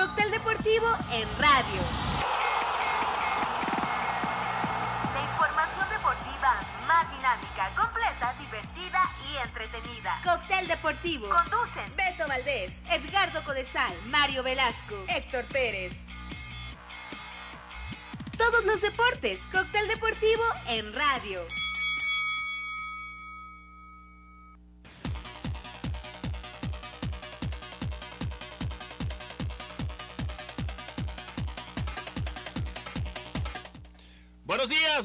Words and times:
Cóctel 0.00 0.30
Deportivo 0.30 0.86
en 1.12 1.28
radio. 1.38 1.80
La 5.12 5.22
información 5.30 5.86
deportiva 5.90 6.58
más 6.88 7.10
dinámica, 7.10 7.70
completa, 7.76 8.34
divertida 8.40 9.02
y 9.30 9.36
entretenida. 9.46 10.18
Cóctel 10.24 10.66
Deportivo. 10.68 11.28
Conducen 11.28 11.94
Beto 11.96 12.26
Valdés, 12.26 12.80
Edgardo 12.90 13.44
Codesal, 13.44 13.92
Mario 14.06 14.42
Velasco, 14.42 15.04
Héctor 15.06 15.44
Pérez. 15.48 16.06
Todos 18.38 18.64
los 18.64 18.80
deportes. 18.80 19.50
Cóctel 19.52 19.86
Deportivo 19.86 20.44
en 20.68 20.94
radio. 20.94 21.44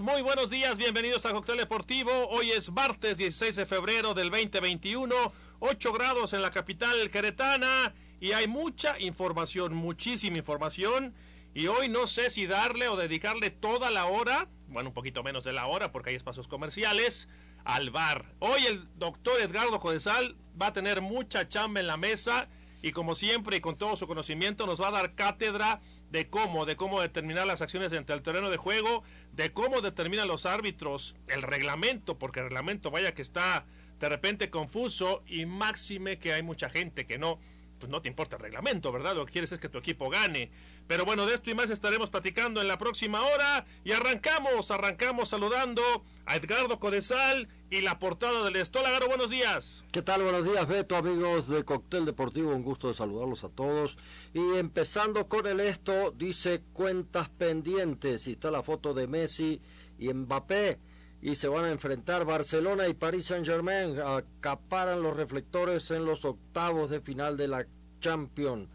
Muy 0.02 0.22
buenos 0.24 0.50
días, 0.50 0.78
bienvenidos 0.78 1.26
a 1.26 1.32
Cóctel 1.32 1.58
Deportivo. 1.58 2.12
Hoy 2.30 2.52
es 2.52 2.70
martes 2.72 3.18
16 3.18 3.56
de 3.56 3.66
febrero 3.66 4.14
del 4.14 4.30
2021, 4.30 5.16
8 5.60 5.94
grados 5.94 6.34
en 6.34 6.42
la 6.42 6.52
capital 6.52 7.10
queretana 7.10 7.94
y 8.20 8.34
hay 8.34 8.48
mucha 8.48 9.00
información, 9.00 9.74
muchísima 9.74 10.38
información. 10.38 11.14
Y 11.54 11.68
hoy 11.68 11.88
no 11.88 12.08
sé 12.08 12.30
si 12.30 12.46
darle 12.46 12.90
o 12.90 12.98
dedicarle 12.98 13.52
toda 13.52 13.90
la 13.90 14.06
hora, 14.08 14.50
bueno, 14.68 14.90
un 14.90 14.94
poquito 14.94 15.24
menos 15.24 15.46
de 15.46 15.54
la 15.54 15.68
hora 15.68 15.94
porque 15.94 16.10
hay 16.10 16.18
espacios 16.18 16.50
comerciales, 16.50 17.30
al 17.64 17.90
bar. 17.90 18.26
Hoy 18.40 18.66
el 18.66 18.90
doctor 18.98 19.40
Edgardo 19.40 19.80
Codesal 19.80 20.36
va 20.62 20.68
a 20.68 20.74
tener 20.74 21.02
mucha 21.02 21.48
chamba 21.48 21.80
en 21.80 21.88
la 21.88 21.96
mesa 21.96 22.50
y 22.82 22.92
como 22.92 23.16
siempre 23.16 23.58
y 23.58 23.62
con 23.62 23.78
todo 23.78 23.96
su 23.96 24.08
conocimiento 24.08 24.66
nos 24.66 24.82
va 24.82 24.90
a 24.90 24.92
dar 24.92 25.16
cátedra 25.16 25.80
de 26.12 26.30
cómo, 26.30 26.66
de 26.66 26.76
cómo 26.76 27.02
determinar 27.02 27.48
las 27.48 27.62
acciones 27.62 27.92
dentro 27.92 28.16
del 28.16 28.24
terreno 28.24 28.50
de 28.50 28.58
juego, 28.58 29.04
de 29.34 29.52
cómo 29.52 29.82
determinan 29.82 30.28
los 30.28 30.46
árbitros 30.46 31.16
el 31.28 31.42
reglamento, 31.42 32.18
porque 32.18 32.40
el 32.40 32.46
reglamento 32.46 32.92
vaya 32.92 33.14
que 33.14 33.22
está 33.22 33.66
de 34.00 34.10
repente 34.10 34.50
confuso 34.50 35.24
y 35.28 35.46
máxime 35.46 36.20
que 36.20 36.34
hay 36.34 36.44
mucha 36.44 36.70
gente 36.70 37.06
que 37.06 37.18
no, 37.18 37.40
pues 37.80 37.90
no 37.90 38.02
te 38.02 38.10
importa 38.10 38.36
el 38.36 38.42
reglamento, 38.42 38.92
¿verdad? 38.92 39.16
Lo 39.16 39.26
que 39.26 39.34
quieres 39.34 39.52
es 39.52 39.60
que 39.60 39.70
tu 39.70 39.78
equipo 39.78 40.10
gane. 40.10 40.52
Pero 40.88 41.04
bueno, 41.04 41.26
de 41.26 41.34
esto 41.34 41.50
y 41.50 41.56
más 41.56 41.72
estaremos 41.72 42.12
platicando 42.12 42.62
en 42.62 42.68
la 42.68 42.78
próxima 42.78 43.22
hora. 43.24 43.66
Y 43.84 43.92
arrancamos, 43.92 44.70
arrancamos 44.70 45.30
saludando 45.30 45.82
a 46.28 46.36
Edgardo 46.36 46.80
Codesal 46.80 47.48
y 47.72 47.82
la 47.82 47.98
portada 47.98 48.44
del 48.44 48.56
Estólago. 48.58 49.08
Buenos 49.08 49.32
días. 49.32 49.84
¿Qué 49.92 50.04
tal? 50.04 50.22
Buenos 50.22 50.46
días, 50.46 50.68
Beto, 50.68 50.96
amigos 50.96 51.48
de 51.48 51.66
Cóctel 51.66 52.06
Deportivo. 52.06 52.52
Un 52.52 52.62
gusto 52.62 52.88
de 52.88 52.94
saludarlos 52.94 53.44
a 53.44 53.50
todos. 53.50 53.98
Y 54.34 54.58
empezando 54.58 55.28
con 55.28 55.48
el 55.48 55.60
esto, 55.60 56.12
dice 56.12 56.62
cuentas 56.74 57.30
pendientes. 57.30 58.28
Y 58.28 58.34
está 58.34 58.52
la 58.52 58.62
foto 58.62 58.94
de 58.94 59.08
Messi 59.08 59.62
y 59.98 60.14
Mbappé. 60.14 60.80
Y 61.20 61.36
se 61.36 61.48
van 61.48 61.66
a 61.66 61.72
enfrentar 61.72 62.26
Barcelona 62.26 62.88
y 62.88 62.94
París 62.94 63.26
Saint 63.26 63.48
Germain. 63.48 64.00
Acaparan 64.00 65.02
los 65.02 65.18
reflectores 65.18 65.90
en 65.90 66.06
los 66.06 66.26
octavos 66.26 66.92
de 66.92 67.02
final 67.02 67.38
de 67.38 67.48
la 67.48 67.68
Champions. 68.02 68.70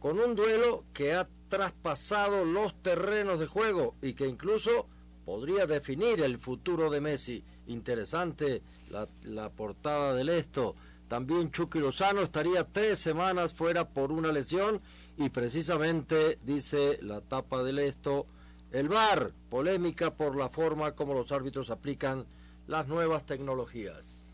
Con 0.00 0.18
un 0.18 0.34
duelo 0.34 0.82
que 0.92 1.14
ha 1.14 1.28
traspasado 1.52 2.46
los 2.46 2.82
terrenos 2.82 3.38
de 3.38 3.46
juego 3.46 3.94
y 4.00 4.14
que 4.14 4.26
incluso 4.26 4.88
podría 5.26 5.66
definir 5.66 6.22
el 6.22 6.38
futuro 6.38 6.88
de 6.88 7.02
Messi. 7.02 7.44
Interesante 7.66 8.62
la, 8.88 9.50
portada 9.50 10.14
del 10.14 10.30
esto. 10.30 10.74
También 11.08 11.50
Chucky 11.50 11.78
Lozano 11.78 12.22
estaría 12.22 12.64
tres 12.64 13.00
semanas 13.00 13.52
fuera 13.52 13.90
por 13.90 14.12
una 14.12 14.32
lesión 14.32 14.80
y 15.18 15.28
precisamente 15.28 16.38
dice 16.42 16.98
la 17.02 17.20
tapa 17.20 17.62
del 17.62 17.80
esto 17.80 18.26
el 18.70 18.88
VAR, 18.88 19.34
polémica 19.50 20.16
por 20.16 20.34
la 20.34 20.48
forma 20.48 20.92
como 20.92 21.12
los 21.12 21.32
árbitros 21.32 21.68
aplican 21.68 22.24
las 22.66 22.88
nuevas 22.88 23.26
tecnologías. 23.26 24.26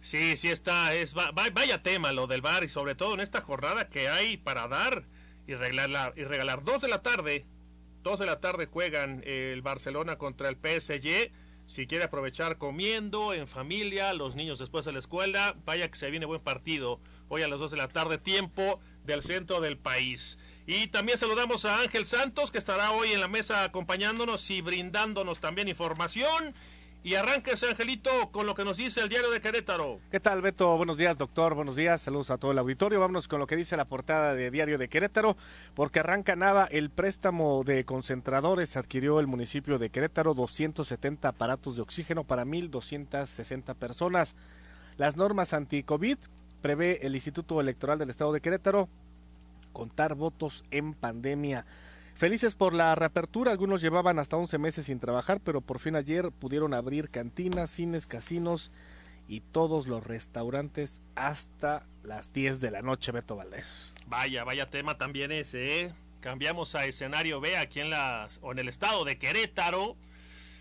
Sí, 0.00 0.36
sí 0.36 0.46
está, 0.46 0.94
es 0.94 1.12
vaya 1.14 1.82
tema 1.82 2.12
lo 2.12 2.28
del 2.28 2.40
VAR 2.40 2.62
y 2.62 2.68
sobre 2.68 2.94
todo 2.94 3.14
en 3.14 3.20
esta 3.20 3.40
jornada 3.40 3.88
que 3.88 4.08
hay 4.08 4.36
para 4.36 4.68
dar 4.68 5.04
y 5.46 5.54
regalar, 5.54 6.14
y 6.16 6.24
regalar. 6.24 6.64
Dos 6.64 6.82
de 6.82 6.88
la 6.88 7.02
tarde, 7.02 7.46
dos 8.02 8.18
de 8.18 8.26
la 8.26 8.40
tarde 8.40 8.66
juegan 8.66 9.22
el 9.26 9.62
Barcelona 9.62 10.16
contra 10.16 10.48
el 10.48 10.56
PSG. 10.56 11.32
Si 11.66 11.86
quiere 11.86 12.04
aprovechar 12.04 12.58
comiendo, 12.58 13.32
en 13.32 13.46
familia, 13.46 14.12
los 14.14 14.36
niños 14.36 14.58
después 14.58 14.84
de 14.84 14.92
la 14.92 14.98
escuela, 14.98 15.54
vaya 15.64 15.88
que 15.88 15.96
se 15.96 16.10
viene 16.10 16.26
buen 16.26 16.40
partido. 16.40 17.00
Hoy 17.28 17.42
a 17.42 17.48
las 17.48 17.60
dos 17.60 17.70
de 17.70 17.76
la 17.76 17.88
tarde, 17.88 18.18
tiempo 18.18 18.80
del 19.04 19.22
centro 19.22 19.60
del 19.60 19.78
país. 19.78 20.38
Y 20.66 20.88
también 20.88 21.18
saludamos 21.18 21.64
a 21.64 21.80
Ángel 21.80 22.06
Santos, 22.06 22.52
que 22.52 22.58
estará 22.58 22.92
hoy 22.92 23.12
en 23.12 23.20
la 23.20 23.28
mesa 23.28 23.64
acompañándonos 23.64 24.48
y 24.50 24.60
brindándonos 24.60 25.40
también 25.40 25.68
información. 25.68 26.54
Y 27.04 27.16
arranques, 27.16 27.64
Angelito, 27.64 28.30
con 28.30 28.46
lo 28.46 28.54
que 28.54 28.64
nos 28.64 28.76
dice 28.76 29.00
el 29.00 29.08
diario 29.08 29.28
de 29.32 29.40
Querétaro. 29.40 29.98
¿Qué 30.12 30.20
tal, 30.20 30.40
Beto? 30.40 30.76
Buenos 30.76 30.96
días, 30.98 31.18
doctor. 31.18 31.52
Buenos 31.56 31.74
días. 31.74 32.00
Saludos 32.00 32.30
a 32.30 32.38
todo 32.38 32.52
el 32.52 32.58
auditorio. 32.58 33.00
Vámonos 33.00 33.26
con 33.26 33.40
lo 33.40 33.48
que 33.48 33.56
dice 33.56 33.76
la 33.76 33.86
portada 33.86 34.34
de 34.34 34.52
Diario 34.52 34.78
de 34.78 34.88
Querétaro, 34.88 35.36
porque 35.74 35.98
arranca 35.98 36.36
nada 36.36 36.68
el 36.70 36.90
préstamo 36.90 37.64
de 37.64 37.84
concentradores. 37.84 38.76
Adquirió 38.76 39.18
el 39.18 39.26
municipio 39.26 39.80
de 39.80 39.90
Querétaro 39.90 40.34
270 40.34 41.26
aparatos 41.26 41.74
de 41.74 41.82
oxígeno 41.82 42.22
para 42.22 42.44
1.260 42.44 43.74
personas. 43.74 44.36
Las 44.96 45.16
normas 45.16 45.54
anti-COVID 45.54 46.18
prevé 46.60 47.04
el 47.04 47.16
Instituto 47.16 47.60
Electoral 47.60 47.98
del 47.98 48.10
Estado 48.10 48.32
de 48.32 48.40
Querétaro 48.40 48.88
contar 49.72 50.14
votos 50.14 50.62
en 50.70 50.94
pandemia. 50.94 51.66
Felices 52.14 52.54
por 52.54 52.72
la 52.72 52.94
reapertura, 52.94 53.50
algunos 53.50 53.82
llevaban 53.82 54.18
hasta 54.18 54.36
11 54.36 54.58
meses 54.58 54.86
sin 54.86 55.00
trabajar, 55.00 55.40
pero 55.40 55.60
por 55.60 55.80
fin 55.80 55.96
ayer 55.96 56.30
pudieron 56.30 56.74
abrir 56.74 57.10
cantinas, 57.10 57.70
cines, 57.70 58.06
casinos 58.06 58.70
y 59.28 59.40
todos 59.40 59.86
los 59.86 60.04
restaurantes 60.04 61.00
hasta 61.14 61.84
las 62.02 62.32
10 62.32 62.60
de 62.60 62.70
la 62.70 62.82
noche, 62.82 63.12
Beto 63.12 63.34
Valdés. 63.36 63.94
Vaya, 64.06 64.44
vaya 64.44 64.66
tema 64.66 64.98
también 64.98 65.32
ese, 65.32 65.80
¿eh? 65.80 65.94
Cambiamos 66.20 66.74
a 66.74 66.86
escenario 66.86 67.40
B 67.40 67.56
aquí 67.56 67.80
en 67.80 67.90
las 67.90 68.38
o 68.42 68.52
en 68.52 68.60
el 68.60 68.68
estado 68.68 69.04
de 69.04 69.18
Querétaro. 69.18 69.96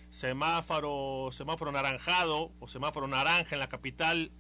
Semáforo, 0.10 1.30
semáforo 1.32 1.72
naranjado 1.72 2.52
o 2.60 2.68
semáforo 2.68 3.08
naranja 3.08 3.56
en 3.56 3.60
la 3.60 3.70
capital, 3.70 4.32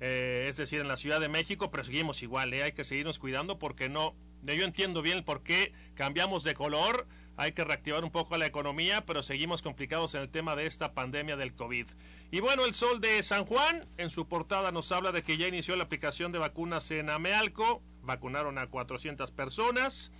eh, 0.00 0.46
es 0.48 0.56
decir, 0.58 0.80
en 0.80 0.88
la 0.88 0.96
Ciudad 0.96 1.20
de 1.20 1.28
México, 1.28 1.70
pero 1.70 1.84
seguimos 1.84 2.22
igual, 2.22 2.52
¿eh? 2.52 2.64
hay 2.64 2.72
que 2.72 2.84
seguirnos 2.84 3.18
cuidando 3.18 3.58
porque 3.58 3.88
no 3.88 4.14
yo 4.42 4.64
entiendo 4.64 5.02
bien 5.02 5.24
por 5.24 5.42
qué 5.42 5.72
cambiamos 5.94 6.44
de 6.44 6.54
color, 6.54 7.06
hay 7.36 7.52
que 7.52 7.64
reactivar 7.64 8.02
un 8.02 8.10
poco 8.10 8.36
la 8.36 8.46
economía, 8.46 9.06
pero 9.06 9.22
seguimos 9.22 9.62
complicados 9.62 10.14
en 10.14 10.22
el 10.22 10.28
tema 10.28 10.56
de 10.56 10.66
esta 10.66 10.92
pandemia 10.92 11.36
del 11.36 11.54
COVID. 11.54 11.86
Y 12.32 12.40
bueno, 12.40 12.64
el 12.64 12.74
Sol 12.74 13.00
de 13.00 13.22
San 13.22 13.44
Juan 13.44 13.86
en 13.96 14.10
su 14.10 14.26
portada 14.26 14.72
nos 14.72 14.90
habla 14.90 15.12
de 15.12 15.22
que 15.22 15.36
ya 15.36 15.46
inició 15.46 15.76
la 15.76 15.84
aplicación 15.84 16.32
de 16.32 16.38
vacunas 16.38 16.90
en 16.90 17.10
Amealco, 17.10 17.80
vacunaron 18.02 18.58
a 18.58 18.66
400 18.66 19.30
personas. 19.30 20.10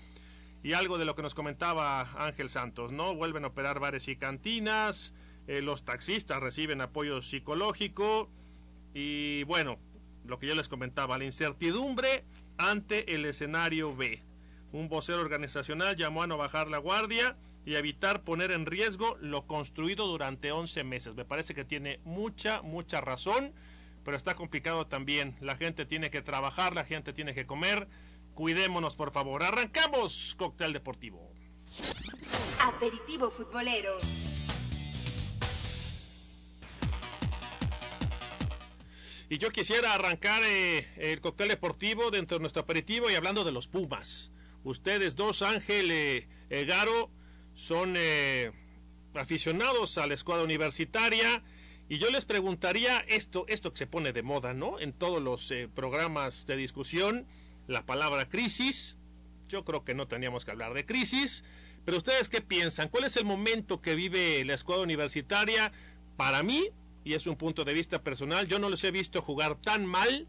Y 0.62 0.72
algo 0.74 0.98
de 0.98 1.04
lo 1.04 1.14
que 1.14 1.22
nos 1.22 1.34
comentaba 1.34 2.02
Ángel 2.18 2.48
Santos, 2.48 2.92
¿no? 2.92 3.14
Vuelven 3.14 3.44
a 3.44 3.48
operar 3.48 3.78
bares 3.78 4.08
y 4.08 4.16
cantinas, 4.16 5.12
eh, 5.46 5.62
los 5.62 5.84
taxistas 5.84 6.40
reciben 6.40 6.80
apoyo 6.80 7.22
psicológico 7.22 8.28
y 8.92 9.44
bueno, 9.44 9.78
lo 10.24 10.38
que 10.38 10.46
yo 10.46 10.54
les 10.54 10.68
comentaba, 10.68 11.18
la 11.18 11.24
incertidumbre 11.24 12.24
ante 12.58 13.14
el 13.14 13.24
escenario 13.24 13.96
B. 13.96 14.22
Un 14.72 14.88
vocero 14.88 15.20
organizacional 15.20 15.96
llamó 15.96 16.22
a 16.22 16.26
no 16.26 16.36
bajar 16.36 16.69
la 16.69 16.78
guardia 16.78 17.36
y 17.64 17.74
evitar 17.74 18.22
poner 18.22 18.50
en 18.50 18.66
riesgo 18.66 19.16
lo 19.20 19.46
construido 19.46 20.06
durante 20.06 20.52
11 20.52 20.84
meses. 20.84 21.14
Me 21.14 21.24
parece 21.24 21.54
que 21.54 21.64
tiene 21.64 22.00
mucha, 22.04 22.62
mucha 22.62 23.00
razón, 23.00 23.52
pero 24.04 24.16
está 24.16 24.34
complicado 24.34 24.86
también. 24.86 25.36
La 25.41 25.56
gente 25.56 25.86
tiene 25.86 26.10
que 26.10 26.22
trabajar, 26.22 26.74
la 26.74 26.84
gente 26.84 27.12
tiene 27.12 27.34
que 27.34 27.47
comer. 27.47 27.88
Cuidémonos, 28.34 28.97
por 28.97 29.10
favor. 29.10 29.42
Arrancamos, 29.42 30.34
cóctel 30.38 30.72
deportivo. 30.72 31.33
Aperitivo 32.60 33.30
futbolero. 33.30 33.98
Y 39.30 39.36
yo 39.36 39.51
quisiera 39.51 39.92
arrancar 39.92 40.42
eh, 40.42 40.89
el 40.97 41.21
cóctel 41.21 41.48
deportivo 41.48 42.10
dentro 42.10 42.39
de 42.39 42.41
nuestro 42.41 42.63
aperitivo 42.63 43.10
y 43.10 43.15
hablando 43.15 43.45
de 43.45 43.53
los 43.53 43.69
Pumas. 43.69 44.33
Ustedes 44.65 45.16
dos, 45.16 45.42
Ángel 45.42 45.91
eh, 45.91 46.28
eh 46.48 46.65
Garo, 46.65 47.10
son 47.53 47.95
eh, 47.98 48.53
aficionados 49.15 49.98
a 49.98 50.07
la 50.07 50.15
escuadra 50.15 50.45
universitaria. 50.45 51.42
Y 51.91 51.98
yo 51.98 52.10
les 52.10 52.25
preguntaría 52.25 53.01
esto, 53.01 53.45
esto 53.48 53.71
que 53.72 53.78
se 53.78 53.86
pone 53.86 54.15
de 54.15 54.22
moda, 54.22 54.54
¿no? 54.54 54.80
En 54.80 54.95
todos 54.95 55.22
los 55.22 55.53
programas 55.74 56.47
de 56.47 56.57
discusión, 56.57 57.27
la 57.66 57.84
palabra 57.84 58.31
crisis. 58.31 58.97
Yo 59.48 59.65
creo 59.65 59.84
que 59.84 59.95
no 59.95 60.09
teníamos 60.09 60.47
que 60.47 60.53
hablar 60.53 60.72
de 60.72 60.86
crisis. 60.86 61.45
Pero 61.84 61.98
ustedes 61.98 62.31
qué 62.31 62.41
piensan? 62.41 62.89
¿Cuál 62.89 63.04
es 63.04 63.16
el 63.16 63.24
momento 63.27 63.81
que 63.83 63.95
vive 63.95 64.42
la 64.45 64.54
escuadra 64.54 64.84
universitaria? 64.84 65.72
Para 66.16 66.42
mí, 66.42 66.71
y 67.09 67.15
es 67.15 67.27
un 67.27 67.37
punto 67.37 67.65
de 67.65 67.75
vista 67.75 68.03
personal, 68.03 68.47
yo 68.47 68.59
no 68.59 68.69
los 68.69 68.84
he 68.84 68.91
visto 68.91 69.22
jugar 69.22 69.57
tan 69.57 69.87
mal 69.87 70.27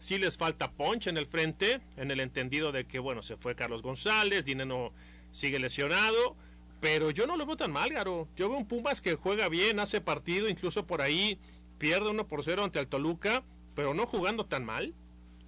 Sí 0.00 0.16
les 0.16 0.38
falta 0.38 0.72
punch 0.72 1.08
en 1.08 1.18
el 1.18 1.26
frente, 1.26 1.82
en 1.98 2.10
el 2.10 2.20
entendido 2.20 2.72
de 2.72 2.86
que, 2.86 2.98
bueno, 2.98 3.22
se 3.22 3.36
fue 3.36 3.54
Carlos 3.54 3.82
González, 3.82 4.46
Dineno 4.46 4.92
sigue 5.30 5.60
lesionado, 5.60 6.36
pero 6.80 7.10
yo 7.10 7.26
no 7.26 7.36
lo 7.36 7.44
veo 7.44 7.58
tan 7.58 7.70
mal, 7.70 7.90
Garo. 7.92 8.26
Yo 8.34 8.48
veo 8.48 8.56
un 8.56 8.66
Pumas 8.66 9.02
que 9.02 9.14
juega 9.14 9.50
bien, 9.50 9.78
hace 9.78 10.00
partido, 10.00 10.48
incluso 10.48 10.86
por 10.86 11.02
ahí 11.02 11.38
pierde 11.76 12.08
1 12.08 12.26
por 12.26 12.42
0 12.42 12.64
ante 12.64 12.80
el 12.80 12.86
Toluca, 12.86 13.44
pero 13.74 13.92
no 13.92 14.06
jugando 14.06 14.46
tan 14.46 14.64
mal. 14.64 14.94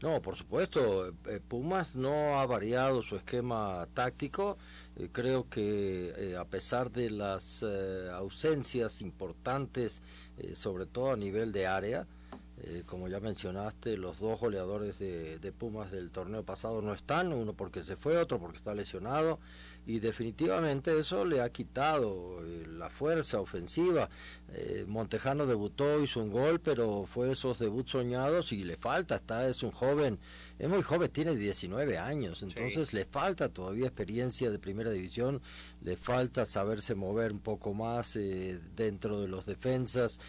No, 0.02 0.20
por 0.20 0.34
supuesto, 0.34 1.08
eh, 1.28 1.40
Pumas 1.46 1.94
no 1.94 2.38
ha 2.38 2.44
variado 2.44 3.02
su 3.02 3.16
esquema 3.16 3.88
táctico. 3.94 4.58
Eh, 4.96 5.08
creo 5.12 5.48
que 5.48 6.12
eh, 6.18 6.36
a 6.36 6.44
pesar 6.44 6.90
de 6.90 7.08
las 7.08 7.62
ausencias 8.12 9.00
importantes, 9.00 10.02
sobre 10.54 10.86
todo 10.86 11.12
a 11.12 11.16
nivel 11.16 11.52
de 11.52 11.66
área, 11.66 12.06
como 12.86 13.08
ya 13.08 13.18
mencionaste, 13.18 13.96
los 13.96 14.20
dos 14.20 14.38
goleadores 14.38 14.98
de, 14.98 15.52
Pumas 15.58 15.90
del 15.90 16.12
torneo 16.12 16.44
pasado 16.44 16.80
no 16.80 16.92
están, 16.92 17.32
uno 17.32 17.54
porque 17.54 17.82
se 17.82 17.96
fue, 17.96 18.16
otro 18.18 18.38
porque 18.38 18.58
está 18.58 18.74
lesionado 18.74 19.40
y 19.86 19.98
definitivamente 19.98 20.96
eso 20.98 21.24
le 21.24 21.40
ha 21.40 21.50
quitado 21.50 22.44
eh, 22.44 22.66
la 22.68 22.88
fuerza 22.88 23.40
ofensiva. 23.40 24.08
Eh, 24.52 24.84
Montejano 24.86 25.46
debutó, 25.46 26.00
hizo 26.02 26.20
un 26.20 26.30
gol, 26.30 26.60
pero 26.60 27.04
fue 27.06 27.32
esos 27.32 27.58
debuts 27.58 27.90
soñados 27.90 28.52
y 28.52 28.62
le 28.62 28.76
falta, 28.76 29.16
está 29.16 29.48
es 29.48 29.62
un 29.62 29.72
joven, 29.72 30.18
es 30.62 30.68
muy 30.68 30.80
joven, 30.82 31.10
tiene 31.10 31.34
19 31.34 31.98
años, 31.98 32.42
entonces 32.42 32.92
le 32.92 33.04
falta 33.04 33.48
todavía 33.48 33.86
experiencia 33.86 34.48
de 34.48 34.60
primera 34.60 34.92
división, 34.92 35.42
le 35.80 35.96
falta 35.96 36.46
saberse 36.46 36.94
mover 36.94 37.32
un 37.32 37.40
poco 37.40 37.74
más 37.74 38.14
eh, 38.14 38.60
dentro 38.76 39.20
de 39.20 39.26
los 39.26 39.44
defensas 39.44 40.20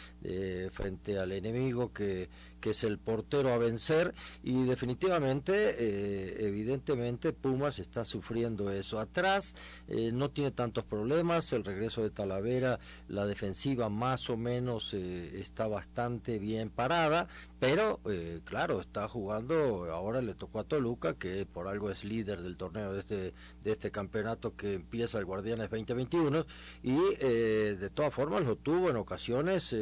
frente 0.71 1.19
al 1.19 1.33
enemigo 1.33 1.94
que 1.94 2.30
que 2.63 2.69
es 2.69 2.86
el 2.86 2.98
portero 2.98 3.51
a 3.54 3.57
vencer 3.57 4.13
y 4.42 4.63
definitivamente, 4.63 5.75
eh, 5.80 6.48
evidentemente, 6.48 7.33
Pumas 7.33 7.77
está 7.77 8.06
sufriendo 8.06 8.71
eso. 8.71 9.01
Atrás 9.01 9.54
eh, 9.89 10.12
no 10.13 10.31
tiene 10.31 10.51
tantos 10.51 10.86
problemas, 10.86 11.51
el 11.51 11.65
regreso 11.65 12.04
de 12.04 12.10
Talavera, 12.10 12.80
la 13.10 13.25
defensiva 13.25 13.89
más 13.89 14.30
o 14.30 14.38
menos 14.38 14.94
eh, 14.94 15.42
está 15.42 15.68
bastante 15.68 16.39
bien 16.39 16.69
parada, 16.69 17.27
pero 17.60 18.00
claro, 18.44 18.81
está 18.81 19.07
jugando, 19.07 19.86
ahora 19.92 20.21
le 20.21 20.33
tocó 20.33 20.59
a 20.59 20.66
Toluca, 20.66 21.13
que 21.13 21.45
por 21.45 21.69
algo 21.69 21.89
es 21.89 22.04
líder 22.04 22.42
del 22.42 22.57
torneo 22.57 22.92
de 22.92 23.00
este, 23.00 23.33
de 23.62 23.71
este 23.71 23.89
campeonato 23.89 24.54
que 24.57 24.74
empieza 24.74 25.18
el 25.18 25.24
Guardianes 25.24 25.69
2021 25.69 26.45
y 26.83 26.95
de 27.16 27.89
todas 27.89 28.13
formas 28.13 28.44
lo 28.44 28.57
tuvo 28.57 28.89
en 28.89 28.98
ocasiones 28.98 29.74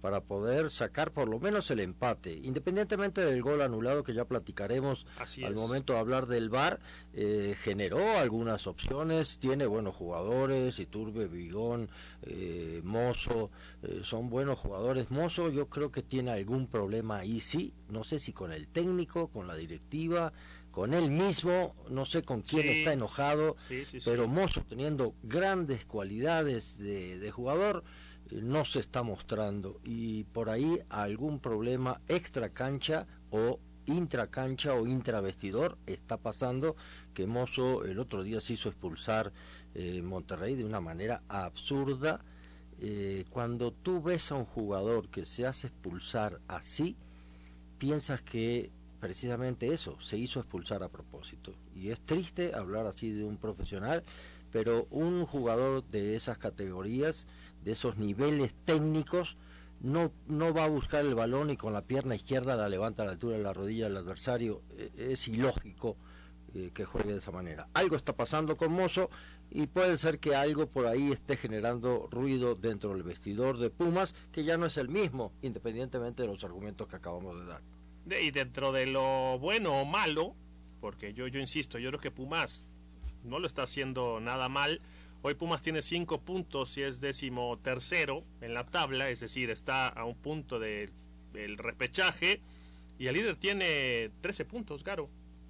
para 0.00 0.22
poder 0.22 0.70
sacar 0.70 1.12
por 1.12 1.28
lo 1.28 1.40
menos 1.40 1.70
el 1.70 1.80
empate, 1.80 2.40
independientemente 2.42 3.24
del 3.24 3.42
gol 3.42 3.62
anulado 3.62 4.04
que 4.04 4.14
ya 4.14 4.24
platicaremos 4.24 5.06
al 5.44 5.54
momento 5.54 5.92
de 5.92 5.98
hablar 5.98 6.26
del 6.26 6.50
VAR, 6.50 6.78
eh, 7.12 7.56
generó 7.60 8.18
algunas 8.18 8.66
opciones, 8.66 9.38
tiene 9.38 9.66
buenos 9.66 9.96
jugadores, 9.96 10.78
Iturbe, 10.78 11.26
Vigón, 11.26 11.90
eh, 12.22 12.80
Mozo, 12.84 13.50
eh, 13.82 14.00
son 14.04 14.30
buenos 14.30 14.58
jugadores. 14.58 15.10
Mozo 15.10 15.50
yo 15.50 15.68
creo 15.68 15.90
que 15.90 16.02
tiene 16.02 16.30
algún 16.30 16.68
problema 16.68 17.18
ahí, 17.18 17.40
sí, 17.40 17.74
no 17.88 18.04
sé 18.04 18.20
si 18.20 18.32
con 18.32 18.52
el 18.52 18.68
técnico, 18.68 19.28
con 19.28 19.48
la 19.48 19.56
directiva, 19.56 20.32
con 20.70 20.94
él 20.94 21.10
mismo, 21.10 21.74
no 21.90 22.04
sé 22.04 22.22
con 22.22 22.42
quién 22.42 22.68
está 22.68 22.92
enojado, 22.92 23.56
pero 24.04 24.28
Mozo 24.28 24.62
teniendo 24.68 25.14
grandes 25.22 25.84
cualidades 25.86 26.78
de 26.78 27.30
jugador, 27.32 27.82
no 28.30 28.64
se 28.64 28.80
está 28.80 29.02
mostrando. 29.02 29.80
Y 29.84 30.24
por 30.24 30.50
ahí 30.50 30.80
algún 30.88 31.40
problema 31.40 32.00
extra 32.08 32.50
cancha 32.50 33.06
o 33.30 33.58
intra 33.86 34.26
cancha 34.26 34.74
o 34.74 34.86
intravestidor 34.86 35.78
está 35.86 36.18
pasando 36.18 36.76
que 37.14 37.26
Mozo 37.26 37.84
el 37.84 37.98
otro 37.98 38.22
día 38.22 38.40
se 38.40 38.54
hizo 38.54 38.68
expulsar 38.68 39.32
eh, 39.74 40.02
Monterrey 40.02 40.56
de 40.56 40.64
una 40.64 40.80
manera 40.80 41.22
absurda. 41.28 42.20
Eh, 42.80 43.24
cuando 43.30 43.72
tú 43.72 44.02
ves 44.02 44.30
a 44.30 44.36
un 44.36 44.44
jugador 44.44 45.08
que 45.08 45.24
se 45.26 45.46
hace 45.46 45.66
expulsar 45.68 46.40
así 46.46 46.96
piensas 47.78 48.22
que 48.22 48.70
precisamente 49.00 49.72
eso 49.72 50.00
se 50.00 50.18
hizo 50.18 50.40
expulsar 50.40 50.82
a 50.82 50.88
propósito. 50.88 51.54
Y 51.74 51.90
es 51.90 52.00
triste 52.00 52.54
hablar 52.54 52.86
así 52.86 53.10
de 53.10 53.24
un 53.24 53.36
profesional 53.36 54.04
pero 54.50 54.86
un 54.90 55.26
jugador 55.26 55.86
de 55.88 56.16
esas 56.16 56.38
categorías 56.38 57.26
de 57.64 57.72
esos 57.72 57.96
niveles 57.96 58.54
técnicos, 58.64 59.36
no, 59.80 60.12
no 60.26 60.52
va 60.52 60.64
a 60.64 60.68
buscar 60.68 61.04
el 61.04 61.14
balón 61.14 61.50
y 61.50 61.56
con 61.56 61.72
la 61.72 61.82
pierna 61.82 62.16
izquierda 62.16 62.56
la 62.56 62.68
levanta 62.68 63.02
a 63.02 63.06
la 63.06 63.12
altura 63.12 63.36
de 63.36 63.42
la 63.42 63.52
rodilla 63.52 63.84
del 63.84 63.96
adversario. 63.96 64.62
E, 64.76 65.12
es 65.12 65.28
ilógico 65.28 65.96
eh, 66.54 66.70
que 66.72 66.84
juegue 66.84 67.12
de 67.12 67.18
esa 67.18 67.30
manera. 67.30 67.68
Algo 67.74 67.94
está 67.94 68.16
pasando 68.16 68.56
con 68.56 68.72
Mozo 68.72 69.10
y 69.50 69.66
puede 69.66 69.96
ser 69.96 70.18
que 70.18 70.34
algo 70.34 70.68
por 70.68 70.86
ahí 70.86 71.12
esté 71.12 71.36
generando 71.36 72.08
ruido 72.10 72.54
dentro 72.54 72.94
del 72.94 73.02
vestidor 73.02 73.58
de 73.58 73.70
Pumas, 73.70 74.14
que 74.32 74.44
ya 74.44 74.56
no 74.56 74.66
es 74.66 74.76
el 74.76 74.88
mismo, 74.88 75.32
independientemente 75.42 76.22
de 76.22 76.28
los 76.28 76.44
argumentos 76.44 76.88
que 76.88 76.96
acabamos 76.96 77.38
de 77.38 77.46
dar. 77.46 77.62
Y 78.20 78.30
dentro 78.30 78.72
de 78.72 78.86
lo 78.86 79.38
bueno 79.38 79.72
o 79.80 79.84
malo, 79.84 80.34
porque 80.80 81.12
yo, 81.12 81.26
yo 81.28 81.40
insisto, 81.40 81.78
yo 81.78 81.90
creo 81.90 82.00
que 82.00 82.10
Pumas 82.10 82.64
no 83.24 83.38
lo 83.38 83.46
está 83.46 83.62
haciendo 83.62 84.20
nada 84.20 84.48
mal 84.48 84.80
Hoy 85.22 85.34
Pumas 85.34 85.62
tiene 85.62 85.82
5 85.82 86.20
puntos 86.22 86.76
y 86.78 86.82
es 86.82 87.00
décimo 87.00 87.58
tercero 87.58 88.24
en 88.40 88.54
la 88.54 88.64
tabla, 88.64 89.10
es 89.10 89.20
decir, 89.20 89.50
está 89.50 89.88
a 89.88 90.04
un 90.04 90.14
punto 90.14 90.60
del 90.60 90.92
repechaje. 91.58 92.40
Y 92.98 93.06
el 93.06 93.14
líder 93.14 93.36
tiene 93.36 94.10
13 94.20 94.44
puntos, 94.44 94.84
Garo. 94.84 95.08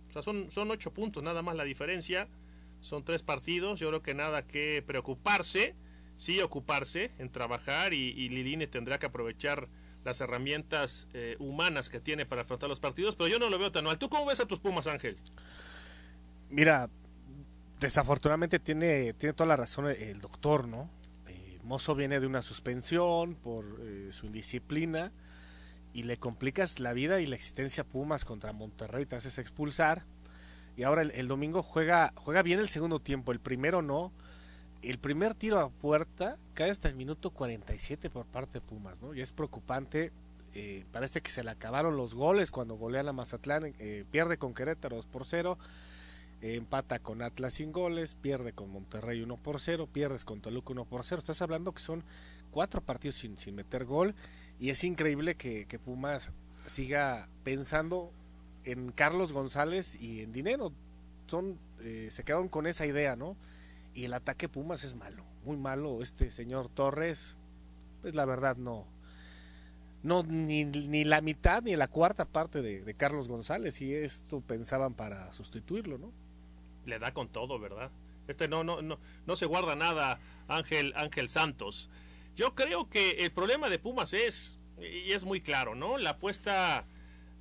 O 0.09 0.12
sea, 0.12 0.23
son, 0.23 0.50
son 0.50 0.70
8 0.70 0.93
puntos 0.93 1.23
nada 1.23 1.43
más 1.43 1.56
la 1.56 1.65
diferencia. 1.65 2.29
Son 2.81 3.05
tres 3.05 3.23
partidos. 3.23 3.81
Yo 3.81 3.88
creo 3.88 4.03
que 4.03 4.15
nada 4.15 4.47
que 4.47 4.82
preocuparse. 4.87 5.75
Sí 6.17 6.41
ocuparse 6.41 7.12
en 7.19 7.31
trabajar 7.31 7.94
y, 7.94 8.15
y 8.17 8.67
tendrá 8.67 8.99
que 8.99 9.06
aprovechar 9.06 9.69
las 10.05 10.20
herramientas 10.20 11.06
eh, 11.12 11.37
humanas 11.38 11.88
que 11.88 12.00
tiene 12.00 12.26
para 12.26 12.43
afrontar 12.43 12.69
los 12.69 12.81
partidos. 12.81 13.15
Pero 13.15 13.29
yo 13.29 13.38
no 13.38 13.49
lo 13.49 13.59
veo 13.59 13.70
tan 13.70 13.85
mal. 13.85 13.99
¿Tú 13.99 14.09
cómo 14.09 14.26
ves 14.26 14.41
a 14.41 14.47
tus 14.47 14.59
Pumas, 14.59 14.87
Ángel? 14.87 15.17
Mira, 16.50 16.91
desafortunadamente 17.80 18.58
tiene, 18.58 19.12
tiene 19.14 19.32
toda 19.32 19.48
la 19.48 19.56
razón 19.56 19.86
el, 19.86 20.19
doctor, 20.19 20.66
¿no? 20.66 20.90
Eh, 21.28 21.58
Mozo 21.62 21.94
viene 21.94 22.20
de 22.20 22.26
una 22.26 22.42
suspensión 22.42 23.34
por 23.34 23.64
eh, 23.80 24.08
su 24.10 24.26
indisciplina 24.26 25.12
y 25.92 26.02
le 26.02 26.16
complicas 26.16 26.80
la 26.80 26.92
vida 26.92 27.20
y 27.20 27.26
la 27.26 27.36
existencia 27.36 27.84
Pumas 27.84 28.25
contra 28.25 28.52
Monterrey, 28.52 29.06
te 29.06 29.16
haces 29.16 29.38
expulsar. 29.38 30.04
Y 30.76 30.84
ahora 30.84 31.02
el, 31.02 31.26
domingo 31.26 31.62
juega, 31.62 32.12
juega 32.14 32.42
bien 32.42 32.60
el 32.60 32.69
segundo 32.69 33.00
tiempo, 33.00 33.32
el 33.32 33.40
primero 33.40 33.82
no. 33.82 34.12
El 34.81 34.98
primer 34.98 35.34
tiro 35.34 35.58
a 35.58 35.70
puerta 35.70 36.36
cae 36.55 36.70
hasta 36.70 36.88
el 36.88 36.94
minuto 36.94 37.31
47 37.31 38.10
por 38.10 38.26
parte 38.26 38.55
de 38.55 38.60
Pumas, 38.60 39.03
¿no? 39.03 39.12
Y 39.12 39.20
es 39.20 39.32
preocupante. 39.32 40.12
Eh, 40.55 40.84
parece 40.93 41.20
que 41.20 41.31
se 41.31 41.43
le 41.43 41.50
acabaron 41.50 41.96
los 41.96 42.14
goles 42.14 42.53
cuando 42.53 42.76
golean 42.76 43.08
a 43.08 43.12
Mazatlán, 43.12 43.74
pierde 44.10 44.38
con 44.38 44.55
Querétaro 44.55 44.96
2 44.96 45.06
por 45.06 45.26
0 45.26 45.58
empata 46.40 46.98
con 46.98 47.22
Atlas 47.22 47.54
sin 47.54 47.72
goles, 47.72 48.14
pierde 48.14 48.52
con 48.52 48.70
Monterrey 48.70 49.20
1 49.22 49.36
por 49.38 49.60
0, 49.60 49.88
pierdes 49.92 50.24
con 50.24 50.40
Toluca 50.40 50.72
1 50.72 50.84
por 50.84 51.04
0. 51.04 51.18
Estás 51.20 51.42
hablando 51.42 51.72
que 51.72 51.80
son 51.80 52.04
cuatro 52.50 52.80
partidos 52.80 53.16
sin, 53.16 53.36
sin 53.36 53.54
meter 53.54 53.84
gol 53.84 54.14
y 54.58 54.70
es 54.70 54.84
increíble 54.84 55.36
que, 55.36 55.66
Pumas 55.84 56.30
siga 56.66 57.28
pensando 57.44 58.12
en 58.64 58.90
Carlos 58.90 59.32
González 59.32 60.00
y 60.00 60.22
en 60.22 60.32
dinero. 60.32 60.72
Son, 61.26 61.58
eh, 61.80 62.08
se 62.10 62.24
quedaron 62.24 62.48
con 62.48 62.66
esa 62.66 62.86
idea, 62.86 63.16
¿no? 63.16 63.36
Y 63.94 64.04
el 64.04 64.14
ataque 64.14 64.48
Pumas 64.48 64.84
es 64.84 64.94
malo, 64.94 65.24
muy 65.44 65.56
malo. 65.56 66.02
Este 66.02 66.30
señor 66.30 66.68
Torres, 66.68 67.36
pues 68.02 68.14
la 68.14 68.24
verdad 68.24 68.56
no, 68.56 68.84
no 70.02 70.24
ni, 70.24 70.64
ni 70.64 71.04
la 71.04 71.20
mitad 71.20 71.62
ni 71.62 71.76
la 71.76 71.88
cuarta 71.88 72.24
parte 72.24 72.60
de, 72.60 72.82
de 72.82 72.94
Carlos 72.94 73.28
González 73.28 73.80
y 73.80 73.94
esto 73.94 74.40
pensaban 74.40 74.94
para 74.94 75.32
sustituirlo, 75.32 75.98
¿no? 75.98 76.12
Le 76.88 76.98
da 76.98 77.12
con 77.14 77.28
todo, 77.28 77.58
¿verdad? 77.58 77.90
Este 78.26 78.48
no, 78.48 78.64
no, 78.64 78.82
no, 78.82 78.98
no 79.26 79.36
se 79.36 79.46
guarda 79.46 79.74
nada, 79.74 80.20
Ángel, 80.48 80.92
Ángel 80.96 81.28
Santos. 81.28 81.88
Yo 82.36 82.54
creo 82.54 82.88
que 82.88 83.10
el 83.24 83.32
problema 83.32 83.68
de 83.68 83.78
Pumas 83.78 84.12
es, 84.12 84.58
y 84.80 85.12
es 85.12 85.24
muy 85.24 85.40
claro, 85.40 85.74
¿no? 85.74 85.98
La 85.98 86.10
apuesta 86.10 86.86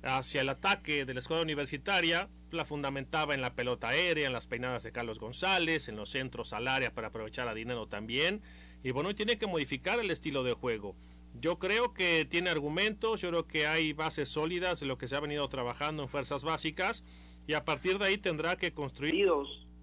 hacia 0.02 0.40
el 0.40 0.48
ataque 0.48 1.04
de 1.04 1.14
la 1.14 1.20
escuela 1.20 1.42
universitaria 1.42 2.28
la 2.50 2.64
fundamentaba 2.64 3.34
en 3.34 3.40
la 3.40 3.54
pelota 3.54 3.88
aérea, 3.88 4.26
en 4.26 4.32
las 4.32 4.46
peinadas 4.46 4.82
de 4.82 4.92
Carlos 4.92 5.18
González, 5.18 5.88
en 5.88 5.96
los 5.96 6.10
centros 6.10 6.52
al 6.52 6.68
área 6.68 6.94
para 6.94 7.08
aprovechar 7.08 7.48
a 7.48 7.54
dinero 7.54 7.86
también. 7.86 8.42
Y 8.82 8.90
bueno, 8.92 9.14
tiene 9.14 9.38
que 9.38 9.46
modificar 9.46 10.00
el 10.00 10.10
estilo 10.10 10.42
de 10.44 10.54
juego. 10.54 10.96
Yo 11.34 11.58
creo 11.58 11.92
que 11.92 12.24
tiene 12.24 12.50
argumentos, 12.50 13.20
yo 13.20 13.28
creo 13.28 13.46
que 13.46 13.66
hay 13.66 13.92
bases 13.92 14.28
sólidas 14.28 14.80
de 14.80 14.86
lo 14.86 14.98
que 14.98 15.08
se 15.08 15.16
ha 15.16 15.20
venido 15.20 15.46
trabajando 15.48 16.02
en 16.02 16.08
fuerzas 16.08 16.42
básicas 16.42 17.04
y 17.48 17.54
a 17.54 17.64
partir 17.64 17.98
de 17.98 18.04
ahí 18.04 18.18
tendrá 18.18 18.56
que 18.56 18.72
construir. 18.72 19.14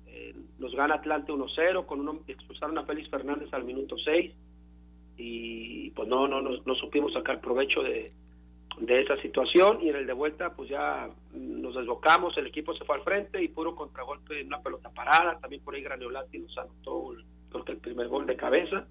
Eh, 0.06 0.36
los 0.60 0.76
gana 0.76 0.96
Atlante 0.96 1.34
1-0, 1.34 1.86
con 1.88 2.00
uno, 2.00 2.22
expulsaron 2.28 2.78
a 2.78 2.86
Félix 2.86 3.10
Fernández 3.10 3.52
al 3.52 3.66
minuto 3.66 3.98
6 3.98 4.32
y 5.18 5.90
pues 5.90 6.08
no, 6.08 6.28
no, 6.28 6.42
no, 6.42 6.76
supimos 6.76 7.14
sacar 7.14 7.42
provecho 7.42 7.82
de, 7.82 8.12
de 8.82 9.02
esa 9.02 9.20
situación 9.22 9.80
y 9.82 9.90
en 9.90 9.96
el 9.96 10.06
de 10.06 10.14
vuelta 10.14 10.54
pues 10.54 10.70
ya 10.70 11.10
nos 11.34 11.74
desbocamos, 11.76 12.38
el 12.38 12.48
equipo 12.48 12.76
se 12.76 12.86
fue 12.86 12.98
al 12.98 13.02
frente 13.02 13.42
y 13.42 13.48
puro 13.48 13.76
contragolpe 13.76 14.44
una 14.44 14.62
pelota 14.62 14.92
parada, 14.92 15.40
también 15.40 15.64
por 15.64 15.74
ahí 15.74 15.82
Graniolati 15.82 16.38
nos 16.38 16.56
anotó 16.58 17.16
que 17.66 17.72
el 17.72 17.78
primer 17.80 18.10
gol 18.10 18.28
de 18.28 18.36
cabeza 18.36 18.86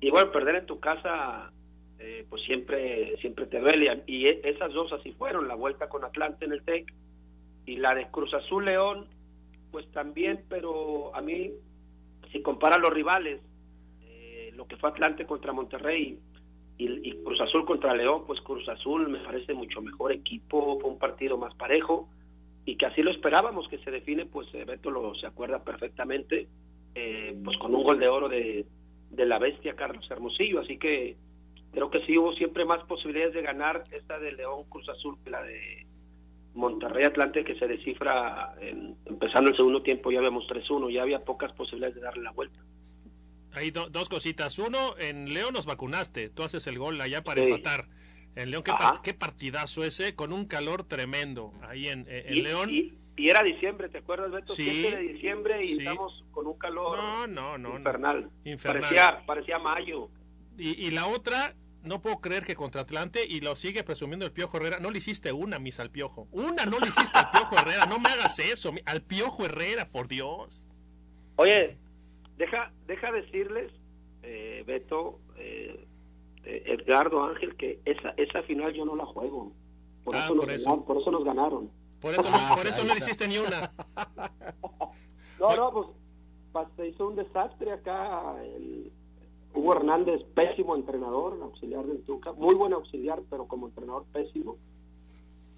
y 0.00 0.10
bueno, 0.10 0.32
perder 0.32 0.56
en 0.56 0.66
tu 0.66 0.80
casa 0.80 1.52
eh, 1.98 2.26
pues 2.28 2.42
siempre 2.42 3.16
siempre 3.18 3.46
te 3.46 3.60
duele 3.60 4.02
y 4.06 4.26
esas 4.26 4.72
dos 4.72 4.92
así 4.92 5.12
fueron, 5.12 5.46
la 5.46 5.54
vuelta 5.54 5.88
con 5.88 6.02
Atlante 6.02 6.46
en 6.46 6.52
el 6.52 6.64
TEC 6.64 6.92
y 7.66 7.76
la 7.76 7.94
de 7.94 8.08
Cruz 8.10 8.32
Azul 8.34 8.64
León 8.64 9.06
pues 9.70 9.90
también, 9.90 10.44
pero 10.48 11.14
a 11.16 11.20
mí 11.20 11.50
si 12.30 12.42
compara 12.42 12.78
los 12.78 12.90
rivales, 12.90 13.40
eh, 14.06 14.52
lo 14.54 14.66
que 14.66 14.76
fue 14.76 14.90
Atlante 14.90 15.26
contra 15.26 15.52
Monterrey, 15.52 16.18
y, 16.78 17.12
Cruz 17.24 17.40
Azul 17.40 17.64
contra 17.64 17.94
León, 17.94 18.24
pues 18.26 18.40
Cruz 18.40 18.68
Azul 18.68 19.08
me 19.08 19.18
parece 19.18 19.54
mucho 19.54 19.80
mejor 19.80 20.12
equipo, 20.12 20.78
fue 20.80 20.90
un 20.90 20.98
partido 20.98 21.38
más 21.38 21.54
parejo 21.54 22.08
y 22.64 22.76
que 22.76 22.86
así 22.86 23.02
lo 23.02 23.10
esperábamos 23.10 23.68
que 23.68 23.78
se 23.78 23.90
define, 23.90 24.26
pues 24.26 24.46
eh, 24.54 24.64
Beto 24.64 24.90
lo 24.90 25.14
se 25.16 25.26
acuerda 25.26 25.62
perfectamente, 25.62 26.48
eh, 26.94 27.36
pues 27.44 27.56
con 27.58 27.74
un 27.74 27.84
gol 27.84 27.98
de 27.98 28.08
oro 28.08 28.28
de, 28.28 28.66
de 29.10 29.26
la 29.26 29.38
bestia 29.38 29.74
Carlos 29.74 30.08
Hermosillo, 30.10 30.60
así 30.60 30.78
que 30.78 31.16
creo 31.72 31.90
que 31.90 32.04
sí 32.06 32.16
hubo 32.16 32.32
siempre 32.34 32.64
más 32.64 32.82
posibilidades 32.84 33.34
de 33.34 33.42
ganar 33.42 33.84
esta 33.90 34.18
de 34.18 34.32
León 34.32 34.64
Cruz 34.68 34.88
Azul 34.88 35.16
que 35.22 35.30
la 35.30 35.42
de 35.42 35.86
Monterrey 36.54 37.04
Atlante 37.04 37.44
que 37.44 37.58
se 37.58 37.66
descifra 37.66 38.54
empezando 39.06 39.50
el 39.50 39.56
segundo 39.56 39.82
tiempo 39.82 40.10
ya 40.12 40.20
vemos 40.20 40.46
3-1, 40.48 40.92
ya 40.92 41.02
había 41.02 41.24
pocas 41.24 41.52
posibilidades 41.52 41.96
de 41.96 42.02
darle 42.02 42.22
la 42.22 42.32
vuelta. 42.32 42.60
Hay 43.54 43.70
dos 43.70 44.08
cositas. 44.08 44.58
Uno, 44.58 44.96
en 44.98 45.32
León 45.32 45.54
nos 45.54 45.66
vacunaste. 45.66 46.28
Tú 46.28 46.42
haces 46.42 46.66
el 46.66 46.78
gol 46.78 47.00
allá 47.00 47.22
para 47.22 47.42
empatar. 47.42 47.86
En 48.34 48.50
León, 48.50 48.64
¿qué, 49.04 49.14
partidazo 49.14 49.84
ese, 49.84 50.16
con 50.16 50.32
un 50.32 50.46
calor 50.46 50.84
tremendo 50.84 51.52
ahí 51.62 51.86
en, 51.86 52.04
León. 52.04 52.68
Y, 52.70 52.98
era 53.16 53.44
diciembre, 53.44 53.88
¿te 53.88 53.98
acuerdas, 53.98 54.32
Beto? 54.32 54.54
Sí. 54.54 54.90
de 54.90 54.98
diciembre 54.98 55.64
y 55.64 55.72
estamos 55.74 56.24
con 56.32 56.48
un 56.48 56.58
calor 56.58 57.28
no, 57.28 57.56
no, 57.56 57.76
infernal. 57.76 58.28
Parecía, 58.60 59.22
parecía 59.24 59.58
mayo. 59.60 60.08
Y, 60.58 60.86
y 60.86 60.90
la 60.90 61.06
otra, 61.06 61.54
no 61.84 62.00
puedo 62.00 62.16
creer 62.20 62.44
que 62.44 62.54
contra 62.54 62.82
Atlante, 62.82 63.24
y 63.28 63.40
lo 63.40 63.56
sigue 63.56 63.84
presumiendo 63.84 64.24
el 64.24 64.32
Piojo 64.32 64.56
Herrera, 64.56 64.78
no 64.80 64.90
le 64.90 64.98
hiciste 64.98 65.32
una, 65.32 65.58
mis 65.58 65.80
al 65.80 65.90
Piojo. 65.90 66.28
Una 66.32 66.66
no 66.66 66.78
le 66.80 66.88
hiciste 66.88 67.18
al 67.18 67.30
Piojo 67.30 67.56
Herrera, 67.56 67.86
no 67.86 67.98
me 67.98 68.08
hagas 68.08 68.38
eso, 68.38 68.72
al 68.86 69.02
Piojo 69.02 69.44
Herrera, 69.44 69.86
por 69.88 70.08
Dios. 70.08 70.66
Oye, 71.36 71.78
Deja, 72.36 72.72
deja 72.86 73.12
decirles, 73.12 73.72
eh, 74.22 74.64
Beto, 74.66 75.20
eh, 75.36 75.86
eh, 76.44 76.62
Edgardo 76.66 77.22
Ángel, 77.22 77.56
que 77.56 77.80
esa, 77.84 78.10
esa 78.16 78.42
final 78.42 78.72
yo 78.72 78.84
no 78.84 78.96
la 78.96 79.06
juego. 79.06 79.52
Por, 80.02 80.16
ah, 80.16 80.24
eso, 80.24 80.34
por, 80.34 80.46
nos 80.46 80.54
eso. 80.54 80.64
Ganaron, 80.64 80.84
por 80.84 80.96
eso 81.00 81.10
nos 81.10 81.24
ganaron. 81.24 81.70
Por 82.00 82.12
eso, 82.12 82.22
no, 82.22 82.56
por 82.56 82.66
eso 82.66 82.84
no 82.84 82.96
hiciste 82.96 83.28
ni 83.28 83.38
una. 83.38 83.72
no, 85.40 85.56
no, 85.56 85.94
pues 86.52 86.66
se 86.76 86.88
hizo 86.88 87.08
un 87.08 87.16
desastre 87.16 87.72
acá. 87.72 88.34
El, 88.42 88.92
Hugo 89.64 89.76
Hernández, 89.76 90.22
pésimo 90.34 90.76
entrenador, 90.76 91.38
auxiliar 91.40 91.86
del 91.86 92.02
Tuca, 92.02 92.34
muy 92.34 92.54
buen 92.54 92.74
auxiliar, 92.74 93.22
pero 93.30 93.48
como 93.48 93.68
entrenador 93.68 94.04
pésimo. 94.12 94.58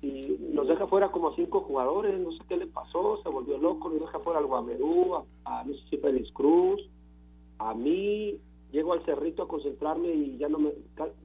Y 0.01 0.21
nos 0.53 0.69
deja 0.69 0.87
fuera 0.87 1.11
como 1.11 1.35
cinco 1.35 1.63
jugadores, 1.63 2.17
no 2.21 2.31
sé 2.31 2.39
qué 2.49 2.57
le 2.57 2.69
pasó, 2.69 3.21
se 3.25 3.29
volvió 3.29 3.59
loco, 3.59 3.89
nos 3.89 3.99
deja 3.99 4.21
fuera 4.21 4.39
al 4.39 4.47
Guamerú, 4.47 5.17
a, 5.17 5.25
a 5.45 5.65
no 5.65 5.75
Félix 6.01 6.31
Cruz, 6.31 6.89
a 7.59 7.75
mí, 7.75 8.39
llego 8.71 8.93
al 8.93 9.05
cerrito 9.05 9.43
a 9.43 9.49
concentrarme 9.49 10.09
y 10.15 10.39
ya 10.39 10.49
no 10.49 10.61
me, 10.61 10.71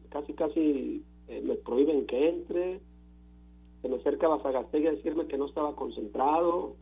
casi 0.09 0.33
casi 0.33 1.05
eh, 1.27 1.41
me 1.45 1.57
prohíben 1.57 2.07
que 2.07 2.29
entre, 2.29 2.79
se 3.83 3.89
me 3.89 3.97
acerca 3.97 4.27
Basagastegui 4.27 4.87
a 4.87 4.91
decirme 4.93 5.27
que 5.27 5.37
no 5.37 5.45
estaba 5.45 5.75
concentrado, 5.75 6.77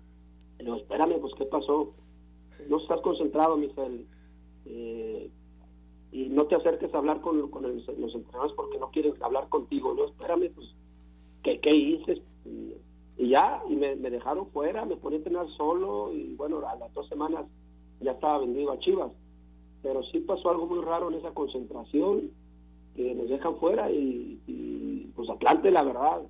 y 0.60 0.64
digo, 0.64 0.78
espérame, 0.78 1.20
pues 1.20 1.34
qué 1.38 1.44
pasó, 1.44 1.92
no 2.70 2.78
estás 2.78 3.02
concentrado, 3.02 3.58
Michel, 3.58 4.08
eh, 4.64 5.30
y 6.12 6.30
no 6.30 6.46
te 6.46 6.56
acerques 6.56 6.94
a 6.94 6.98
hablar 6.98 7.22
con, 7.22 7.50
con 7.50 7.64
los 7.64 8.16
entrenadores 8.16 8.54
porque 8.56 8.80
no 8.80 8.90
quieren 8.90 9.14
hablar 9.22 9.48
contigo, 9.50 9.94
no, 9.94 10.06
espérame, 10.06 10.50
pues 10.54 10.74
¿qué, 11.44 11.60
qué 11.60 11.76
hice? 11.76 12.22
Y, 13.18 13.30
ya, 13.30 13.62
y 13.70 13.76
me, 13.76 13.96
dejaron 13.96 14.50
fuera, 14.52 14.86
me 14.86 14.96
ponía 14.96 15.18
a 15.18 15.20
entrenar 15.20 15.48
solo 15.58 16.12
y 16.14 16.34
bueno, 16.36 16.66
a 16.68 16.76
las 16.76 16.94
dos 16.94 17.08
semanas 17.10 17.46
ya 18.00 18.12
estaba 18.12 18.40
vendido 18.40 18.72
a 18.72 18.80
Chivas. 18.80 19.12
Pero 19.84 20.02
sí 20.04 20.20
pasó 20.22 20.50
algo 20.50 20.66
muy 20.66 20.84
raro 20.84 21.10
en 21.10 21.16
esa 21.16 21.32
concentración, 21.32 22.32
que 22.96 23.14
nos 23.14 23.30
dejan 23.30 23.58
fuera 23.58 23.92
y, 23.92 25.12
pues 25.16 25.30
Atlante, 25.30 25.72
la 25.72 25.84
verdad, 25.84 26.22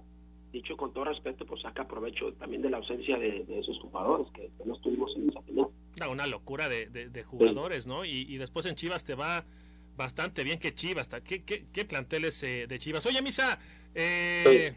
dicho 0.52 0.76
con 0.76 0.92
todo 0.94 1.06
respeto, 1.06 1.46
pues 1.46 1.62
saca 1.62 1.88
provecho 1.88 2.34
también 2.34 2.62
de 2.62 2.70
la 2.70 2.78
ausencia 2.78 3.18
de, 3.18 3.46
esos 3.50 3.80
jugadores 3.80 4.28
que, 4.34 4.52
no 4.66 4.74
estuvimos 4.74 5.16
en 5.16 5.30
esa 5.30 5.42
final. 5.44 5.68
Una 6.12 6.28
locura 6.28 6.70
de, 6.70 6.88
de, 6.88 7.24
jugadores, 7.24 7.86
¿no? 7.86 8.04
Y, 8.04 8.26
y, 8.28 8.38
después 8.38 8.66
en 8.66 8.76
Chivas 8.76 9.04
te 9.04 9.16
va 9.16 9.46
bastante 10.00 10.44
bien 10.44 10.58
que 10.58 10.74
Chivas. 10.74 11.10
¿Qué, 11.24 11.44
qué, 11.44 11.66
qué 11.72 11.86
planteles 11.86 12.42
eh, 12.44 12.66
de 12.68 12.80
Chivas? 12.80 13.06
Oye, 13.06 13.22
Misa, 13.22 13.60
eh, 13.94 14.74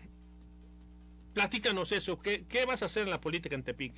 Platícanos 1.32 1.92
eso, 1.92 2.20
¿Qué, 2.20 2.44
¿qué, 2.46 2.66
vas 2.66 2.82
a 2.82 2.86
hacer 2.86 3.04
en 3.04 3.10
la 3.10 3.20
política 3.20 3.54
en 3.54 3.62
Tepic? 3.62 3.94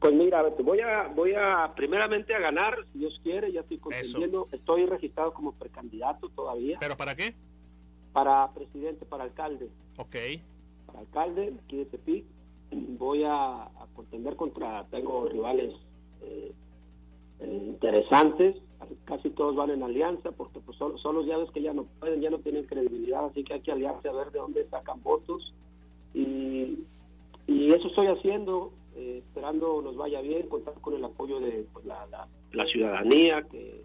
Pues 0.00 0.14
mira, 0.14 0.42
voy 0.42 0.80
a, 0.80 1.08
voy 1.08 1.34
a 1.34 1.72
primeramente 1.74 2.34
a 2.34 2.38
ganar, 2.38 2.78
si 2.92 3.00
Dios 3.00 3.20
quiere, 3.22 3.52
ya 3.52 3.60
estoy 3.60 3.78
contendiendo, 3.78 4.48
estoy 4.52 4.86
registrado 4.86 5.34
como 5.34 5.52
precandidato 5.52 6.28
todavía. 6.30 6.78
¿Pero 6.80 6.96
para 6.96 7.14
qué? 7.14 7.34
Para 8.12 8.50
presidente, 8.54 9.04
para 9.04 9.24
alcalde. 9.24 9.68
Ok. 9.96 10.16
Para 10.86 11.00
alcalde, 11.00 11.52
aquí 11.64 11.76
de 11.76 11.84
Tepic, 11.86 12.24
voy 12.70 13.24
a, 13.26 13.68
contender 13.94 14.36
contra, 14.36 14.86
tengo 14.90 15.28
rivales 15.28 15.74
eh, 16.22 16.52
eh, 17.40 17.62
interesantes, 17.66 18.56
casi 19.04 19.30
todos 19.30 19.56
van 19.56 19.70
en 19.70 19.82
alianza, 19.82 20.32
porque 20.32 20.60
pues 20.60 20.76
son, 20.78 20.98
son 20.98 21.16
los 21.16 21.26
llaves 21.26 21.50
que 21.50 21.62
ya 21.62 21.72
no 21.72 21.84
pueden, 21.98 22.20
ya 22.20 22.30
no 22.30 22.38
tienen 22.38 22.64
credibilidad, 22.64 23.24
así 23.26 23.44
que 23.44 23.54
hay 23.54 23.60
que 23.60 23.72
aliarse 23.72 24.08
a 24.08 24.12
ver 24.12 24.30
de 24.30 24.38
dónde 24.38 24.68
sacan 24.68 25.02
votos. 25.02 25.54
Y, 26.14 26.78
y 27.46 27.72
eso 27.72 27.88
estoy 27.88 28.06
haciendo, 28.06 28.72
eh, 28.96 29.22
esperando 29.26 29.82
nos 29.82 29.96
vaya 29.96 30.20
bien, 30.20 30.48
contar 30.48 30.74
con 30.80 30.94
el 30.94 31.04
apoyo 31.04 31.40
de 31.40 31.66
pues, 31.72 31.84
la, 31.86 32.06
la, 32.52 32.66
ciudadanía, 32.66 33.42
que, 33.48 33.84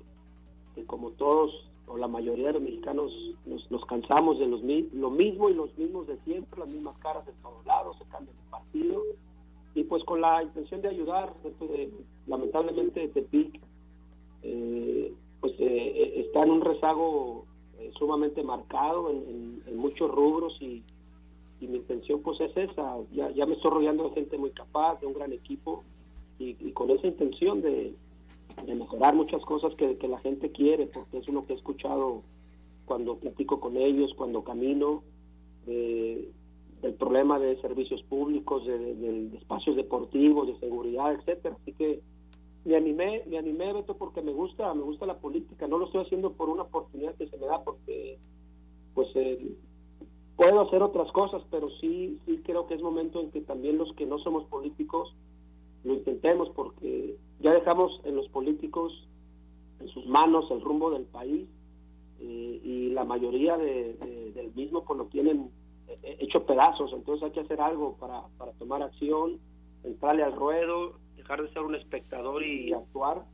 como 0.86 1.12
todos 1.12 1.70
o 1.88 1.98
la 1.98 2.08
mayoría 2.08 2.48
de 2.48 2.54
los 2.54 2.62
mexicanos 2.62 3.12
nos, 3.46 3.86
cansamos 3.86 4.40
de 4.40 4.48
los 4.48 4.62
lo 4.94 5.10
mismo 5.10 5.50
y 5.50 5.54
los 5.54 5.78
mismos 5.78 6.08
de 6.08 6.18
siempre, 6.26 6.60
las 6.60 6.70
mismas 6.70 6.98
caras 7.00 7.26
de 7.26 7.34
todos 7.42 7.66
lados, 7.66 7.98
se 7.98 8.06
cambia 8.06 8.34
de 8.34 8.50
partido, 8.50 9.02
y 9.76 9.84
pues 9.84 10.04
con 10.04 10.22
la 10.22 10.44
intención 10.44 10.82
de 10.82 10.90
ayudar, 10.90 11.34
de, 11.44 11.92
lamentablemente 12.28 13.08
Tepic 13.10 13.60
eh, 14.44 15.14
pues 15.40 15.54
eh, 15.60 16.26
está 16.26 16.44
en 16.44 16.52
un 16.52 16.62
rezago 16.62 17.46
sumamente 17.98 18.44
marcado 18.44 19.10
en, 19.12 19.54
muchos 19.76 20.10
rubros 20.10 20.56
y, 20.62 20.82
y 21.60 21.68
mi 21.68 21.78
intención 21.78 22.22
pues 22.22 22.40
es 22.40 22.56
esa, 22.56 22.98
ya, 23.12 23.30
ya 23.32 23.46
me 23.46 23.56
estoy 23.56 23.72
rodeando 23.72 24.08
de 24.08 24.16
gente 24.16 24.38
muy 24.38 24.52
capaz, 24.52 25.02
de 25.02 25.08
un 25.08 25.14
gran 25.14 25.34
equipo 25.34 25.84
y, 26.40 26.72
con 26.72 26.90
esa 26.90 27.08
intención 27.08 27.62
de, 27.62 27.96
mejorar 28.68 29.16
muchas 29.16 29.42
cosas 29.44 29.74
que, 29.76 29.98
la 30.08 30.20
gente 30.20 30.52
quiere, 30.52 30.88
porque 30.88 31.18
es 31.18 31.28
lo 31.28 31.46
que 31.46 31.54
he 31.54 31.56
escuchado 31.56 32.22
cuando 32.86 33.18
platico 33.18 33.60
con 33.60 33.78
ellos, 33.78 34.14
cuando 34.16 34.44
camino, 34.44 35.04
del 35.66 36.94
problema 36.98 37.40
de 37.40 37.60
servicios 37.62 38.04
públicos, 38.04 38.66
de, 38.66 39.30
espacios 39.38 39.76
deportivos, 39.76 40.48
de 40.48 40.60
seguridad, 40.60 41.14
etcétera. 41.14 41.58
Así 41.62 41.74
que 41.74 42.02
me 42.66 42.76
animé, 42.78 43.24
me 43.28 43.38
animé, 43.38 43.74
Beto, 43.74 43.98
porque 43.98 44.22
me 44.22 44.32
gusta, 44.32 44.74
me 44.74 44.84
gusta 44.84 45.06
la 45.06 45.20
política. 45.20 45.68
No 45.68 45.78
lo 45.78 45.86
estoy 45.86 46.02
haciendo 46.02 46.34
por 46.34 46.50
una 46.50 46.64
oportunidad 46.64 47.16
que 47.16 47.28
se 47.28 47.38
me 47.38 47.46
da, 47.46 47.64
porque 47.64 48.18
pues 48.94 49.10
eh, 49.16 49.56
puedo 50.36 50.62
hacer 50.62 50.82
otras 50.82 51.12
cosas, 51.12 51.42
pero 51.52 51.70
sí, 51.82 52.20
sí 52.26 52.42
creo 52.44 52.68
que 52.68 52.76
es 52.76 52.82
momento 52.82 53.20
en 53.20 53.32
que 53.32 53.42
también 53.42 53.78
los 53.78 53.94
que 53.96 54.06
no 54.06 54.20
somos 54.20 54.46
políticos 54.46 55.14
lo 55.84 55.94
intentemos, 55.94 56.50
porque 56.52 57.18
ya 57.40 57.54
dejamos 57.54 58.00
en 58.06 58.16
los 58.16 58.30
políticos, 58.30 58.94
en 59.82 59.90
sus 59.90 60.06
manos, 60.08 60.50
el 60.52 60.62
rumbo 60.62 60.92
del 60.92 61.04
país, 61.04 61.50
eh, 62.22 62.62
y 62.64 62.90
la 62.92 63.04
mayoría 63.04 63.58
del 63.58 64.54
mismo 64.56 64.86
pues 64.86 64.98
lo 64.98 65.06
tienen 65.08 65.50
eh, 65.90 66.18
hecho 66.22 66.46
pedazos, 66.46 66.94
entonces 66.94 67.26
hay 67.26 67.32
que 67.32 67.42
hacer 67.42 67.60
algo 67.60 67.98
para, 67.98 68.22
para 68.38 68.54
tomar 68.54 68.82
acción, 68.82 69.40
entrarle 69.84 70.24
al 70.24 70.34
ruedo, 70.34 70.94
dejar 71.24 71.42
de 71.42 71.52
ser 71.52 71.64
un 71.64 71.76
espectador 71.76 72.44
y 72.44 72.74
actuar 72.74 73.26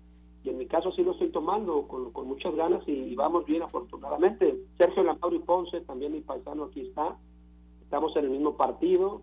y 0.43 0.49
en 0.49 0.57
mi 0.57 0.67
caso 0.67 0.91
sí 0.93 1.03
lo 1.03 1.11
estoy 1.11 1.29
tomando 1.29 1.87
con, 1.87 2.11
con 2.11 2.27
muchas 2.27 2.55
ganas 2.55 2.81
y, 2.87 3.13
vamos 3.15 3.45
bien 3.45 3.61
afortunadamente. 3.61 4.55
Sergio 4.77 5.03
y 5.31 5.39
Ponce, 5.39 5.81
también 5.81 6.13
mi 6.13 6.21
paisano 6.21 6.65
aquí 6.65 6.81
está, 6.81 7.17
estamos 7.81 8.15
en 8.15 8.25
el 8.25 8.31
mismo 8.31 8.55
partido, 8.55 9.21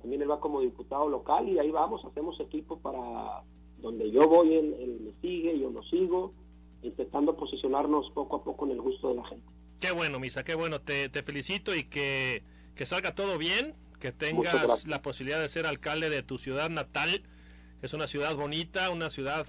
también 0.00 0.20
él 0.22 0.30
va 0.30 0.40
como 0.40 0.60
diputado 0.60 1.08
local 1.08 1.48
y 1.48 1.58
ahí 1.58 1.70
vamos, 1.70 2.04
hacemos 2.04 2.38
equipo 2.40 2.78
para 2.78 3.42
donde 3.78 4.10
yo 4.10 4.28
voy, 4.28 4.54
él, 4.54 5.00
me 5.00 5.12
sigue, 5.22 5.58
yo 5.58 5.70
lo 5.70 5.82
sigo, 5.84 6.34
intentando 6.82 7.34
posicionarnos 7.36 8.10
poco 8.10 8.36
a 8.36 8.44
poco 8.44 8.66
en 8.66 8.72
el 8.72 8.82
gusto 8.82 9.08
de 9.08 9.14
la 9.14 9.24
gente. 9.24 9.46
Qué 9.80 9.92
bueno, 9.92 10.20
Misa, 10.20 10.44
qué 10.44 10.54
bueno. 10.54 10.82
Te, 10.82 11.08
te 11.08 11.22
felicito 11.22 11.74
y 11.74 11.84
que, 11.84 12.42
que 12.74 12.84
salga 12.84 13.14
todo 13.14 13.38
bien, 13.38 13.74
que 13.98 14.12
tengas 14.12 14.86
la 14.86 15.00
posibilidad 15.00 15.40
de 15.40 15.48
ser 15.48 15.64
alcalde 15.64 16.10
de 16.10 16.22
tu 16.22 16.36
ciudad 16.36 16.68
natal. 16.68 17.22
Es 17.82 17.94
una 17.94 18.06
ciudad 18.06 18.34
bonita, 18.36 18.90
una 18.90 19.10
ciudad 19.10 19.46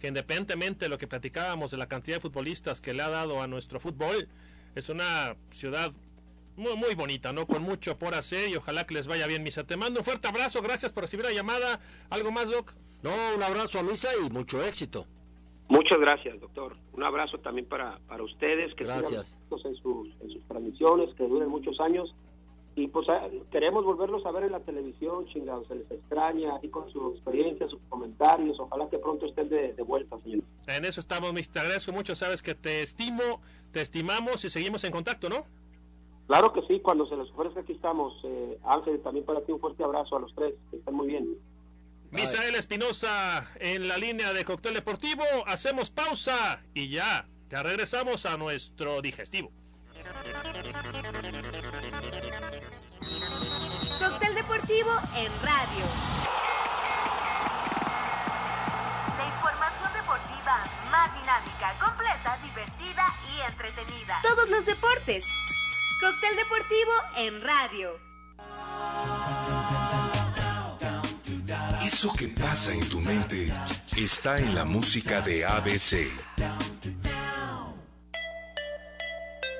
que 0.00 0.08
independientemente 0.08 0.84
de 0.84 0.88
lo 0.88 0.98
que 0.98 1.06
platicábamos 1.06 1.70
de 1.70 1.76
la 1.76 1.88
cantidad 1.88 2.16
de 2.16 2.20
futbolistas 2.20 2.80
que 2.80 2.94
le 2.94 3.02
ha 3.02 3.10
dado 3.10 3.42
a 3.42 3.46
nuestro 3.46 3.80
fútbol, 3.80 4.28
es 4.74 4.88
una 4.88 5.36
ciudad 5.50 5.92
muy, 6.56 6.76
muy 6.76 6.94
bonita, 6.94 7.32
¿no? 7.32 7.46
Con 7.46 7.62
mucho 7.62 7.98
por 7.98 8.14
hacer 8.14 8.50
y 8.50 8.56
ojalá 8.56 8.84
que 8.84 8.94
les 8.94 9.06
vaya 9.06 9.26
bien, 9.26 9.42
Misa. 9.42 9.64
Te 9.64 9.76
mando 9.76 10.00
un 10.00 10.04
fuerte 10.04 10.28
abrazo, 10.28 10.60
gracias 10.62 10.92
por 10.92 11.04
recibir 11.04 11.24
la 11.24 11.32
llamada. 11.32 11.80
¿Algo 12.10 12.32
más, 12.32 12.50
Doc? 12.50 12.74
No, 13.02 13.10
un 13.36 13.42
abrazo 13.42 13.78
a 13.78 13.82
Misa 13.82 14.08
y 14.24 14.30
mucho 14.30 14.64
éxito. 14.64 15.06
Muchas 15.68 16.00
gracias, 16.00 16.40
doctor. 16.40 16.76
Un 16.94 17.04
abrazo 17.04 17.38
también 17.38 17.66
para, 17.68 17.98
para 18.08 18.22
ustedes, 18.22 18.74
que 18.74 18.84
gracias. 18.84 19.36
en 19.50 19.76
sus, 19.76 20.08
en 20.20 20.30
sus 20.30 20.42
transmisiones, 20.48 21.14
que 21.14 21.26
duren 21.28 21.48
muchos 21.48 21.78
años. 21.80 22.12
Y 22.78 22.86
pues 22.86 23.08
ah, 23.08 23.26
queremos 23.50 23.84
volverlos 23.84 24.24
a 24.24 24.30
ver 24.30 24.44
en 24.44 24.52
la 24.52 24.60
televisión, 24.60 25.26
chingados, 25.26 25.66
se 25.66 25.74
les 25.74 25.90
extraña, 25.90 26.54
aquí 26.54 26.68
con 26.68 26.88
su 26.92 27.10
experiencia, 27.10 27.66
sus 27.68 27.80
comentarios. 27.88 28.56
Ojalá 28.60 28.88
que 28.88 28.98
pronto 28.98 29.26
estén 29.26 29.48
de, 29.48 29.74
vuelta, 29.82 30.16
señor. 30.20 30.44
En 30.68 30.84
eso 30.84 31.00
estamos, 31.00 31.32
mis 31.32 31.48
Te 31.48 31.58
agradezco 31.58 31.90
mucho, 31.90 32.14
sabes 32.14 32.40
que 32.40 32.54
te 32.54 32.82
estimo, 32.82 33.40
te 33.72 33.80
estimamos 33.80 34.44
y 34.44 34.50
seguimos 34.50 34.84
en 34.84 34.92
contacto, 34.92 35.28
¿no? 35.28 35.44
Claro 36.28 36.52
que 36.52 36.62
sí, 36.68 36.78
cuando 36.78 37.04
se 37.08 37.16
les 37.16 37.28
ofrezca 37.30 37.62
aquí 37.62 37.72
estamos. 37.72 38.14
Eh, 38.22 38.60
Ángel, 38.64 39.02
también 39.02 39.26
para 39.26 39.40
ti 39.40 39.50
un 39.50 39.58
fuerte 39.58 39.82
abrazo 39.82 40.16
a 40.16 40.20
los 40.20 40.32
tres, 40.36 40.54
que 40.70 40.76
estén 40.76 40.94
muy 40.94 41.08
bien. 41.08 41.36
Misael 42.12 42.54
Espinosa 42.54 43.50
en 43.58 43.88
la 43.88 43.98
línea 43.98 44.32
de 44.32 44.44
cóctel 44.44 44.74
deportivo. 44.74 45.24
Hacemos 45.46 45.90
pausa 45.90 46.62
y 46.74 46.90
ya, 46.90 47.26
ya 47.50 47.64
regresamos 47.64 48.24
a 48.24 48.36
nuestro 48.36 49.02
digestivo. 49.02 49.50
Cóctel 53.98 54.32
deportivo 54.32 54.90
en 55.16 55.32
radio. 55.42 55.84
La 59.18 59.26
información 59.26 59.92
deportiva 59.92 60.64
más 60.88 61.14
dinámica, 61.14 61.76
completa, 61.80 62.38
divertida 62.44 63.06
y 63.34 63.40
entretenida. 63.50 64.20
Todos 64.22 64.48
los 64.50 64.66
deportes. 64.66 65.26
Cóctel 66.00 66.36
deportivo 66.36 66.92
en 67.16 67.42
radio. 67.42 67.98
Eso 71.82 72.14
que 72.14 72.28
pasa 72.28 72.72
en 72.72 72.88
tu 72.88 73.00
mente 73.00 73.52
está 73.96 74.38
en 74.38 74.54
la 74.54 74.64
música 74.64 75.20
de 75.22 75.44
ABC. 75.44 76.08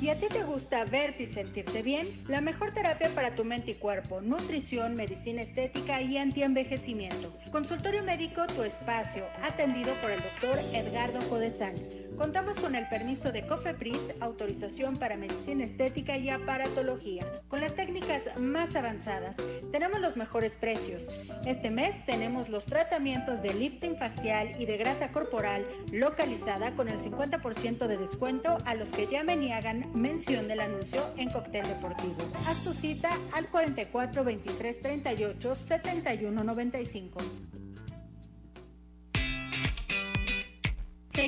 ¿Y 0.00 0.08
a 0.08 0.14
ti 0.14 0.28
te 0.28 0.44
gusta 0.44 0.86
verte 0.86 1.24
y 1.24 1.26
sentirte 1.26 1.82
bien? 1.82 2.08
La 2.26 2.40
mejor 2.40 2.72
terapia 2.72 3.10
para 3.14 3.34
tu 3.34 3.44
mente 3.44 3.72
y 3.72 3.74
cuerpo, 3.74 4.22
nutrición, 4.22 4.94
medicina 4.94 5.42
estética 5.42 6.00
y 6.00 6.16
antienvejecimiento. 6.16 7.36
Consultorio 7.52 8.02
médico 8.02 8.46
Tu 8.46 8.62
Espacio, 8.62 9.26
atendido 9.42 9.92
por 10.00 10.10
el 10.10 10.20
doctor 10.22 10.58
Edgardo 10.72 11.20
Codesal 11.28 11.74
Contamos 12.16 12.56
con 12.60 12.74
el 12.74 12.86
permiso 12.88 13.32
de 13.32 13.46
COFEPRIS, 13.46 14.14
autorización 14.20 14.98
para 14.98 15.16
medicina 15.16 15.64
estética 15.64 16.16
y 16.16 16.28
aparatología, 16.28 17.24
con 17.48 17.60
las 17.60 17.74
técnicas 17.74 18.38
más 18.38 18.76
avanzadas. 18.76 19.36
Tenemos 19.72 20.00
los 20.00 20.16
mejores 20.16 20.56
precios. 20.56 21.30
Este 21.46 21.70
mes 21.70 22.04
tenemos 22.06 22.48
los 22.48 22.66
tratamientos 22.66 23.42
de 23.42 23.54
lifting 23.54 23.96
facial 23.96 24.50
y 24.58 24.66
de 24.66 24.76
grasa 24.76 25.12
corporal 25.12 25.66
localizada 25.92 26.72
con 26.72 26.88
el 26.88 27.00
50% 27.00 27.86
de 27.86 27.96
descuento 27.96 28.58
a 28.64 28.74
los 28.74 28.90
que 28.90 29.06
llamen 29.06 29.42
y 29.42 29.52
hagan 29.52 29.90
mención 29.94 30.48
del 30.48 30.60
anuncio 30.60 31.02
en 31.16 31.30
Cóctel 31.30 31.66
Deportivo. 31.66 32.16
Haz 32.46 32.64
tu 32.64 32.72
cita 32.72 33.10
al 33.32 33.46
44 33.46 34.24
23 34.24 34.80
38 34.80 35.56
71 35.56 36.44
95. 36.44 37.18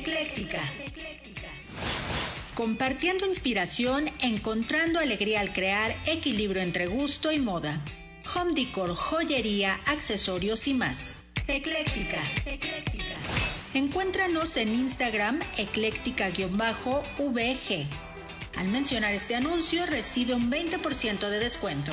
Ecléctica. 0.03 0.61
Compartiendo 2.57 3.25
inspiración, 3.25 4.11
encontrando 4.21 4.99
alegría 4.99 5.39
al 5.39 5.53
crear 5.53 5.95
equilibrio 6.07 6.61
entre 6.61 6.89
gusto 6.89 7.31
y 7.31 7.39
moda. 7.39 7.85
Home 8.35 8.55
decor, 8.55 8.97
joyería, 8.97 9.81
accesorios 9.87 10.67
y 10.67 10.75
más. 10.75 11.21
Ecléctica. 11.47 12.21
Ecléctica. 12.45 13.15
Encuéntranos 13.75 14.57
en 14.57 14.75
Instagram 14.75 15.39
ecléctica-vg. 15.57 17.87
Al 18.57 18.69
mencionar 18.69 19.15
este 19.15 19.37
anuncio 19.37 19.87
recibe 19.87 20.35
un 20.35 20.51
20% 20.51 21.29
de 21.29 21.39
descuento. 21.39 21.93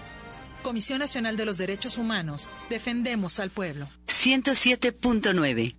Comisión 0.61 0.99
Nacional 0.99 1.37
de 1.37 1.45
los 1.45 1.57
Derechos 1.57 1.97
Humanos. 1.97 2.51
Defendemos 2.69 3.39
al 3.39 3.49
pueblo. 3.49 3.89
107.9. 4.07 5.75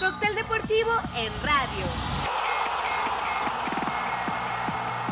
Cóctel 0.00 0.34
deportivo 0.34 0.90
en 1.16 1.32
radio. 1.42 1.86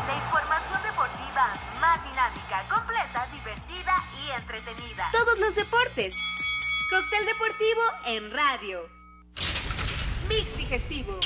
La 0.07 0.15
información 0.23 0.79
deportiva 0.83 1.53
más 1.79 2.03
dinámica, 2.03 2.67
completa, 2.69 3.27
divertida 3.31 3.95
y 4.23 4.39
entretenida. 4.39 5.09
Todos 5.11 5.39
los 5.39 5.55
deportes. 5.55 6.17
Cóctel 6.89 7.25
deportivo 7.25 7.81
en 8.05 8.31
radio. 8.31 8.89
Mix 10.29 10.57
digestivo. 10.57 11.19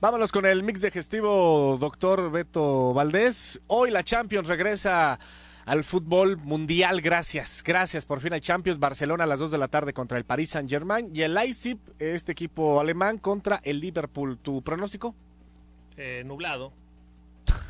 Vámonos 0.00 0.30
con 0.30 0.46
el 0.46 0.62
mix 0.62 0.80
digestivo, 0.80 1.76
doctor 1.80 2.30
Beto 2.30 2.94
Valdés. 2.94 3.60
Hoy 3.66 3.90
la 3.90 4.04
Champions 4.04 4.46
regresa 4.46 5.18
al 5.66 5.82
fútbol 5.82 6.36
mundial. 6.36 7.00
Gracias, 7.00 7.64
gracias. 7.64 8.06
Por 8.06 8.20
fin 8.20 8.32
hay 8.32 8.40
Champions. 8.40 8.78
Barcelona 8.78 9.24
a 9.24 9.26
las 9.26 9.40
2 9.40 9.50
de 9.50 9.58
la 9.58 9.66
tarde 9.66 9.92
contra 9.92 10.16
el 10.16 10.24
Paris 10.24 10.50
Saint 10.50 10.70
Germain 10.70 11.10
y 11.12 11.22
el 11.22 11.34
Leipzig, 11.34 11.78
este 11.98 12.30
equipo 12.30 12.78
alemán, 12.78 13.18
contra 13.18 13.60
el 13.64 13.80
Liverpool. 13.80 14.38
¿Tu 14.38 14.62
pronóstico? 14.62 15.16
Eh, 15.96 16.22
nublado. 16.24 16.72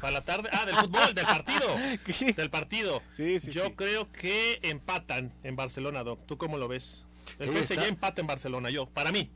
Para 0.03 0.13
la 0.13 0.21
tarde. 0.21 0.51
Ah, 0.53 0.67
del 0.67 0.77
fútbol, 0.77 1.15
del 1.15 1.25
partido. 1.25 1.67
Del 2.37 2.51
partido. 2.51 3.03
Sí, 3.17 3.41
sí, 3.41 3.53
yo 3.53 3.75
creo 3.75 4.13
que 4.13 4.59
empatan 4.65 5.33
en 5.45 5.57
Barcelona, 5.57 6.05
Doc. 6.05 6.27
¿Tú 6.27 6.37
cómo 6.37 6.59
lo 6.59 6.69
ves? 6.69 7.07
El 7.39 7.57
PSG 7.57 7.85
empata 7.85 8.21
en 8.21 8.27
Barcelona, 8.27 8.69
yo, 8.69 8.85
para 8.85 9.13
mí. 9.13 9.31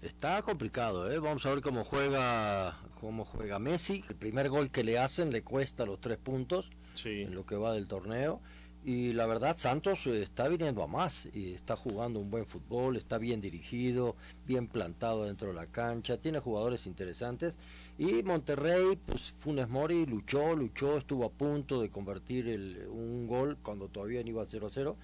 Está 0.00 0.42
complicado, 0.42 1.10
¿eh? 1.10 1.18
Vamos 1.18 1.44
a 1.44 1.50
ver 1.50 1.60
cómo 1.60 1.82
juega, 1.82 2.78
cómo 3.00 3.24
juega 3.24 3.58
Messi. 3.58 4.04
El 4.08 4.14
primer 4.14 4.48
gol 4.48 4.70
que 4.70 4.84
le 4.84 4.96
hacen 4.96 5.32
le 5.32 5.42
cuesta 5.42 5.84
los 5.86 6.00
tres 6.00 6.18
puntos 6.18 6.70
en 7.04 7.34
lo 7.34 7.42
que 7.42 7.56
va 7.56 7.72
del 7.72 7.88
torneo. 7.88 8.40
y 8.84 9.12
la 9.12 9.26
verdad 9.26 9.56
Santos 9.58 10.06
eh, 10.06 10.22
está 10.22 10.46
viniendo 10.46 10.84
a 10.84 10.86
más 10.86 11.28
y 11.34 11.52
está 11.52 11.74
jugando 11.74 12.20
un 12.20 12.30
buen 12.30 12.46
fútbol, 12.46 12.96
está 12.96 13.18
bien 13.18 13.40
dirigido, 13.40 14.14
bien 14.46 14.68
plantado 14.68 15.24
dentro 15.24 15.48
de 15.48 15.54
la 15.54 15.66
cancha, 15.66 16.16
tiene 16.18 16.38
jugadores 16.38 16.86
interesantes 16.86 17.58
y 17.98 18.22
Monterrey, 18.22 18.96
pues 19.04 19.32
Funes 19.32 19.68
Mori 19.68 20.06
luchó, 20.06 20.54
luchó, 20.54 20.96
estuvo 20.96 21.24
a 21.26 21.30
punto 21.30 21.82
de 21.82 21.90
convertir 21.90 22.46
el, 22.48 22.86
un 22.88 23.26
gol 23.26 23.58
cuando 23.62 23.88
todavía 23.88 24.22
no 24.22 24.28
iba 24.28 24.44
0 24.46 24.68
0, 24.70 24.96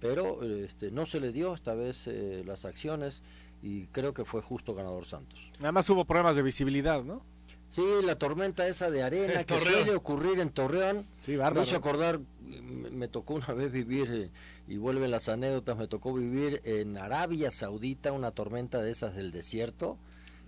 pero 0.00 0.42
este, 0.42 0.90
no 0.90 1.04
se 1.04 1.20
le 1.20 1.32
dio 1.32 1.54
esta 1.54 1.74
vez 1.74 2.06
eh, 2.06 2.42
las 2.46 2.64
acciones 2.64 3.22
y 3.62 3.86
creo 3.86 4.14
que 4.14 4.24
fue 4.24 4.40
justo 4.40 4.74
ganador 4.74 5.04
Santos. 5.04 5.50
Además 5.60 5.88
hubo 5.90 6.04
problemas 6.04 6.36
de 6.36 6.42
visibilidad, 6.42 7.04
¿no? 7.04 7.22
Sí, 7.70 7.84
la 8.02 8.16
tormenta 8.16 8.66
esa 8.66 8.90
de 8.90 9.02
arena 9.02 9.44
que 9.44 9.58
suele 9.58 9.94
ocurrir 9.94 10.40
en 10.40 10.50
Torreón. 10.50 11.06
Sí, 11.20 11.36
bárbaro. 11.36 11.60
Me 11.60 11.66
hizo 11.66 11.76
acordar, 11.76 12.20
me 12.40 13.08
tocó 13.08 13.34
una 13.34 13.52
vez 13.52 13.70
vivir, 13.70 14.10
eh, 14.10 14.30
y 14.66 14.78
vuelven 14.78 15.10
las 15.10 15.28
anécdotas, 15.28 15.76
me 15.76 15.86
tocó 15.86 16.14
vivir 16.14 16.62
en 16.64 16.96
Arabia 16.96 17.50
Saudita 17.50 18.12
una 18.12 18.30
tormenta 18.30 18.80
de 18.82 18.90
esas 18.90 19.14
del 19.14 19.30
desierto. 19.30 19.98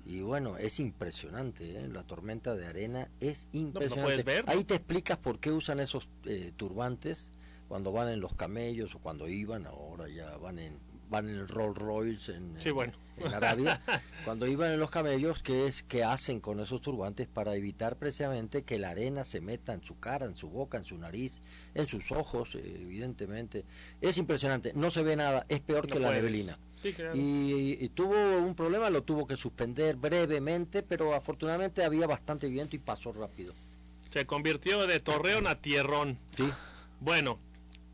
Y 0.07 0.23
bueno, 0.23 0.57
es 0.57 0.81
impresionante, 0.81 1.79
¿eh? 1.79 1.89
la 1.89 2.05
tormenta 2.05 2.57
de 2.57 2.67
arena 2.67 3.11
es 3.21 3.49
impresionante. 3.53 4.43
Ahí 4.47 4.65
te 4.65 4.75
explicas 4.75 5.19
por 5.19 5.39
qué 5.39 5.53
usan 5.53 5.79
esos 5.79 6.09
eh, 6.25 6.53
turbantes 6.57 7.33
cuando 7.69 7.93
van 7.93 8.09
en 8.09 8.21
los 8.21 8.35
camellos 8.35 8.95
o 8.95 8.99
cuando 8.99 9.29
iban, 9.29 9.67
ahora 9.67 10.09
ya 10.09 10.37
van 10.39 10.59
en, 10.59 10.79
van 11.11 11.29
en 11.29 11.37
el 11.37 11.49
Rolls 11.49 11.77
Royce 11.77 12.35
en, 12.35 12.57
en 13.17 13.35
Arabia, 13.35 13.83
cuando 14.25 14.47
iban 14.47 14.71
en 14.73 14.79
los 14.79 14.91
camellos, 14.91 15.43
¿qué 15.43 15.67
es 15.67 15.83
que 15.83 16.05
hacen 16.05 16.41
con 16.41 16.61
esos 16.61 16.81
turbantes 16.81 17.27
para 17.27 17.55
evitar 17.55 17.97
precisamente 17.97 18.63
que 18.63 18.79
la 18.79 18.91
arena 18.91 19.25
se 19.25 19.41
meta 19.41 19.75
en 19.75 19.85
su 19.85 19.99
cara, 19.99 20.27
en 20.27 20.37
su 20.37 20.49
boca, 20.49 20.79
en 20.79 20.85
su 20.85 20.97
nariz, 20.97 21.41
en 21.75 21.87
sus 21.87 22.13
ojos, 22.13 22.55
evidentemente? 22.55 23.65
Es 24.01 24.19
impresionante, 24.19 24.73
no 24.75 24.91
se 24.91 25.03
ve 25.03 25.17
nada, 25.17 25.45
es 25.49 25.61
peor 25.61 25.87
que 25.87 26.01
la 26.01 26.13
neblina. 26.13 26.59
y, 27.15 27.89
tuvo 27.91 28.39
un 28.39 28.55
problema, 28.55 28.89
lo 28.89 29.03
tuvo 29.03 29.27
que 29.27 29.37
suspender 29.37 29.97
brevemente, 29.97 30.83
pero 30.83 31.15
afortunadamente 31.15 31.85
había 31.85 32.07
bastante 32.07 32.49
viento 32.49 32.77
y 32.77 32.79
pasó 32.79 33.13
rápido. 33.13 33.53
Se 34.11 34.27
convirtió 34.27 34.87
de 34.87 35.01
torreón 35.01 35.47
a 35.47 35.61
tierrón. 35.61 36.19
Sí. 36.37 36.49
Bueno, 37.01 37.39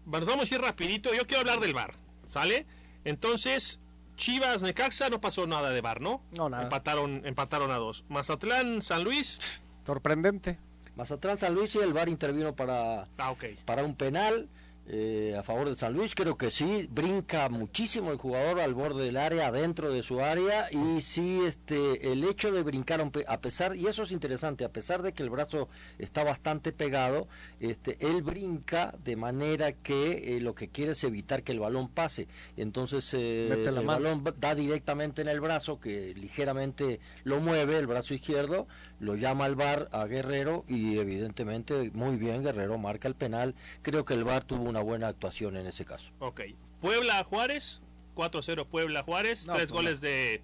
vamos 0.05 0.50
a 0.50 0.55
ir 0.55 0.61
rapidito. 0.61 1.12
Yo 1.14 1.26
quiero 1.26 1.40
hablar 1.40 1.61
del 1.61 1.74
bar, 1.74 1.94
¿sale? 2.29 2.64
Entonces, 3.07 3.79
Chivas 4.16 4.62
Necaxa 4.62 5.09
no 5.09 5.21
pasó 5.21 5.47
nada 5.47 5.71
de 5.71 5.81
bar, 5.81 6.01
¿no? 6.01 6.23
No, 6.33 6.49
nada. 6.49 6.64
Empataron, 6.64 7.23
empataron 7.25 7.71
a 7.71 7.77
dos. 7.77 8.05
Mazatlán 8.09 8.83
San 8.83 9.05
Luis. 9.05 9.64
Sorprendente. 9.85 10.59
Mazatlán 10.97 11.37
San 11.38 11.55
Luis 11.55 11.75
y 11.77 11.79
el 11.79 11.92
bar 11.92 12.09
intervino 12.09 12.57
para, 12.57 13.09
ah, 13.19 13.35
para 13.64 13.85
un 13.85 13.95
penal. 13.95 14.49
Eh, 14.88 15.35
a 15.37 15.42
favor 15.42 15.68
de 15.68 15.75
San 15.75 15.94
Luis, 15.94 16.14
creo 16.14 16.37
que 16.37 16.49
sí, 16.49 16.88
brinca 16.92 17.49
muchísimo 17.49 18.12
el 18.12 18.18
jugador 18.18 18.61
al 18.61 18.72
borde 18.72 19.05
del 19.05 19.16
área, 19.16 19.49
adentro 19.49 19.90
de 19.90 20.05
su 20.05 20.20
área, 20.20 20.68
y 20.70 21.01
sí, 21.01 21.42
este, 21.44 22.12
el 22.12 22.22
hecho 22.22 22.53
de 22.53 22.62
brincar, 22.62 23.05
a 23.27 23.40
pesar, 23.40 23.75
y 23.75 23.88
eso 23.88 24.05
es 24.05 24.12
interesante, 24.12 24.64
a 24.64 24.70
pesar 24.70 25.03
de 25.03 25.12
que 25.12 25.25
el 25.25 25.31
brazo 25.31 25.68
está 25.99 26.22
bastante 26.22 26.70
pegado, 26.70 27.27
este, 27.59 27.96
él 27.99 28.22
brinca 28.22 28.94
de 29.03 29.16
manera 29.16 29.72
que 29.72 30.37
eh, 30.37 30.40
lo 30.40 30.55
que 30.55 30.68
quiere 30.68 30.92
es 30.92 31.03
evitar 31.03 31.42
que 31.42 31.51
el 31.51 31.59
balón 31.59 31.88
pase, 31.88 32.29
entonces 32.57 33.12
eh, 33.12 33.64
el 33.66 33.85
balón 33.85 34.22
da 34.38 34.55
directamente 34.55 35.20
en 35.20 35.29
el 35.29 35.40
brazo, 35.40 35.81
que 35.81 36.14
ligeramente 36.14 37.01
lo 37.25 37.40
mueve, 37.40 37.77
el 37.77 37.88
brazo 37.88 38.14
izquierdo, 38.14 38.68
lo 38.98 39.14
llama 39.14 39.44
al 39.44 39.54
bar 39.56 39.88
a 39.92 40.06
Guerrero, 40.06 40.64
y 40.68 40.98
evidentemente 40.98 41.90
muy 41.92 42.16
bien, 42.16 42.42
Guerrero 42.42 42.78
marca 42.78 43.09
el 43.09 43.14
penal, 43.14 43.54
creo 43.82 44.04
que 44.04 44.14
el 44.14 44.24
bar 44.24 44.44
tuvo 44.44 44.62
una 44.62 44.80
buena 44.80 45.09
actuación 45.09 45.56
en 45.56 45.66
ese 45.66 45.85
caso. 45.85 46.11
Ok. 46.18 46.42
Puebla 46.80 47.22
Juárez, 47.24 47.80
4-0 48.14 48.66
Puebla 48.66 49.02
Juárez, 49.02 49.44
tres 49.44 49.56
pues 49.56 49.72
goles 49.72 50.00
de, 50.00 50.42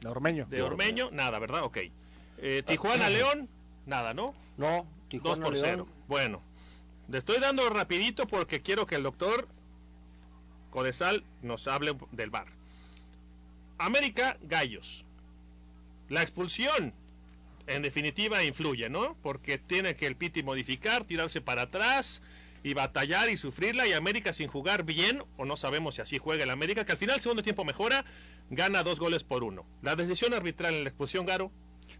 de 0.00 0.08
Ormeño. 0.08 0.46
De 0.50 0.62
Ormeño, 0.62 1.10
nada, 1.10 1.38
¿verdad? 1.38 1.62
Ok. 1.64 1.78
Eh, 2.38 2.62
Tijuana 2.66 3.08
León, 3.08 3.48
nada, 3.86 4.12
¿no? 4.12 4.34
No, 4.56 4.86
Tijuana 5.08 5.44
2 5.44 5.48
por 5.48 5.56
0. 5.56 5.88
Bueno, 6.08 6.42
le 7.08 7.18
estoy 7.18 7.38
dando 7.40 7.68
rapidito 7.70 8.26
porque 8.26 8.60
quiero 8.60 8.86
que 8.86 8.96
el 8.96 9.02
doctor 9.02 9.48
Codesal 10.70 11.24
nos 11.42 11.68
hable 11.68 11.96
del 12.12 12.30
bar. 12.30 12.46
América 13.78 14.36
Gallos. 14.42 15.04
La 16.08 16.22
expulsión 16.22 16.92
en 17.66 17.82
definitiva 17.82 18.44
influye, 18.44 18.88
¿no? 18.90 19.16
Porque 19.22 19.58
tiene 19.58 19.94
que 19.94 20.06
el 20.06 20.16
Piti 20.16 20.42
modificar, 20.42 21.04
tirarse 21.04 21.40
para 21.40 21.62
atrás, 21.62 22.22
y 22.64 22.72
batallar 22.72 23.28
y 23.28 23.36
sufrirla 23.36 23.86
y 23.86 23.92
América 23.92 24.32
sin 24.32 24.48
jugar 24.48 24.84
bien, 24.84 25.22
o 25.36 25.44
no 25.44 25.56
sabemos 25.56 25.96
si 25.96 26.00
así 26.00 26.18
juega 26.18 26.44
el 26.44 26.50
América, 26.50 26.84
que 26.84 26.92
al 26.92 26.98
final 26.98 27.16
el 27.16 27.22
segundo 27.22 27.42
tiempo 27.42 27.64
mejora, 27.64 28.04
gana 28.48 28.82
dos 28.82 28.98
goles 28.98 29.22
por 29.22 29.44
uno. 29.44 29.66
La 29.82 29.96
decisión 29.96 30.32
arbitral 30.32 30.74
en 30.74 30.84
la 30.84 30.88
expulsión, 30.88 31.26
Garo. 31.26 31.52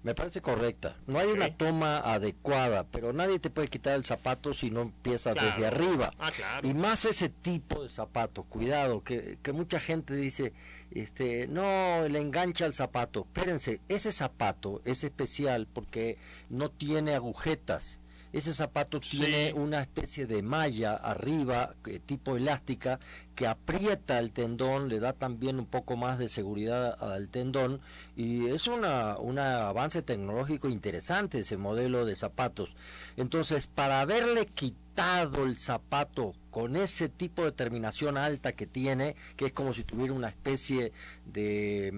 Me 0.03 0.15
parece 0.15 0.41
correcta. 0.41 0.97
No 1.07 1.19
hay 1.19 1.29
una 1.29 1.57
toma 1.57 1.99
adecuada, 1.99 2.85
pero 2.85 3.13
nadie 3.13 3.39
te 3.39 3.51
puede 3.51 3.69
quitar 3.69 3.95
el 3.95 4.05
zapato 4.05 4.53
si 4.55 4.71
no 4.71 4.83
empiezas 4.83 5.35
desde 5.35 5.67
arriba. 5.67 6.13
Ah, 6.19 6.31
y 6.63 6.75
más 6.75 7.05
ese 7.05 7.29
tipo 7.29 7.83
de 7.83 7.91
zapatos, 7.91 8.47
cuidado, 8.47 9.03
que, 9.03 9.39
que 9.43 9.53
mucha 9.53 9.81
gente 9.81 10.15
dice, 10.15 10.53
este, 10.91 11.49
no, 11.49 12.09
le 12.09 12.21
engancha 12.21 12.67
el 12.67 12.75
zapato. 12.75 13.27
Espérense, 13.33 13.81
ese 13.89 14.13
zapato 14.13 14.81
es 14.85 15.05
especial 15.05 15.67
porque 15.73 16.19
no 16.51 16.71
tiene 16.71 17.15
agujetas 17.15 18.01
ese 18.35 18.53
zapato 18.53 18.99
tiene 18.99 19.53
una 19.55 19.81
especie 19.81 20.27
de 20.27 20.43
malla 20.43 20.95
arriba, 20.95 21.75
tipo 22.05 22.37
elástica, 22.37 22.99
que 23.37 23.47
aprieta 23.47 24.19
el 24.19 24.33
tendón, 24.33 24.89
le 24.89 24.99
da 24.99 25.13
también 25.13 25.61
un 25.61 25.67
poco 25.67 25.97
más 25.97 26.19
de 26.19 26.29
seguridad 26.29 27.01
al 27.01 27.29
tendón 27.29 27.81
y 28.17 28.47
es 28.47 28.67
una, 28.67 29.19
un 29.19 29.39
avance 29.39 30.03
tecnológico 30.03 30.69
interesante 30.69 31.39
ese 31.39 31.57
modelo 31.57 32.05
de 32.05 32.17
zapatos. 32.17 32.75
Entonces, 33.17 33.69
para 33.69 34.01
haberle 34.01 34.47
quitado 34.47 35.45
el 35.45 35.57
zapato 35.57 36.35
con 36.51 36.75
ese 36.75 37.09
tipo 37.09 37.45
de 37.45 37.53
terminación 37.53 38.19
alta 38.19 38.51
que 38.51 38.67
tiene, 38.67 39.15
que 39.37 39.47
es 39.47 39.53
como 39.53 39.73
si 39.75 39.85
tuviera 39.85 40.13
una 40.13 40.29
especie 40.29 40.91
de, 41.25 41.93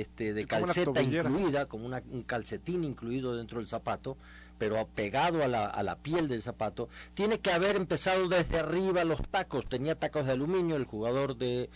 este, 0.00 0.34
de 0.34 0.44
calceta 0.46 1.02
incluida, 1.02 1.66
como 1.66 1.86
un 1.86 2.22
calcetín 2.22 2.84
incluido 2.84 3.36
dentro 3.36 3.58
del 3.58 3.66
zapato, 3.66 4.16
pero 4.60 4.86
pegado 4.94 5.42
a 5.42 5.48
la, 5.48 5.64
a 5.64 5.82
la 5.82 5.96
piel 5.96 6.28
del 6.28 6.42
zapato, 6.42 6.90
tiene 7.14 7.40
que 7.40 7.50
haber 7.50 7.76
empezado 7.76 8.28
desde 8.28 8.58
arriba 8.58 9.04
los 9.04 9.26
tacos. 9.26 9.66
Tenía 9.66 9.98
tacos 9.98 10.26
de 10.26 10.32
aluminio 10.32 10.76
el 10.76 10.84
jugador 10.84 11.38
de, 11.38 11.70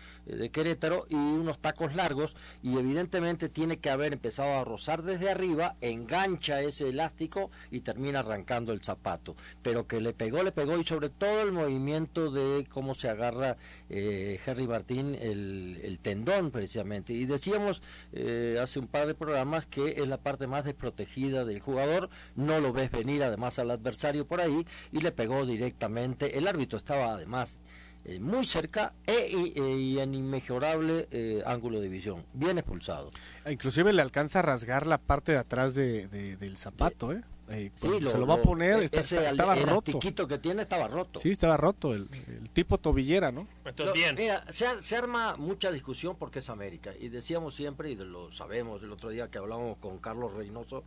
Querétaro 0.52 1.06
y 1.08 1.14
unos 1.14 1.58
tacos 1.58 1.94
largos 1.94 2.34
y 2.62 2.76
evidentemente 2.76 3.48
tiene 3.48 3.78
que 3.78 3.88
haber 3.88 4.12
empezado 4.12 4.58
a 4.58 4.64
rozar 4.64 5.02
desde 5.02 5.30
arriba, 5.30 5.76
engancha 5.80 6.60
ese 6.60 6.90
elástico 6.90 7.50
y 7.70 7.80
termina 7.80 8.18
arrancando 8.18 8.74
el 8.74 8.82
zapato. 8.82 9.34
Pero 9.62 9.86
que 9.86 10.02
le 10.02 10.12
pegó, 10.12 10.42
le 10.42 10.52
pegó 10.52 10.78
y 10.78 10.84
sobre 10.84 11.08
todo 11.08 11.40
el 11.40 11.52
movimiento 11.52 12.30
de 12.30 12.66
cómo 12.68 12.94
se 12.94 13.08
agarra 13.08 13.56
eh, 13.88 14.38
Martín 14.68 15.16
el, 15.18 15.80
el, 15.82 16.00
tendón 16.00 16.50
precisamente. 16.50 17.14
Y 17.14 17.24
decíamos 17.24 17.82
eh, 18.12 18.58
hace 18.62 18.78
un 18.78 18.88
par 18.88 19.06
de 19.06 19.14
programas 19.14 19.64
que 19.64 20.02
es 20.02 20.06
la 20.06 20.18
parte 20.18 20.46
más 20.46 20.64
desprotegida 20.64 21.46
del 21.46 21.60
jugador, 21.60 22.10
no 22.36 22.60
lo 22.60 22.73
ves 22.74 22.90
venir 22.90 23.22
además 23.22 23.58
al 23.58 23.70
adversario 23.70 24.26
por 24.26 24.40
ahí 24.40 24.66
y 24.92 25.00
le 25.00 25.12
pegó 25.12 25.46
directamente. 25.46 26.36
El 26.36 26.46
árbitro 26.46 26.76
estaba 26.76 27.14
además 27.14 27.58
eh, 28.06 28.20
muy 28.20 28.44
cerca 28.44 28.92
e, 29.06 29.30
y 29.30 29.98
en 29.98 30.14
inmejorable 30.14 31.08
eh, 31.10 31.42
ángulo 31.46 31.80
de 31.80 31.88
visión, 31.88 32.26
bien 32.34 32.58
expulsado. 32.58 33.10
E 33.46 33.52
inclusive 33.52 33.94
le 33.94 34.02
alcanza 34.02 34.40
a 34.40 34.42
rasgar 34.42 34.86
la 34.86 34.98
parte 34.98 35.32
de 35.32 35.38
atrás 35.38 35.74
de, 35.74 36.06
del 36.08 36.56
zapato, 36.58 37.12
¿eh? 37.12 37.22
eh 37.48 37.70
sí, 37.74 37.88
se 37.88 38.18
lo 38.18 38.26
va 38.26 38.34
a 38.34 38.42
poner, 38.42 38.82
ese, 38.82 39.26
estaba 39.26 39.56
el, 39.56 39.66
roto. 39.66 39.98
que 40.28 40.38
tiene 40.38 40.60
estaba 40.60 40.86
roto. 40.86 41.18
Sí, 41.18 41.30
estaba 41.30 41.56
roto, 41.56 41.94
el, 41.94 42.06
tipo 42.52 42.76
tobillera, 42.76 43.32
¿no? 43.32 43.48
Entonces, 43.64 43.94
bien. 43.94 44.14
Mira, 44.16 44.44
se, 44.52 44.66
se, 44.82 44.96
arma 44.96 45.38
mucha 45.38 45.72
discusión 45.72 46.16
porque 46.18 46.40
es 46.40 46.50
América. 46.50 46.92
Y 47.00 47.08
decíamos 47.08 47.54
siempre, 47.54 47.90
y 47.90 47.96
lo 47.96 48.30
sabemos 48.30 48.82
el 48.82 48.92
otro 48.92 49.08
día 49.08 49.30
que 49.30 49.38
hablábamos 49.38 49.78
con 49.78 49.96
Carlos 49.96 50.34
Reynoso, 50.34 50.84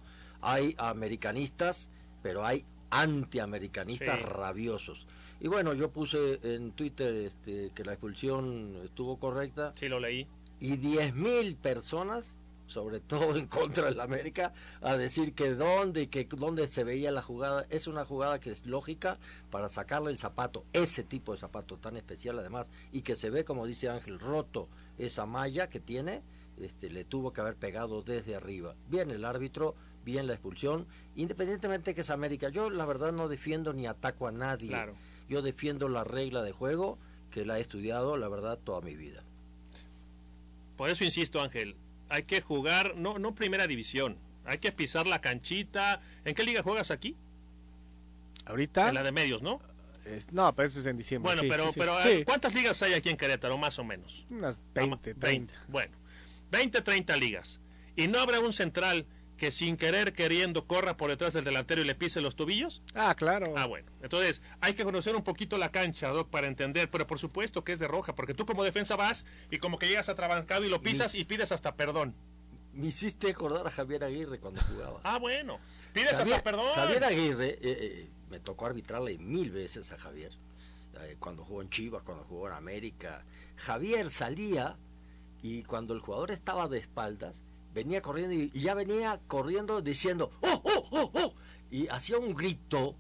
hay 0.48 0.76
americanistas, 0.78 1.90
pero 2.24 2.46
hay 2.46 2.64
antiamericanistas 2.90 4.22
rabiosos. 4.22 5.08
Y 5.42 5.50
bueno, 5.50 5.74
yo 5.74 5.92
puse 5.92 6.40
en 6.42 6.72
Twitter 6.72 7.14
este, 7.14 7.72
que 7.76 7.84
la 7.84 7.94
expulsión 7.94 8.80
estuvo 8.84 9.20
correcta. 9.20 9.74
Sí, 9.76 9.90
lo 9.90 10.00
leí. 10.00 10.26
Y 10.60 10.78
10.000 10.78 11.58
personas, 11.58 12.40
sobre 12.66 13.02
todo 13.02 13.36
en 13.36 13.48
contra 13.48 13.88
de 13.88 13.96
la 13.96 14.06
América, 14.06 14.54
a 14.82 14.96
decir 14.96 15.36
que 15.36 15.54
dónde 15.54 16.04
y 16.04 16.08
que 16.08 16.24
dónde 16.24 16.68
se 16.70 16.86
veía 16.86 17.12
la 17.12 17.22
jugada. 17.22 17.68
Es 17.70 17.88
una 17.88 18.06
jugada 18.06 18.40
que 18.40 18.52
es 18.52 18.66
lógica 18.66 19.20
para 19.52 19.68
sacarle 19.68 20.12
el 20.12 20.18
zapato, 20.18 20.66
ese 20.72 21.04
tipo 21.04 21.34
de 21.34 21.40
zapato 21.40 21.78
tan 21.78 21.98
especial 21.98 22.40
además, 22.40 22.70
y 22.94 23.02
que 23.02 23.18
se 23.18 23.30
ve, 23.30 23.44
como 23.44 23.68
dice 23.68 23.90
Ángel, 23.90 24.18
roto 24.18 24.70
esa 24.98 25.26
malla 25.26 25.70
que 25.70 25.82
tiene, 25.82 26.24
este, 26.60 26.90
le 26.90 27.04
tuvo 27.04 27.34
que 27.34 27.42
haber 27.42 27.58
pegado 27.58 28.02
desde 28.02 28.34
arriba. 28.34 28.76
Bien 28.90 29.12
el 29.12 29.26
árbitro 29.26 29.76
bien 30.08 30.26
la 30.26 30.34
expulsión, 30.34 30.88
independientemente 31.18 31.94
que 31.94 32.00
es 32.00 32.10
América. 32.10 32.48
Yo 32.48 32.70
la 32.70 32.86
verdad 32.86 33.12
no 33.12 33.28
defiendo 33.28 33.74
ni 33.74 33.88
ataco 33.88 34.26
a 34.26 34.32
nadie. 34.32 34.74
yo 35.28 35.42
defiendo 35.42 35.90
la 35.90 36.06
regla 36.06 36.44
de 36.44 36.54
juego 36.54 36.98
que 37.30 37.46
la 37.46 37.58
he 37.58 37.62
estudiado, 37.62 38.16
la 38.16 38.30
verdad, 38.30 38.58
toda 38.58 38.80
mi 38.80 38.96
vida. 38.96 39.22
Por 40.78 40.90
eso 40.90 41.04
insisto, 41.04 41.42
Ángel, 41.42 41.76
hay 42.08 42.24
que 42.24 42.40
jugar, 42.40 42.96
no, 42.96 43.20
no 43.20 43.36
primera 43.36 43.68
división, 43.68 44.18
hay 44.46 44.60
que 44.60 44.72
pisar 44.72 45.08
la 45.08 45.20
canchita. 45.20 46.00
¿En 46.24 46.34
qué 46.34 46.44
liga 46.46 46.64
juegas 46.64 46.90
aquí? 46.90 47.18
Ahorita. 48.46 48.88
En 48.88 48.96
la 48.96 49.04
de 49.04 49.12
medios, 49.12 49.42
¿no? 49.42 49.60
no, 50.32 50.56
pero 50.56 50.70
eso 50.70 50.80
es 50.80 50.86
en 50.86 50.96
diciembre. 50.96 51.36
Bueno, 51.36 51.54
pero, 51.54 51.70
pero 51.76 52.24
¿cuántas 52.24 52.56
ligas 52.56 52.82
hay 52.82 52.94
aquí 52.94 53.10
en 53.10 53.18
Querétaro, 53.18 53.58
más 53.58 53.78
o 53.78 53.84
menos? 53.84 54.26
Unas 54.32 54.64
20, 54.74 55.16
30. 55.16 55.54
Bueno, 55.68 55.98
20, 56.50 56.82
30 56.82 57.18
ligas. 57.18 57.60
Y 57.98 58.08
no 58.08 58.20
habrá 58.20 58.40
un 58.40 58.54
central 58.54 59.06
que 59.38 59.52
sin 59.52 59.78
querer, 59.78 60.14
queriendo, 60.14 60.68
corra 60.68 60.98
por 60.98 61.10
detrás 61.10 61.34
del 61.34 61.46
delantero 61.46 61.82
y 61.82 61.86
le 61.86 61.96
pise 61.96 62.20
los 62.22 62.36
tobillos? 62.36 62.82
Ah, 62.96 63.16
claro. 63.16 63.54
Ah, 63.56 63.66
bueno. 63.66 63.90
Entonces, 64.02 64.42
hay 64.60 64.74
que 64.74 64.84
conocer 64.84 65.16
un 65.16 65.24
poquito 65.24 65.58
la 65.58 65.72
cancha, 65.72 66.10
Doc, 66.10 66.30
para 66.30 66.48
entender. 66.48 66.90
Pero 66.90 67.08
por 67.08 67.20
supuesto 67.20 67.64
que 67.64 67.72
es 67.72 67.80
de 67.80 67.88
roja, 67.88 68.16
porque 68.16 68.34
tú 68.34 68.46
como 68.46 68.64
defensa 68.64 68.96
vas 68.96 69.26
y 69.52 69.60
como 69.60 69.78
que 69.78 69.88
llegas 69.88 70.10
atrabancado 70.10 70.66
y 70.66 70.70
lo 70.70 70.82
pisas 70.82 71.16
y 71.16 71.24
pides 71.24 71.52
hasta 71.52 71.76
perdón. 71.76 72.16
Me 72.74 72.88
hiciste 72.88 73.30
acordar 73.30 73.66
a 73.66 73.72
Javier 73.72 74.04
Aguirre 74.04 74.40
cuando 74.40 74.62
jugaba. 74.62 75.00
ah, 75.04 75.18
bueno. 75.20 75.60
Pides 75.94 76.14
hasta 76.14 76.44
perdón. 76.44 76.68
Javier 76.76 77.04
Aguirre, 77.04 77.50
eh, 77.50 77.60
eh, 77.62 78.10
me 78.30 78.40
tocó 78.40 78.66
arbitrarle 78.66 79.18
mil 79.18 79.52
veces 79.52 79.92
a 79.92 79.98
Javier. 79.98 80.32
Eh, 81.02 81.16
cuando 81.20 81.44
jugó 81.44 81.62
en 81.62 81.70
Chivas, 81.70 82.04
cuando 82.04 82.24
jugó 82.24 82.48
en 82.48 82.54
América. 82.54 83.24
Javier 83.56 84.10
salía 84.10 84.78
y 85.42 85.64
cuando 85.64 85.94
el 85.94 86.00
jugador 86.00 86.32
estaba 86.32 86.68
de 86.68 86.80
espaldas, 86.80 87.44
venía 87.78 88.02
corriendo 88.02 88.34
y, 88.34 88.50
ya 88.60 88.74
venía 88.74 89.20
corriendo 89.28 89.82
diciendo 89.82 90.32
¡Oh, 90.42 90.62
oh, 90.64 90.88
oh, 90.92 91.12
oh! 91.14 91.34
Y 91.70 91.88
hacía 91.90 92.18
un 92.18 92.34
grito 92.34 92.96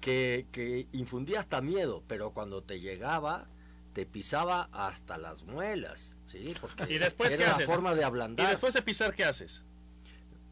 que, 0.00 0.46
que 0.52 0.88
infundía 0.92 1.40
hasta 1.40 1.60
miedo, 1.60 2.02
pero 2.08 2.32
cuando 2.32 2.62
te 2.62 2.80
llegaba, 2.80 3.46
te 3.92 4.04
pisaba 4.04 4.68
hasta 4.72 5.16
las 5.18 5.44
muelas, 5.44 6.16
¿sí? 6.26 6.54
Porque 6.60 6.92
¿Y 6.92 6.98
después 6.98 7.34
era 7.34 7.38
qué 7.38 7.48
la 7.50 7.54
haces? 7.56 7.66
forma 7.66 7.94
de 7.94 8.04
ablandar. 8.04 8.46
¿Y 8.46 8.50
después 8.50 8.74
de 8.74 8.82
pisar 8.82 9.14
qué 9.14 9.24
haces? 9.24 9.62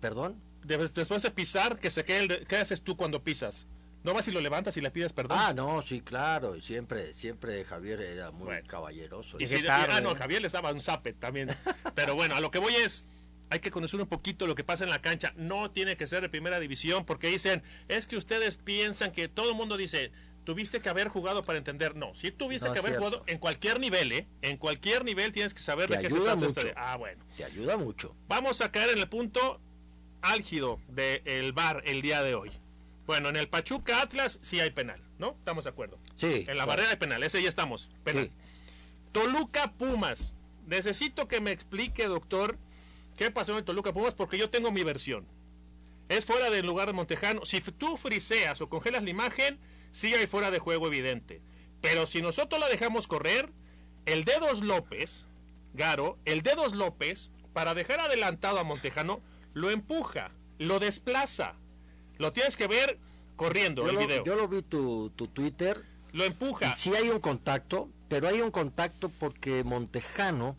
¿Perdón? 0.01 0.41
Después 0.63 1.23
de 1.23 1.31
pisar, 1.31 1.79
que 1.79 1.91
se 1.91 2.05
quede 2.05 2.21
el- 2.21 2.47
¿qué 2.47 2.57
haces 2.57 2.81
tú 2.83 2.97
cuando 2.97 3.23
pisas? 3.23 3.67
¿No 4.03 4.13
vas 4.13 4.29
y 4.29 4.33
lo 4.33 4.41
levantas 4.41 4.77
y 4.77 4.81
le 4.83 4.91
pides 4.91 5.13
perdón? 5.15 5.39
Ah, 5.41 5.53
no, 5.55 5.81
sí, 5.83 6.01
claro, 6.03 6.57
y 6.57 6.63
siempre, 6.63 7.15
siempre 7.15 7.65
Javier 7.65 8.01
era 8.03 8.31
muy 8.31 8.45
Bueno. 8.47 8.67
caballeroso. 8.69 9.37
Y 9.41 9.45
Y 9.45 9.49
si- 9.49 9.63
tarde. 9.65 9.95
ah, 9.97 10.01
no, 10.03 10.15
Javier 10.15 10.43
les 10.43 10.53
daba 10.53 10.71
un 10.73 10.81
zape 10.83 11.13
también. 11.15 11.49
Pero 11.95 12.15
bueno, 12.15 12.35
a 12.35 12.41
lo 12.41 12.51
que 12.51 12.59
voy 12.59 12.75
es, 12.75 13.05
hay 13.51 13.61
que 13.61 13.71
conocer 13.71 14.01
un 14.01 14.07
poquito 14.09 14.47
lo 14.47 14.55
que 14.55 14.65
pasa 14.65 14.85
en 14.85 14.91
la 14.91 15.01
cancha. 15.03 15.33
No 15.37 15.71
tiene 15.71 15.97
que 15.97 16.07
ser 16.07 16.23
de 16.23 16.29
primera 16.29 16.59
división 16.59 17.05
porque 17.05 17.29
dicen, 17.29 17.63
es 17.89 18.07
que 18.07 18.17
ustedes 18.17 18.57
piensan 18.57 19.13
que 19.13 19.29
todo 19.29 19.51
el 19.51 19.57
mundo 19.57 19.77
dice, 19.77 20.11
tuviste 20.45 20.81
que 20.81 20.89
haber 20.89 21.09
jugado 21.09 21.45
para 21.45 21.59
entender. 21.59 21.95
No, 21.97 22.15
si 22.15 22.31
tuviste 22.31 22.67
No 22.69 22.73
que 22.73 22.81
haber 22.81 22.93
cierto. 22.93 23.07
jugado 23.09 23.25
en 23.29 23.39
cualquier 23.39 23.81
nivel, 23.81 24.13
¿eh? 24.13 24.27
En 24.43 24.57
cualquier 24.57 25.05
nivel 25.05 25.33
tienes 25.33 25.55
que 25.55 25.61
saber 25.61 25.89
Te 25.89 25.97
de 25.97 26.03
qué 26.03 26.11
se 26.11 26.17
trata 26.17 26.37
mucho. 26.37 26.49
este- 26.61 26.73
Ah, 26.77 26.97
bueno. 26.97 27.25
te 27.37 27.45
ayuda 27.45 27.77
mucho. 27.77 28.15
Vamos 28.29 28.61
a 28.61 28.71
caer 28.73 28.91
en 28.91 28.99
el 28.99 29.09
punto 29.09 29.61
álgido 30.23 30.81
del 30.89 31.53
bar 31.53 31.83
el 31.87 32.03
día 32.03 32.23
de 32.23 32.35
hoy. 32.35 32.51
Bueno, 33.07 33.29
en 33.29 33.37
el 33.37 33.49
Pachuca 33.49 34.01
Atlas 34.01 34.39
sí 34.43 34.61
hay 34.61 34.71
penal, 34.71 35.01
¿no? 35.19 35.37
Estamos 35.39 35.65
de 35.65 35.71
acuerdo. 35.71 35.99
Sí. 36.17 36.27
En 36.27 36.47
la 36.47 36.53
claro. 36.65 36.69
barrera 36.69 36.89
de 36.89 36.97
penal, 36.97 37.23
ese 37.23 37.43
ya 37.43 37.49
estamos. 37.51 37.91
Penal. 38.03 38.25
Sí. 38.25 38.31
Toluca 39.13 39.73
Pumas. 39.73 40.35
Necesito 40.67 41.29
que 41.29 41.41
me 41.43 41.53
explique, 41.53 42.07
doctor, 42.07 42.59
qué 43.17 43.31
pasó 43.31 43.53
en 43.53 43.59
el 43.59 43.65
Toluca 43.65 43.93
Pumas 43.93 44.15
porque 44.15 44.39
yo 44.39 44.51
tengo 44.51 44.71
mi 44.73 44.83
versión. 44.83 45.27
Es 46.09 46.27
fuera 46.27 46.51
del 46.51 46.67
lugar 46.67 46.87
de 46.89 46.93
Montejano. 46.93 47.45
Si 47.47 47.61
tú 47.61 47.97
friseas 47.97 48.61
o 48.61 48.69
congelas 48.69 49.03
la 49.03 49.11
imagen, 49.11 49.59
sí 49.93 50.13
hay 50.15 50.27
fuera 50.27 50.51
de 50.51 50.59
juego 50.59 50.87
evidente. 50.89 51.41
Pero 51.81 52.07
si 52.07 52.21
nosotros 52.23 52.61
la 52.61 52.69
dejamos 52.69 53.07
correr, 53.07 53.51
el 54.07 54.25
Dedos 54.25 54.63
López, 54.63 55.27
Garo, 55.73 56.19
el 56.25 56.43
Dedos 56.43 56.75
López, 56.75 57.31
para 57.53 57.75
dejar 57.75 58.01
adelantado 58.01 58.59
a 58.59 58.65
Montejano, 58.65 59.23
lo 59.55 59.71
empuja, 59.71 60.31
lo 60.59 60.79
desplaza. 60.79 61.55
Lo 62.19 62.33
tienes 62.33 62.57
que 62.57 62.67
ver 62.67 62.99
corriendo 63.37 63.83
Yo 63.83 63.89
el 63.91 63.95
lo, 63.97 64.01
video. 64.07 64.25
yo 64.25 64.37
lo 64.37 64.47
vi 64.49 64.63
tu, 64.63 65.11
tu 65.11 65.27
Twitter 65.29 65.83
Lo 66.13 66.25
empuja. 66.25 66.69
y 66.69 66.73
sí 66.73 66.95
hay 66.95 67.09
un 67.11 67.19
contacto, 67.21 67.89
pero 68.09 68.29
hay 68.29 68.41
un 68.41 68.51
contacto 68.51 69.09
porque 69.09 69.65
Montejano 69.65 70.57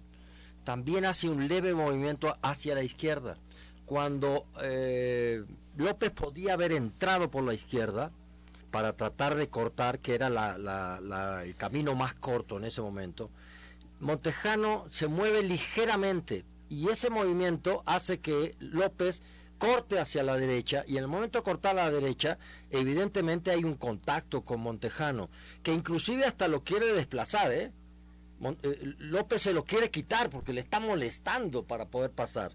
también 0.65 1.05
hace 1.05 1.29
un 1.29 1.47
leve 1.47 1.73
movimiento 1.73 2.35
hacia 2.41 2.75
la 2.75 2.83
izquierda. 2.83 3.37
Cuando 3.85 4.47
eh, 4.61 5.45
López 5.77 6.11
podía 6.11 6.53
haber 6.53 6.73
entrado 6.73 7.31
por 7.31 7.43
la 7.43 7.53
izquierda 7.53 8.11
para 8.71 8.97
tratar 8.97 9.35
de 9.35 9.47
cortar, 9.47 9.99
que 9.99 10.15
era 10.15 10.27
el 10.27 11.55
camino 11.55 11.95
más 11.95 12.15
corto 12.15 12.57
en 12.57 12.65
ese 12.65 12.81
momento, 12.81 13.29
Montejano 13.99 14.85
se 14.89 15.07
mueve 15.07 15.43
ligeramente 15.43 16.43
y 16.67 16.89
ese 16.89 17.09
movimiento 17.09 17.83
hace 17.85 18.19
que 18.19 18.55
López 18.59 19.21
corte 19.57 19.99
hacia 19.99 20.23
la 20.23 20.35
derecha 20.35 20.83
y 20.87 20.97
en 20.97 21.03
el 21.03 21.07
momento 21.07 21.39
de 21.39 21.43
cortar 21.43 21.77
a 21.77 21.85
la 21.85 21.91
derecha 21.91 22.37
evidentemente 22.71 23.51
hay 23.51 23.63
un 23.63 23.75
contacto 23.75 24.41
con 24.41 24.59
Montejano 24.59 25.29
que 25.63 25.73
inclusive 25.73 26.25
hasta 26.25 26.49
lo 26.49 26.63
quiere 26.63 26.87
desplazar 26.87 27.51
¿eh? 27.53 27.71
Eh, 28.51 28.93
López 28.99 29.41
se 29.41 29.53
lo 29.53 29.63
quiere 29.63 29.89
quitar 29.89 30.29
porque 30.29 30.53
le 30.53 30.61
está 30.61 30.79
molestando 30.79 31.65
para 31.65 31.89
poder 31.89 32.11
pasar. 32.11 32.53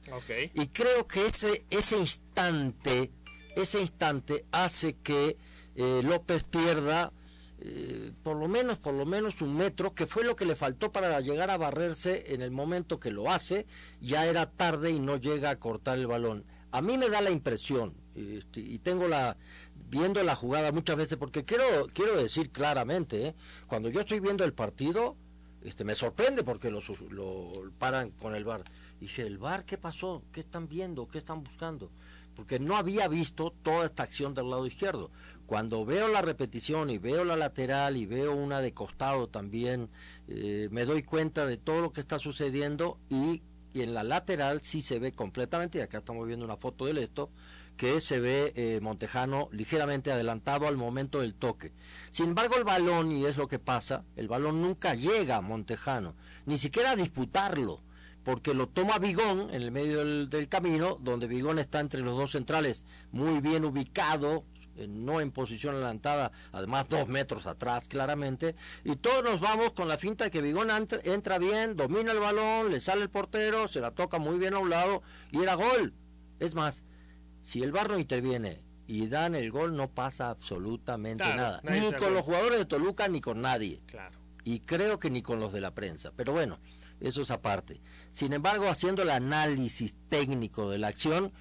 Y 0.54 0.68
creo 0.68 1.06
que 1.06 1.26
ese 1.26 1.64
ese 1.70 1.98
instante 1.98 3.10
ese 3.56 3.80
instante 3.80 4.44
hace 4.52 4.94
que 4.94 5.36
eh, 5.74 6.00
López 6.04 6.44
pierda 6.44 7.12
eh, 7.62 8.12
por 8.22 8.36
lo 8.36 8.48
menos 8.48 8.78
por 8.78 8.94
lo 8.94 9.04
menos 9.04 9.42
un 9.42 9.54
metro 9.54 9.94
que 9.94 10.06
fue 10.06 10.24
lo 10.24 10.34
que 10.34 10.46
le 10.46 10.56
faltó 10.56 10.92
para 10.92 11.20
llegar 11.20 11.50
a 11.50 11.58
barrerse 11.58 12.32
en 12.32 12.40
el 12.40 12.50
momento 12.50 13.00
que 13.00 13.10
lo 13.10 13.30
hace. 13.30 13.66
Ya 14.00 14.26
era 14.26 14.50
tarde 14.50 14.90
y 14.90 15.00
no 15.00 15.16
llega 15.16 15.50
a 15.50 15.58
cortar 15.58 15.98
el 15.98 16.06
balón. 16.06 16.44
A 16.72 16.80
mí 16.80 16.96
me 16.96 17.08
da 17.08 17.20
la 17.20 17.30
impresión 17.30 17.94
este, 18.14 18.60
y 18.60 18.78
tengo 18.78 19.08
la 19.08 19.36
viendo 19.74 20.22
la 20.22 20.36
jugada 20.36 20.72
muchas 20.72 20.96
veces 20.96 21.18
porque 21.18 21.44
quiero 21.44 21.64
quiero 21.92 22.16
decir 22.16 22.50
claramente 22.50 23.28
¿eh? 23.28 23.34
cuando 23.66 23.88
yo 23.88 24.00
estoy 24.00 24.20
viendo 24.20 24.44
el 24.44 24.52
partido 24.52 25.16
este 25.62 25.84
me 25.84 25.94
sorprende 25.94 26.42
porque 26.42 26.70
lo, 26.70 26.80
paran 27.78 28.10
con 28.10 28.34
el 28.34 28.44
bar. 28.44 28.64
Dije 29.00 29.26
el 29.26 29.38
bar 29.38 29.64
qué 29.64 29.78
pasó 29.78 30.22
qué 30.32 30.40
están 30.40 30.68
viendo 30.68 31.08
qué 31.08 31.18
están 31.18 31.42
buscando 31.42 31.90
porque 32.34 32.58
no 32.58 32.76
había 32.76 33.08
visto 33.08 33.52
toda 33.62 33.86
esta 33.86 34.02
acción 34.02 34.34
del 34.34 34.50
lado 34.50 34.66
izquierdo. 34.66 35.10
Cuando 35.46 35.84
veo 35.84 36.08
la 36.08 36.22
repetición 36.22 36.88
y 36.90 36.98
veo 36.98 37.24
la 37.24 37.36
lateral 37.36 37.96
y 37.96 38.06
veo 38.06 38.34
una 38.34 38.60
de 38.60 38.72
costado 38.72 39.28
también 39.28 39.90
eh, 40.28 40.68
me 40.70 40.84
doy 40.84 41.02
cuenta 41.02 41.44
de 41.44 41.56
todo 41.56 41.80
lo 41.80 41.92
que 41.92 42.00
está 42.00 42.18
sucediendo 42.18 42.98
y, 43.08 43.42
y 43.74 43.82
en 43.82 43.94
la 43.94 44.04
lateral 44.04 44.62
sí 44.62 44.80
se 44.80 44.98
ve 44.98 45.12
completamente 45.12 45.78
y 45.78 45.80
acá 45.80 45.98
estamos 45.98 46.26
viendo 46.26 46.44
una 46.44 46.56
foto 46.56 46.86
del 46.86 46.98
esto 46.98 47.30
que 47.80 48.02
se 48.02 48.20
ve 48.20 48.52
eh, 48.56 48.78
Montejano 48.82 49.48
ligeramente 49.52 50.12
adelantado 50.12 50.68
al 50.68 50.76
momento 50.76 51.22
del 51.22 51.34
toque. 51.34 51.72
Sin 52.10 52.26
embargo, 52.26 52.56
el 52.58 52.64
balón, 52.64 53.10
y 53.10 53.24
es 53.24 53.38
lo 53.38 53.48
que 53.48 53.58
pasa, 53.58 54.04
el 54.16 54.28
balón 54.28 54.60
nunca 54.60 54.94
llega 54.94 55.36
a 55.36 55.40
Montejano, 55.40 56.14
ni 56.44 56.58
siquiera 56.58 56.90
a 56.90 56.96
disputarlo, 56.96 57.80
porque 58.22 58.52
lo 58.52 58.68
toma 58.68 58.98
Vigón 58.98 59.48
en 59.48 59.62
el 59.62 59.72
medio 59.72 60.00
del, 60.00 60.28
del 60.28 60.46
camino, 60.46 60.98
donde 61.00 61.26
Vigón 61.26 61.58
está 61.58 61.80
entre 61.80 62.02
los 62.02 62.18
dos 62.18 62.32
centrales, 62.32 62.84
muy 63.12 63.40
bien 63.40 63.64
ubicado, 63.64 64.44
eh, 64.76 64.86
no 64.86 65.22
en 65.22 65.30
posición 65.30 65.74
adelantada, 65.74 66.32
además 66.52 66.86
dos 66.86 67.08
metros 67.08 67.46
atrás 67.46 67.88
claramente, 67.88 68.56
y 68.84 68.96
todos 68.96 69.24
nos 69.24 69.40
vamos 69.40 69.72
con 69.72 69.88
la 69.88 69.96
finta 69.96 70.24
de 70.24 70.30
que 70.30 70.42
Vigón 70.42 70.68
entra 71.04 71.38
bien, 71.38 71.76
domina 71.76 72.12
el 72.12 72.20
balón, 72.20 72.72
le 72.72 72.82
sale 72.82 73.00
el 73.00 73.08
portero, 73.08 73.68
se 73.68 73.80
la 73.80 73.92
toca 73.92 74.18
muy 74.18 74.38
bien 74.38 74.52
a 74.52 74.58
un 74.58 74.68
lado, 74.68 75.00
y 75.30 75.40
era 75.42 75.54
gol. 75.54 75.94
Es 76.40 76.54
más, 76.54 76.84
si 77.42 77.62
el 77.62 77.72
bar 77.72 77.90
no 77.90 77.98
interviene 77.98 78.62
y 78.86 79.06
dan 79.06 79.34
el 79.34 79.50
gol, 79.50 79.76
no 79.76 79.88
pasa 79.88 80.30
absolutamente 80.30 81.24
Claro, 81.24 81.60
nada. 81.62 81.62
Ni 81.62 81.92
con 81.92 82.12
los 82.12 82.24
jugadores 82.24 82.58
de 82.58 82.64
Toluca 82.64 83.08
ni 83.08 83.20
con 83.20 83.40
nadie. 83.40 83.80
Claro. 83.86 84.18
Y 84.44 84.60
creo 84.60 84.98
que 84.98 85.10
ni 85.10 85.22
con 85.22 85.38
los 85.38 85.52
de 85.52 85.60
la 85.60 85.74
prensa. 85.74 86.12
Pero 86.16 86.32
bueno, 86.32 86.58
eso 87.00 87.22
es 87.22 87.30
aparte. 87.30 87.80
Sin 88.10 88.32
embargo, 88.32 88.68
haciendo 88.68 89.02
el 89.02 89.10
análisis 89.10 89.94
técnico 90.08 90.70
de 90.70 90.78
la 90.78 90.88
acción, 90.88 91.32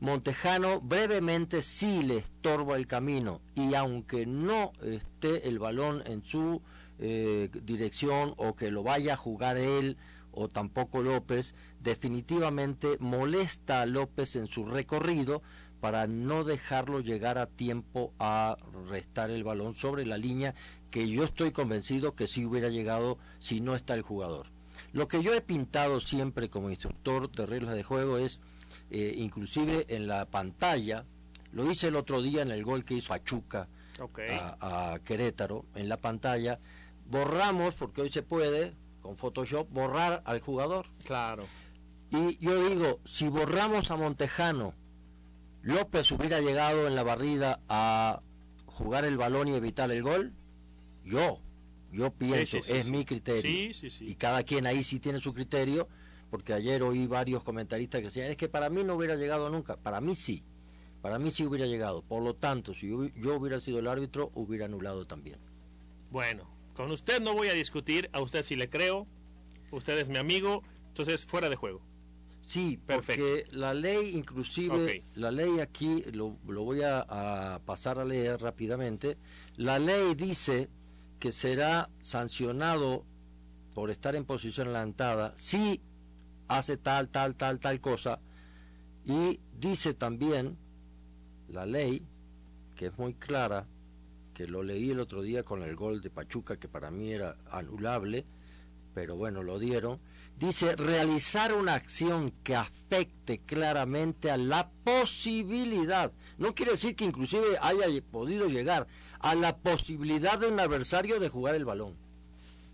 Montejano 0.00 0.80
brevemente 0.80 1.62
sí 1.62 2.02
le 2.02 2.18
estorba 2.18 2.76
el 2.76 2.86
camino. 2.86 3.40
Y 3.54 3.74
aunque 3.74 4.26
no 4.26 4.72
esté 4.82 5.48
el 5.48 5.58
balón 5.58 6.02
en 6.06 6.22
su 6.22 6.62
eh, 6.98 7.48
dirección 7.64 8.34
o 8.36 8.54
que 8.54 8.70
lo 8.70 8.82
vaya 8.82 9.14
a 9.14 9.16
jugar 9.16 9.56
él 9.56 9.96
o 10.30 10.48
tampoco 10.48 11.02
López, 11.02 11.54
definitivamente 11.88 12.98
molesta 13.00 13.80
a 13.80 13.86
López 13.86 14.36
en 14.36 14.46
su 14.46 14.66
recorrido 14.66 15.42
para 15.80 16.06
no 16.06 16.44
dejarlo 16.44 17.00
llegar 17.00 17.38
a 17.38 17.46
tiempo 17.46 18.12
a 18.18 18.58
restar 18.88 19.30
el 19.30 19.42
balón 19.42 19.74
sobre 19.74 20.04
la 20.04 20.18
línea 20.18 20.54
que 20.90 21.08
yo 21.08 21.24
estoy 21.24 21.50
convencido 21.50 22.14
que 22.14 22.26
sí 22.26 22.44
hubiera 22.44 22.68
llegado 22.68 23.16
si 23.38 23.62
no 23.62 23.74
está 23.74 23.94
el 23.94 24.02
jugador. 24.02 24.48
Lo 24.92 25.08
que 25.08 25.22
yo 25.22 25.32
he 25.32 25.40
pintado 25.40 26.00
siempre 26.00 26.50
como 26.50 26.68
instructor 26.68 27.30
de 27.30 27.46
reglas 27.46 27.74
de 27.74 27.82
juego 27.84 28.18
es, 28.18 28.40
eh, 28.90 29.14
inclusive 29.16 29.86
en 29.88 30.08
la 30.08 30.26
pantalla, 30.26 31.06
lo 31.52 31.70
hice 31.70 31.88
el 31.88 31.96
otro 31.96 32.20
día 32.20 32.42
en 32.42 32.50
el 32.50 32.64
gol 32.64 32.84
que 32.84 32.94
hizo 32.94 33.08
Pachuca 33.08 33.68
a, 34.28 34.92
a 34.92 34.98
Querétaro 34.98 35.64
en 35.74 35.88
la 35.88 35.96
pantalla, 35.96 36.58
borramos, 37.06 37.76
porque 37.76 38.02
hoy 38.02 38.10
se 38.10 38.22
puede, 38.22 38.74
con 39.00 39.16
Photoshop, 39.16 39.70
borrar 39.70 40.22
al 40.26 40.40
jugador. 40.40 40.86
Claro. 41.04 41.46
Y 42.10 42.38
yo 42.38 42.68
digo, 42.68 43.00
si 43.04 43.28
borramos 43.28 43.90
a 43.90 43.96
Montejano, 43.96 44.74
López 45.62 46.10
hubiera 46.12 46.40
llegado 46.40 46.86
en 46.86 46.94
la 46.94 47.02
barrida 47.02 47.60
a 47.68 48.22
jugar 48.66 49.04
el 49.04 49.16
balón 49.16 49.48
y 49.48 49.54
evitar 49.54 49.90
el 49.90 50.02
gol, 50.02 50.32
yo, 51.04 51.40
yo 51.90 52.10
pienso, 52.12 52.58
es 52.58 52.88
mi 52.88 53.04
criterio. 53.04 53.72
y 54.00 54.14
cada 54.14 54.42
quien 54.42 54.66
ahí 54.66 54.82
sí 54.82 55.00
tiene 55.00 55.20
su 55.20 55.34
criterio, 55.34 55.88
porque 56.30 56.52
ayer 56.52 56.82
oí 56.82 57.06
varios 57.06 57.42
comentaristas 57.42 58.00
que 58.00 58.06
decían, 58.06 58.26
es 58.26 58.36
que 58.36 58.48
para 58.48 58.70
mí 58.70 58.84
no 58.84 58.94
hubiera 58.94 59.16
llegado 59.16 59.50
nunca, 59.50 59.76
para 59.76 60.00
mí 60.00 60.14
sí, 60.14 60.44
para 61.02 61.18
mí 61.18 61.30
sí 61.30 61.44
hubiera 61.44 61.66
llegado. 61.66 62.02
Por 62.02 62.22
lo 62.22 62.34
tanto, 62.34 62.74
si 62.74 62.88
yo 62.88 63.36
hubiera 63.36 63.60
sido 63.60 63.78
el 63.78 63.88
árbitro, 63.88 64.30
hubiera 64.34 64.66
anulado 64.66 65.06
también. 65.06 65.38
Bueno, 66.10 66.48
con 66.74 66.90
usted 66.90 67.20
no 67.20 67.34
voy 67.34 67.48
a 67.48 67.52
discutir, 67.52 68.08
a 68.12 68.20
usted 68.20 68.42
sí 68.42 68.56
le 68.56 68.70
creo, 68.70 69.06
usted 69.70 69.98
es 69.98 70.08
mi 70.08 70.18
amigo, 70.18 70.62
entonces 70.88 71.26
fuera 71.26 71.48
de 71.48 71.56
juego. 71.56 71.87
Sí, 72.48 72.80
porque 72.86 73.44
la 73.50 73.74
ley 73.74 74.16
inclusive, 74.16 75.02
la 75.16 75.30
ley 75.30 75.60
aquí, 75.60 76.02
lo, 76.14 76.30
voy 76.46 76.80
a, 76.82 77.60
pasar 77.66 77.98
a 77.98 78.06
leer 78.06 78.40
rápidamente, 78.40 79.18
la 79.56 79.78
ley 79.78 80.14
dice 80.14 80.70
que 81.18 81.30
será 81.30 81.90
sancionado 82.00 83.04
por 83.74 83.90
estar 83.90 84.16
en 84.16 84.24
posición 84.24 84.68
adelantada 84.68 85.34
si 85.36 85.82
hace 86.48 86.78
tal, 86.78 87.10
tal, 87.10 87.34
tal, 87.34 87.60
tal 87.60 87.82
cosa, 87.82 88.18
y 89.04 89.40
dice 89.52 89.92
también 89.92 90.56
la 91.48 91.66
ley, 91.66 92.02
que 92.76 92.86
es 92.86 92.96
muy 92.96 93.12
clara, 93.12 93.66
que 94.32 94.46
lo 94.46 94.62
leí 94.62 94.92
el 94.92 95.00
otro 95.00 95.20
día 95.20 95.42
con 95.42 95.62
el 95.62 95.76
gol 95.76 96.00
de 96.00 96.08
Pachuca, 96.08 96.58
que 96.58 96.66
para 96.66 96.90
mí 96.90 97.12
era 97.12 97.36
anulable, 97.50 98.24
pero 98.94 99.16
bueno, 99.16 99.42
lo 99.42 99.58
dieron, 99.58 100.00
dice 100.38 100.76
realizar 100.76 101.52
una 101.52 101.74
acción 101.74 102.30
que 102.42 102.54
afecte 102.54 103.38
claramente 103.38 104.30
a 104.30 104.36
la 104.36 104.70
posibilidad, 104.84 106.12
no 106.38 106.54
quiere 106.54 106.72
decir 106.72 106.94
que 106.94 107.04
inclusive 107.04 107.58
haya 107.60 107.86
podido 108.10 108.46
llegar 108.46 108.86
a 109.18 109.34
la 109.34 109.56
posibilidad 109.58 110.38
de 110.38 110.46
un 110.46 110.60
adversario 110.60 111.18
de 111.18 111.28
jugar 111.28 111.56
el 111.56 111.64
balón. 111.64 111.96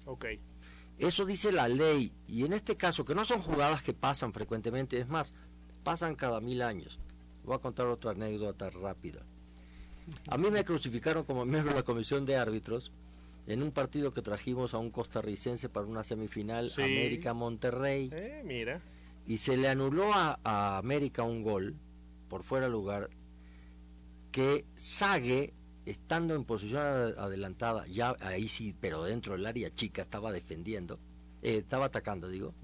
Ok. 0.04 0.26
Eso 0.98 1.24
dice 1.24 1.50
la 1.50 1.68
ley, 1.68 2.12
y 2.28 2.44
en 2.44 2.52
este 2.52 2.76
caso, 2.76 3.04
que 3.04 3.14
no 3.14 3.24
son 3.24 3.40
jugadas 3.40 3.82
que 3.82 3.94
pasan 3.94 4.32
frecuentemente, 4.32 5.00
es 5.00 5.08
más, 5.08 5.32
pasan 5.82 6.14
cada 6.14 6.40
mil 6.40 6.62
años. 6.62 7.00
Voy 7.44 7.56
a 7.56 7.60
contar 7.60 7.86
otra 7.86 8.12
anécdota 8.12 8.70
rápida. 8.70 9.20
A 10.28 10.38
mí 10.38 10.50
me 10.50 10.64
crucificaron 10.64 11.24
como 11.24 11.44
miembro 11.44 11.72
de 11.72 11.78
la 11.78 11.82
comisión 11.82 12.24
de 12.26 12.36
árbitros 12.36 12.92
en 13.46 13.62
un 13.62 13.72
partido 13.72 14.12
que 14.12 14.22
trajimos 14.22 14.74
a 14.74 14.78
un 14.78 14.90
costarricense 14.90 15.68
para 15.68 15.86
una 15.86 16.04
semifinal 16.04 16.72
América 16.76 17.34
Monterrey. 17.34 18.10
Eh, 18.12 18.42
mira. 18.44 18.80
Y 19.26 19.38
se 19.38 19.56
le 19.56 19.68
anuló 19.68 20.10
a, 20.12 20.78
América 20.78 21.22
un 21.22 21.42
gol 21.42 21.76
por 22.28 22.42
fuera 22.42 22.66
de 22.66 22.72
lugar 22.72 23.10
que 24.30 24.64
Sague, 24.74 25.54
estando 25.86 26.34
en 26.34 26.44
posición 26.44 26.82
adelantada, 26.82 27.86
ya 27.86 28.16
ahí 28.20 28.48
sí, 28.48 28.74
pero 28.80 29.04
dentro 29.04 29.34
del 29.34 29.46
área 29.46 29.72
chica, 29.72 30.02
estaba 30.02 30.32
defendiendo, 30.32 30.98
eh, 31.42 31.58
estaba 31.58 31.86
atacando, 31.86 32.28
digo, 32.28 32.54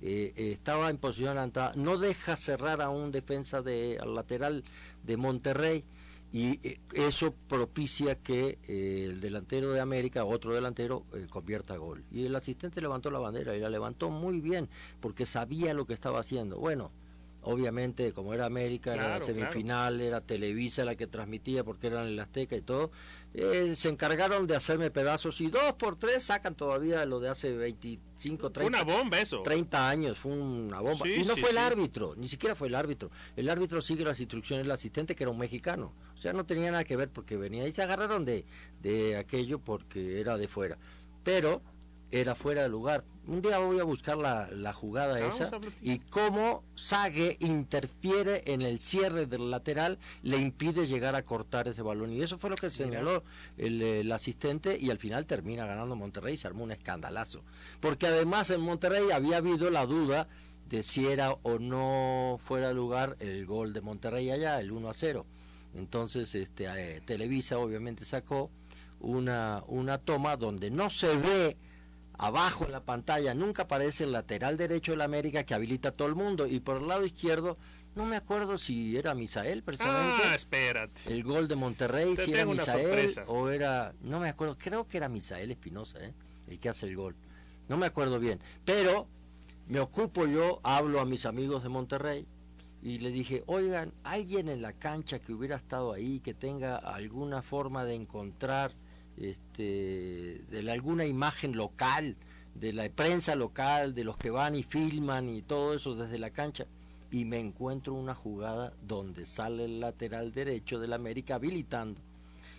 eh, 0.00 0.32
estaba 0.36 0.88
en 0.88 0.98
posición 0.98 1.30
adelantada, 1.30 1.72
no 1.74 1.98
deja 1.98 2.36
cerrar 2.36 2.80
a 2.80 2.90
un 2.90 3.10
defensa 3.10 3.62
de, 3.62 3.98
al 4.00 4.14
lateral 4.14 4.62
de 5.02 5.16
Monterrey 5.16 5.84
y 6.32 6.60
eh, 6.66 6.78
eso 6.94 7.34
propicia 7.48 8.16
que 8.16 8.58
eh, 8.68 9.08
el 9.10 9.20
delantero 9.20 9.72
de 9.72 9.80
América, 9.80 10.24
otro 10.24 10.54
delantero, 10.54 11.06
eh, 11.14 11.26
convierta 11.30 11.76
gol. 11.76 12.04
Y 12.10 12.26
el 12.26 12.34
asistente 12.34 12.80
levantó 12.80 13.10
la 13.10 13.18
bandera 13.18 13.56
y 13.56 13.60
la 13.60 13.70
levantó 13.70 14.10
muy 14.10 14.40
bien 14.40 14.68
porque 15.00 15.24
sabía 15.24 15.72
lo 15.72 15.86
que 15.86 15.94
estaba 15.94 16.20
haciendo. 16.20 16.58
Bueno, 16.58 16.90
obviamente 17.42 18.12
como 18.12 18.34
era 18.34 18.44
América, 18.44 18.94
era 18.94 19.08
la 19.08 19.20
semifinal, 19.20 20.00
era 20.00 20.20
Televisa 20.20 20.84
la 20.84 20.96
que 20.96 21.06
transmitía 21.06 21.64
porque 21.64 21.86
eran 21.86 22.08
el 22.08 22.18
Azteca 22.18 22.56
y 22.56 22.60
todo, 22.60 22.90
eh, 23.38 23.76
se 23.76 23.90
encargaron 23.90 24.46
de 24.46 24.56
hacerme 24.56 24.90
pedazos 24.90 25.42
y 25.42 25.48
dos 25.48 25.74
por 25.74 25.98
tres 25.98 26.24
sacan 26.24 26.54
todavía 26.54 27.04
lo 27.04 27.20
de 27.20 27.28
hace 27.28 27.54
25, 27.54 28.50
30, 28.50 28.66
una 28.66 28.82
bomba 28.82 29.20
eso. 29.20 29.42
30 29.42 29.90
años, 29.90 30.18
fue 30.18 30.32
una 30.32 30.80
bomba. 30.80 31.06
y 31.06 31.22
no 31.24 31.36
fue 31.36 31.50
el 31.50 31.58
árbitro, 31.58 32.14
ni 32.16 32.28
siquiera 32.28 32.54
fue 32.54 32.68
el 32.68 32.74
árbitro. 32.74 33.10
El 33.36 33.50
árbitro 33.50 33.82
sigue 33.82 34.04
las 34.04 34.20
instrucciones 34.20 34.64
del 34.64 34.70
asistente 34.70 35.14
que 35.14 35.24
era 35.24 35.30
un 35.30 35.38
mexicano. 35.38 35.92
O 36.14 36.18
sea, 36.18 36.32
no 36.32 36.46
tenía 36.46 36.70
nada 36.70 36.84
que 36.84 36.96
ver 36.96 37.10
porque 37.10 37.36
venía 37.36 37.68
y 37.68 37.72
se 37.72 37.82
agarraron 37.82 38.22
de, 38.22 38.46
de 38.80 39.18
aquello 39.18 39.58
porque 39.58 40.18
era 40.18 40.38
de 40.38 40.48
fuera. 40.48 40.78
Pero 41.22 41.60
era 42.20 42.34
fuera 42.34 42.62
de 42.62 42.68
lugar. 42.68 43.04
Un 43.26 43.42
día 43.42 43.58
voy 43.58 43.80
a 43.80 43.84
buscar 43.84 44.16
la, 44.16 44.48
la 44.52 44.72
jugada 44.72 45.18
esa 45.18 45.50
y 45.82 45.98
cómo 45.98 46.62
Sague 46.74 47.36
interfiere 47.40 48.42
en 48.46 48.62
el 48.62 48.78
cierre 48.78 49.26
del 49.26 49.50
lateral, 49.50 49.98
le 50.22 50.36
impide 50.36 50.86
llegar 50.86 51.16
a 51.16 51.24
cortar 51.24 51.66
ese 51.66 51.82
balón. 51.82 52.12
Y 52.12 52.22
eso 52.22 52.38
fue 52.38 52.50
lo 52.50 52.56
que 52.56 52.70
señaló 52.70 53.24
el, 53.56 53.82
el, 53.82 54.12
asistente 54.12 54.78
y 54.78 54.90
al 54.90 54.98
final 54.98 55.26
termina 55.26 55.66
ganando 55.66 55.96
Monterrey 55.96 56.34
y 56.34 56.36
se 56.36 56.46
armó 56.46 56.64
un 56.64 56.70
escandalazo. 56.70 57.42
Porque 57.80 58.06
además 58.06 58.50
en 58.50 58.60
Monterrey 58.60 59.10
había 59.10 59.38
habido 59.38 59.70
la 59.70 59.86
duda 59.86 60.28
de 60.68 60.82
si 60.82 61.06
era 61.06 61.32
o 61.42 61.58
no 61.58 62.38
fuera 62.40 62.68
de 62.68 62.74
lugar 62.74 63.16
el 63.20 63.46
gol 63.46 63.72
de 63.72 63.80
Monterrey 63.80 64.30
allá, 64.30 64.60
el 64.60 64.70
1 64.70 64.88
a 64.88 64.94
0. 64.94 65.26
Entonces 65.74 66.34
este, 66.34 66.66
eh, 66.66 67.00
Televisa 67.04 67.58
obviamente 67.58 68.04
sacó 68.04 68.50
una, 69.00 69.62
una 69.66 69.98
toma 69.98 70.36
donde 70.36 70.70
no 70.70 70.90
se 70.90 71.16
ve 71.16 71.56
abajo 72.18 72.64
en 72.64 72.72
la 72.72 72.84
pantalla 72.84 73.34
nunca 73.34 73.62
aparece 73.62 74.04
el 74.04 74.12
lateral 74.12 74.56
derecho 74.56 74.92
de 74.92 74.98
la 74.98 75.04
América 75.04 75.44
que 75.44 75.54
habilita 75.54 75.90
a 75.90 75.92
todo 75.92 76.08
el 76.08 76.14
mundo 76.14 76.46
y 76.46 76.60
por 76.60 76.78
el 76.78 76.88
lado 76.88 77.04
izquierdo 77.04 77.56
no 77.94 78.04
me 78.04 78.16
acuerdo 78.16 78.58
si 78.58 78.96
era 78.96 79.14
Misael 79.14 79.62
personalmente. 79.62 80.22
Ah, 80.26 80.34
espérate. 80.34 81.12
El 81.12 81.24
gol 81.24 81.48
de 81.48 81.56
Monterrey, 81.56 82.14
si 82.16 82.32
era 82.32 82.44
Misael 82.44 83.10
o 83.26 83.48
era 83.48 83.94
no 84.02 84.20
me 84.20 84.28
acuerdo, 84.28 84.56
creo 84.58 84.86
que 84.86 84.98
era 84.98 85.08
Misael 85.08 85.50
Espinosa, 85.50 85.98
¿eh? 86.04 86.12
el 86.48 86.58
que 86.58 86.68
hace 86.68 86.86
el 86.86 86.96
gol. 86.96 87.16
No 87.68 87.76
me 87.76 87.86
acuerdo 87.86 88.18
bien, 88.18 88.38
pero 88.64 89.08
me 89.66 89.80
ocupo 89.80 90.26
yo, 90.26 90.60
hablo 90.62 91.00
a 91.00 91.06
mis 91.06 91.26
amigos 91.26 91.62
de 91.62 91.70
Monterrey 91.70 92.26
y 92.82 92.98
le 92.98 93.10
dije, 93.10 93.42
"Oigan, 93.46 93.92
alguien 94.04 94.48
en 94.48 94.62
la 94.62 94.74
cancha 94.74 95.18
que 95.18 95.32
hubiera 95.32 95.56
estado 95.56 95.92
ahí 95.92 96.20
que 96.20 96.34
tenga 96.34 96.76
alguna 96.76 97.42
forma 97.42 97.84
de 97.84 97.94
encontrar 97.94 98.72
este, 99.16 100.42
de 100.48 100.70
alguna 100.70 101.06
imagen 101.06 101.56
local, 101.56 102.16
de 102.54 102.72
la 102.72 102.88
prensa 102.88 103.36
local, 103.36 103.94
de 103.94 104.04
los 104.04 104.16
que 104.16 104.30
van 104.30 104.54
y 104.54 104.62
filman 104.62 105.28
y 105.28 105.42
todo 105.42 105.74
eso 105.74 105.94
desde 105.94 106.18
la 106.18 106.30
cancha. 106.30 106.66
Y 107.10 107.24
me 107.24 107.38
encuentro 107.38 107.94
una 107.94 108.14
jugada 108.14 108.72
donde 108.82 109.24
sale 109.24 109.66
el 109.66 109.80
lateral 109.80 110.32
derecho 110.32 110.78
del 110.78 110.92
América 110.92 111.36
habilitando. 111.36 112.00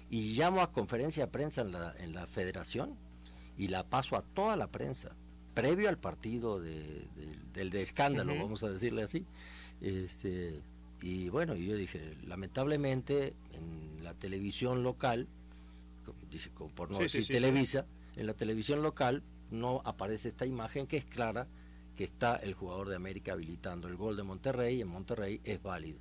Y 0.10 0.34
llamo 0.34 0.62
a 0.62 0.72
conferencia 0.72 1.26
de 1.26 1.32
prensa 1.32 1.62
en 1.62 1.72
la, 1.74 1.94
en 2.00 2.14
la 2.14 2.28
federación 2.28 2.96
y 3.58 3.68
la 3.68 3.84
paso 3.84 4.16
a 4.16 4.22
toda 4.22 4.56
la 4.56 4.68
prensa, 4.68 5.16
previo 5.54 5.90
al 5.90 5.98
partido 5.98 6.60
de, 6.60 7.08
del 7.54 7.72
de 7.72 7.82
escándalo, 7.82 8.36
vamos 8.36 8.64
a 8.64 8.70
decirle 8.70 9.04
así. 9.04 9.26
Este, 9.82 10.62
y 11.02 11.30
bueno, 11.30 11.56
yo 11.56 11.76
dije, 11.76 12.16
lamentablemente 12.26 13.34
en 13.52 14.04
la 14.04 14.14
televisión 14.14 14.84
local 14.84 15.28
dice, 16.30 16.52
por 16.52 16.92
no 16.92 17.00
decir 17.00 17.28
Televisa, 17.28 17.86
en 18.16 18.26
la 18.26 18.34
televisión 18.34 18.82
local 18.82 19.24
no 19.52 19.82
aparece 19.86 20.30
esta 20.30 20.46
imagen 20.46 20.88
que 20.88 20.98
es 20.98 21.06
clara 21.06 21.48
que 21.96 22.04
está 22.04 22.36
el 22.36 22.54
jugador 22.54 22.90
de 22.90 22.96
América 22.96 23.34
habilitando 23.34 23.88
el 23.88 23.96
gol 23.96 24.16
de 24.16 24.24
Monterrey 24.24 24.78
y 24.78 24.82
en 24.82 24.88
Monterrey 24.88 25.42
es 25.44 25.62
válido. 25.62 26.00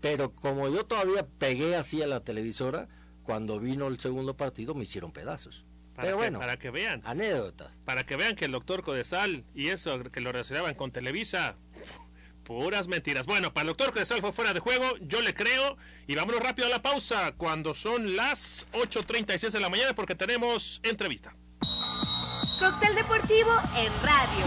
Pero 0.00 0.34
como 0.34 0.68
yo 0.68 0.84
todavía 0.86 1.26
pegué 1.38 1.76
así 1.76 2.02
a 2.02 2.06
la 2.06 2.20
televisora, 2.20 2.88
cuando 3.22 3.60
vino 3.60 3.86
el 3.88 3.98
segundo 3.98 4.36
partido 4.36 4.74
me 4.74 4.84
hicieron 4.84 5.12
pedazos. 5.12 5.66
Para 5.94 6.06
Pero 6.06 6.16
que, 6.16 6.22
bueno, 6.22 6.38
para 6.38 6.58
que 6.58 6.70
vean. 6.70 7.02
Anécdotas. 7.04 7.80
Para 7.84 8.04
que 8.04 8.16
vean 8.16 8.36
que 8.36 8.44
el 8.44 8.52
doctor 8.52 8.82
Codesal 8.82 9.44
y 9.54 9.68
eso 9.68 10.02
que 10.04 10.20
lo 10.20 10.32
relacionaban 10.32 10.74
con 10.74 10.90
Televisa 10.90 11.56
Puras 12.46 12.86
mentiras. 12.86 13.26
Bueno, 13.26 13.52
para 13.52 13.62
el 13.62 13.68
doctor 13.68 13.92
Cresal 13.92 14.20
fue 14.20 14.32
fuera 14.32 14.54
de 14.54 14.60
juego, 14.60 14.84
yo 15.00 15.20
le 15.20 15.34
creo. 15.34 15.76
Y 16.06 16.14
vámonos 16.14 16.40
rápido 16.40 16.68
a 16.68 16.70
la 16.70 16.80
pausa 16.80 17.32
cuando 17.36 17.74
son 17.74 18.14
las 18.14 18.68
8.36 18.72 19.50
de 19.50 19.58
la 19.58 19.68
mañana 19.68 19.94
porque 19.94 20.14
tenemos 20.14 20.80
entrevista. 20.84 21.34
Cóctel 22.60 22.94
deportivo 22.94 23.50
en 23.76 23.92
radio. 24.02 24.46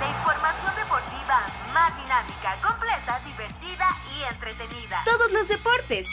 La 0.00 0.10
información 0.18 0.72
deportiva 0.76 1.46
más 1.72 1.96
dinámica, 1.96 2.60
completa, 2.60 3.20
divertida 3.24 3.88
y 4.18 4.34
entretenida. 4.34 5.02
Todos 5.06 5.32
los 5.32 5.48
deportes. 5.48 6.10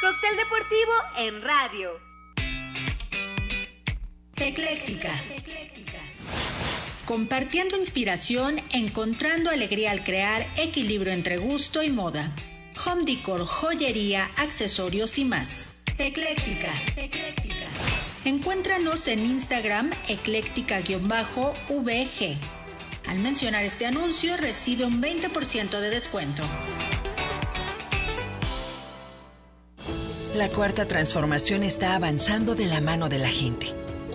Cóctel 0.00 0.36
deportivo 0.36 0.92
en 1.18 1.40
radio. 1.40 2.00
Ecléctica 4.34 5.12
compartiendo 7.06 7.76
inspiración, 7.76 8.60
encontrando 8.72 9.48
alegría 9.48 9.92
al 9.92 10.04
crear 10.04 10.46
equilibrio 10.56 11.12
entre 11.12 11.38
gusto 11.38 11.82
y 11.82 11.90
moda. 11.90 12.34
home 12.84 13.04
decor, 13.04 13.46
joyería, 13.46 14.30
accesorios 14.36 15.16
y 15.18 15.24
más. 15.24 15.76
Ecléctica, 15.98 16.74
ecléctica. 16.96 17.64
Encuéntranos 18.24 19.06
en 19.06 19.24
Instagram 19.24 19.90
ecléctica-vg. 20.08 22.38
Al 23.06 23.18
mencionar 23.20 23.64
este 23.64 23.86
anuncio 23.86 24.36
recibe 24.36 24.84
un 24.84 25.00
20% 25.00 25.80
de 25.80 25.90
descuento. 25.90 26.42
La 30.34 30.48
cuarta 30.48 30.86
transformación 30.86 31.62
está 31.62 31.94
avanzando 31.94 32.56
de 32.56 32.66
la 32.66 32.80
mano 32.80 33.08
de 33.08 33.18
la 33.18 33.28
gente. 33.28 33.85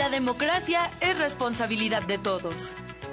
La 0.00 0.08
democracia 0.08 0.90
es 1.02 1.18
responsabilidad 1.18 2.02
de 2.02 2.16
todos. 2.16 2.72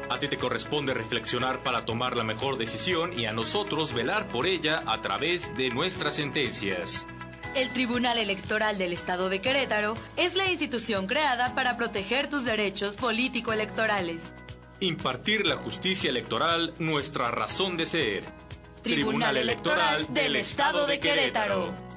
A 0.09 0.19
ti 0.19 0.29
te 0.29 0.37
corresponde 0.37 0.93
reflexionar 0.93 1.59
para 1.59 1.83
tomar 1.83 2.15
la 2.15 2.23
mejor 2.23 2.57
decisión 2.57 3.11
y 3.19 3.25
a 3.25 3.33
nosotros 3.33 3.93
velar 3.93 4.29
por 4.29 4.47
ella 4.47 4.83
a 4.85 5.01
través 5.01 5.57
de 5.57 5.69
nuestras 5.69 6.15
sentencias. 6.15 7.05
El 7.55 7.67
Tribunal 7.71 8.17
Electoral 8.17 8.77
del 8.77 8.93
Estado 8.93 9.27
de 9.27 9.41
Querétaro 9.41 9.95
es 10.15 10.35
la 10.35 10.49
institución 10.49 11.07
creada 11.07 11.53
para 11.55 11.75
proteger 11.75 12.29
tus 12.29 12.45
derechos 12.45 12.95
político-electorales. 12.95 14.19
Impartir 14.79 15.45
la 15.45 15.57
justicia 15.57 16.09
electoral, 16.09 16.73
nuestra 16.79 17.31
razón 17.31 17.75
de 17.75 17.85
ser. 17.85 18.23
Tribunal, 18.81 19.35
Electoral 19.35 20.07
del 20.13 20.37
Estado 20.37 20.87
de 20.87 21.01
Querétaro. 21.01 21.96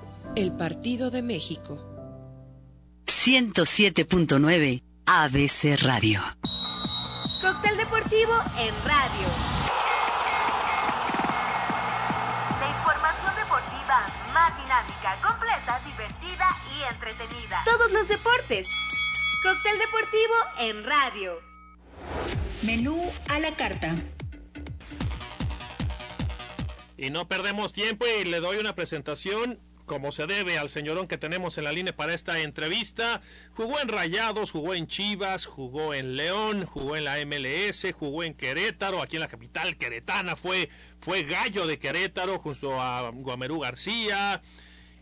el 0.35 0.53
Partido 0.55 1.11
de 1.11 1.21
México. 1.21 1.77
107.9 3.05 4.83
ABC 5.05 5.81
Radio. 5.83 6.21
Cóctel 7.41 7.77
deportivo 7.77 8.33
en 8.57 8.73
radio. 8.85 9.27
La 12.59 12.69
información 12.69 13.35
deportiva 13.35 14.07
más 14.33 14.57
dinámica, 14.57 15.19
completa, 15.21 15.81
divertida 15.85 16.47
y 16.77 16.93
entretenida. 16.93 17.63
Todos 17.65 17.91
los 17.91 18.07
deportes. 18.07 18.69
Cóctel 19.43 19.79
deportivo 19.79 20.33
en 20.59 20.83
radio. 20.83 21.41
Menú 22.63 23.11
a 23.29 23.39
la 23.39 23.55
carta. 23.55 23.95
Y 26.95 27.09
no 27.09 27.27
perdemos 27.27 27.73
tiempo 27.73 28.05
y 28.05 28.25
le 28.25 28.39
doy 28.39 28.57
una 28.57 28.75
presentación 28.75 29.59
como 29.91 30.13
se 30.13 30.25
debe 30.25 30.57
al 30.57 30.69
señorón 30.69 31.05
que 31.05 31.17
tenemos 31.17 31.57
en 31.57 31.65
la 31.65 31.73
línea 31.73 31.93
para 31.93 32.13
esta 32.13 32.39
entrevista. 32.39 33.21
Jugó 33.53 33.77
en 33.81 33.89
Rayados, 33.89 34.51
jugó 34.51 34.73
en 34.73 34.87
Chivas, 34.87 35.45
jugó 35.45 35.93
en 35.93 36.15
León, 36.15 36.65
jugó 36.65 36.95
en 36.95 37.03
la 37.03 37.17
MLS, 37.25 37.85
jugó 37.93 38.23
en 38.23 38.33
Querétaro, 38.33 39.01
aquí 39.01 39.17
en 39.17 39.19
la 39.19 39.27
capital 39.27 39.75
queretana, 39.75 40.37
fue, 40.37 40.69
fue 40.97 41.23
gallo 41.23 41.67
de 41.67 41.77
Querétaro 41.77 42.39
junto 42.39 42.81
a 42.81 43.09
Guamerú 43.09 43.59
García. 43.59 44.41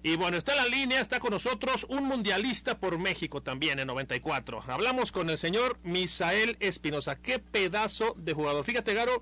Y 0.02 0.16
bueno, 0.16 0.38
está 0.38 0.54
en 0.54 0.58
la 0.58 0.66
línea, 0.66 1.02
está 1.02 1.20
con 1.20 1.34
nosotros 1.34 1.86
un 1.88 2.06
mundialista 2.06 2.80
por 2.80 2.98
México 2.98 3.44
también 3.44 3.78
en 3.78 3.86
94. 3.86 4.64
Hablamos 4.70 5.12
con 5.12 5.30
el 5.30 5.38
señor 5.38 5.78
Misael 5.84 6.58
Espinosa. 6.62 7.16
Qué 7.16 7.38
pedazo 7.38 8.16
de 8.18 8.34
jugador. 8.34 8.66
Fíjate, 8.66 8.96
Garo, 8.96 9.22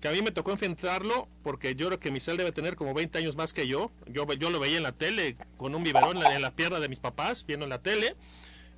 que 0.00 0.08
a 0.08 0.12
mí 0.12 0.22
me 0.22 0.30
tocó 0.30 0.52
enfrentarlo 0.52 1.28
porque 1.42 1.74
yo 1.74 1.86
creo 1.88 1.98
que 2.00 2.10
Misael 2.10 2.36
debe 2.36 2.52
tener 2.52 2.76
como 2.76 2.94
20 2.94 3.18
años 3.18 3.36
más 3.36 3.52
que 3.52 3.66
yo. 3.66 3.90
Yo, 4.06 4.32
yo 4.34 4.50
lo 4.50 4.60
veía 4.60 4.76
en 4.76 4.82
la 4.84 4.92
tele 4.92 5.36
con 5.56 5.74
un 5.74 5.82
biberón 5.82 6.22
en 6.22 6.40
la, 6.42 6.50
pierna 6.54 6.78
de 6.80 6.88
mis 6.88 7.00
papás, 7.00 7.44
viendo 7.46 7.64
en 7.64 7.70
la 7.70 7.82
tele. 7.82 8.14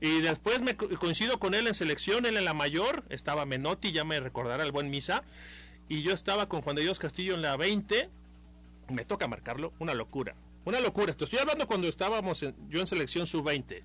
Y 0.00 0.20
después 0.22 0.62
me 0.62 0.76
co- 0.76 0.88
coincido 0.98 1.38
con 1.38 1.52
él 1.54 1.66
en 1.66 1.74
selección, 1.74 2.24
él 2.24 2.38
en 2.38 2.46
la 2.46 2.54
mayor, 2.54 3.04
estaba 3.10 3.44
Menotti, 3.44 3.92
ya 3.92 4.02
me 4.04 4.18
recordará 4.18 4.64
el 4.64 4.72
buen 4.72 4.88
Misa. 4.88 5.22
Y 5.90 6.02
yo 6.02 6.12
estaba 6.14 6.48
con 6.48 6.62
Juan 6.62 6.76
de 6.76 6.82
Dios 6.82 6.98
Castillo 6.98 7.34
en 7.34 7.42
la 7.42 7.56
20. 7.56 8.08
Me 8.88 9.04
toca 9.04 9.28
marcarlo, 9.28 9.72
una 9.78 9.92
locura. 9.94 10.34
Una 10.64 10.80
locura. 10.80 11.10
Estoy 11.10 11.38
hablando 11.38 11.66
cuando 11.66 11.86
estábamos 11.88 12.40
yo 12.40 12.80
en 12.80 12.86
selección 12.86 13.26
sub-20. 13.26 13.82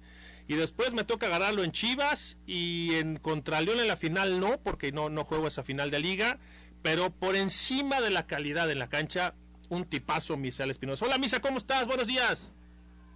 Y 0.48 0.54
después 0.56 0.94
me 0.94 1.04
toca 1.04 1.26
agarrarlo 1.28 1.64
en 1.64 1.72
Chivas 1.72 2.38
y 2.46 2.94
en 2.96 3.18
contra 3.18 3.60
León 3.62 3.80
en 3.80 3.88
la 3.88 3.98
final 3.98 4.40
no, 4.40 4.60
porque 4.62 4.92
no, 4.92 5.10
no 5.10 5.24
juego 5.26 5.48
esa 5.48 5.64
final 5.64 5.90
de 5.92 6.00
liga. 6.00 6.38
Pero 6.86 7.10
por 7.10 7.36
encima 7.36 8.00
de 8.00 8.12
la 8.12 8.28
calidad 8.28 8.70
en 8.70 8.78
la 8.78 8.88
cancha, 8.88 9.34
un 9.70 9.86
tipazo 9.86 10.38
Misael 10.38 10.70
Espinosa. 10.70 11.04
Hola 11.04 11.18
Misa, 11.18 11.40
¿cómo 11.42 11.58
estás? 11.58 11.88
Buenos 11.88 12.06
días. 12.06 12.54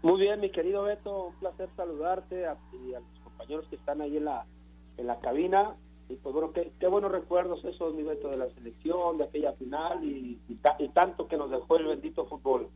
Muy 0.01 0.19
bien, 0.19 0.39
mi 0.39 0.49
querido 0.51 0.81
Beto, 0.81 1.27
un 1.27 1.35
placer 1.35 1.69
saludarte 1.77 2.47
a, 2.47 2.57
y 2.73 2.95
a 2.95 2.99
los 2.99 3.19
compañeros 3.23 3.67
que 3.69 3.75
están 3.75 4.01
ahí 4.01 4.17
en 4.17 4.25
la, 4.25 4.47
en 4.97 5.05
la 5.05 5.19
cabina. 5.19 5.75
Y 6.09 6.15
pues 6.15 6.33
bueno, 6.33 6.51
qué, 6.51 6.71
qué 6.79 6.87
buenos 6.87 7.11
recuerdos 7.11 7.63
esos, 7.63 7.93
mi 7.93 8.01
Beto, 8.01 8.29
de 8.29 8.37
la 8.37 8.49
selección, 8.55 9.19
de 9.19 9.25
aquella 9.25 9.53
final 9.53 10.03
y, 10.03 10.39
y 10.49 10.55
ta- 10.55 10.75
y 10.79 10.89
tanto 10.89 11.27
que 11.27 11.37
nos 11.37 11.51
dejó 11.51 11.77
el 11.77 11.85
bendito 11.85 12.25
fútbol. 12.25 12.71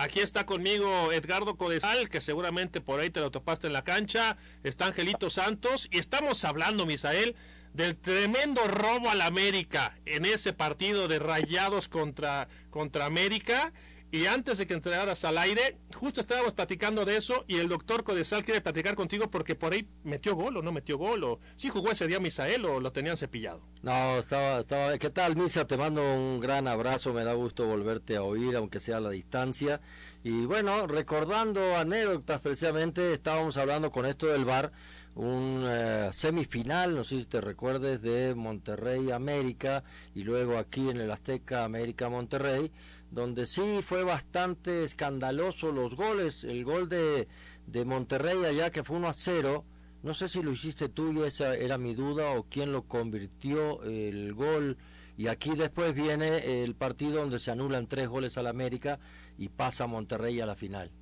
Aquí 0.00 0.20
está 0.20 0.46
conmigo 0.46 1.10
Edgardo 1.10 1.56
Codesal, 1.56 2.08
que 2.08 2.20
seguramente 2.20 2.80
por 2.80 3.00
ahí 3.00 3.10
te 3.10 3.18
lo 3.18 3.32
topaste 3.32 3.66
en 3.66 3.72
la 3.72 3.82
cancha. 3.82 4.36
Está 4.62 4.86
Angelito 4.86 5.30
Santos. 5.30 5.88
Y 5.90 5.98
estamos 5.98 6.44
hablando, 6.44 6.86
Misael, 6.86 7.34
del 7.72 7.96
tremendo 7.96 8.66
robo 8.66 9.10
al 9.10 9.20
América 9.20 9.98
en 10.06 10.24
ese 10.24 10.52
partido 10.52 11.08
de 11.08 11.18
Rayados 11.18 11.88
contra, 11.88 12.48
contra 12.70 13.06
América. 13.06 13.72
Y 14.10 14.24
antes 14.24 14.56
de 14.56 14.66
que 14.66 14.72
entregaras 14.72 15.26
al 15.26 15.36
aire, 15.36 15.76
justo 15.92 16.22
estábamos 16.22 16.54
platicando 16.54 17.04
de 17.04 17.18
eso 17.18 17.44
y 17.46 17.56
el 17.56 17.68
doctor 17.68 18.04
Codesal 18.04 18.42
quiere 18.42 18.62
platicar 18.62 18.94
contigo 18.94 19.30
porque 19.30 19.54
por 19.54 19.74
ahí 19.74 19.86
metió 20.02 20.34
gol 20.34 20.56
o 20.56 20.62
no 20.62 20.72
metió 20.72 20.96
gol 20.96 21.24
o 21.24 21.40
sí 21.56 21.68
jugó 21.68 21.90
ese 21.90 22.06
día 22.06 22.18
Misael 22.18 22.64
o 22.64 22.80
lo 22.80 22.90
tenían 22.90 23.18
cepillado. 23.18 23.60
No, 23.82 24.18
estaba, 24.18 24.60
estaba, 24.60 24.96
¿qué 24.96 25.10
tal 25.10 25.36
Misa? 25.36 25.66
Te 25.66 25.76
mando 25.76 26.00
un 26.02 26.40
gran 26.40 26.68
abrazo, 26.68 27.12
me 27.12 27.22
da 27.22 27.34
gusto 27.34 27.66
volverte 27.66 28.16
a 28.16 28.22
oír, 28.22 28.56
aunque 28.56 28.80
sea 28.80 28.96
a 28.96 29.00
la 29.00 29.10
distancia. 29.10 29.82
Y 30.24 30.46
bueno, 30.46 30.86
recordando 30.86 31.76
anécdotas 31.76 32.40
precisamente, 32.40 33.12
estábamos 33.12 33.58
hablando 33.58 33.90
con 33.90 34.06
esto 34.06 34.26
del 34.28 34.46
bar, 34.46 34.72
un 35.18 35.64
eh, 35.66 36.10
semifinal, 36.12 36.94
no 36.94 37.02
sé 37.02 37.18
si 37.18 37.24
te 37.26 37.40
recuerdes, 37.40 38.00
de 38.02 38.34
Monterrey 38.34 39.10
América 39.10 39.82
y 40.14 40.22
luego 40.22 40.58
aquí 40.58 40.88
en 40.88 40.98
el 40.98 41.10
Azteca 41.10 41.64
América 41.64 42.08
Monterrey 42.08 42.70
donde 43.10 43.46
sí 43.46 43.80
fue 43.82 44.04
bastante 44.04 44.84
escandaloso 44.84 45.72
los 45.72 45.94
goles. 45.94 46.44
El 46.44 46.64
gol 46.64 46.88
de, 46.88 47.28
de 47.66 47.84
Monterrey 47.84 48.44
allá 48.44 48.70
que 48.70 48.84
fue 48.84 48.96
1 48.96 49.08
a 49.08 49.12
0. 49.12 49.64
No 50.02 50.14
sé 50.14 50.28
si 50.28 50.42
lo 50.42 50.52
hiciste 50.52 50.88
tú 50.88 51.12
y 51.12 51.26
esa 51.26 51.54
era 51.54 51.78
mi 51.78 51.94
duda 51.94 52.32
o 52.32 52.44
quién 52.44 52.72
lo 52.72 52.86
convirtió 52.86 53.82
el 53.82 54.34
gol. 54.34 54.76
Y 55.16 55.26
aquí 55.26 55.50
después 55.56 55.94
viene 55.94 56.62
el 56.62 56.76
partido 56.76 57.20
donde 57.20 57.40
se 57.40 57.50
anulan 57.50 57.88
tres 57.88 58.06
goles 58.06 58.38
al 58.38 58.46
América 58.46 59.00
y 59.36 59.48
pasa 59.48 59.88
Monterrey 59.88 60.40
a 60.40 60.46
la 60.46 60.54
final. 60.54 60.92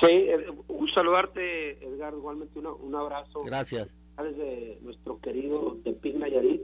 Sí, 0.00 0.08
eh, 0.10 0.46
un 0.68 0.88
saludarte, 0.88 1.84
Edgar, 1.84 2.14
igualmente 2.14 2.58
un 2.58 2.94
abrazo. 2.94 3.42
Gracias. 3.44 3.88
Desde 4.16 4.78
nuestro 4.82 5.18
querido 5.20 5.76
Tepic 5.84 6.16
Nayarit 6.16 6.62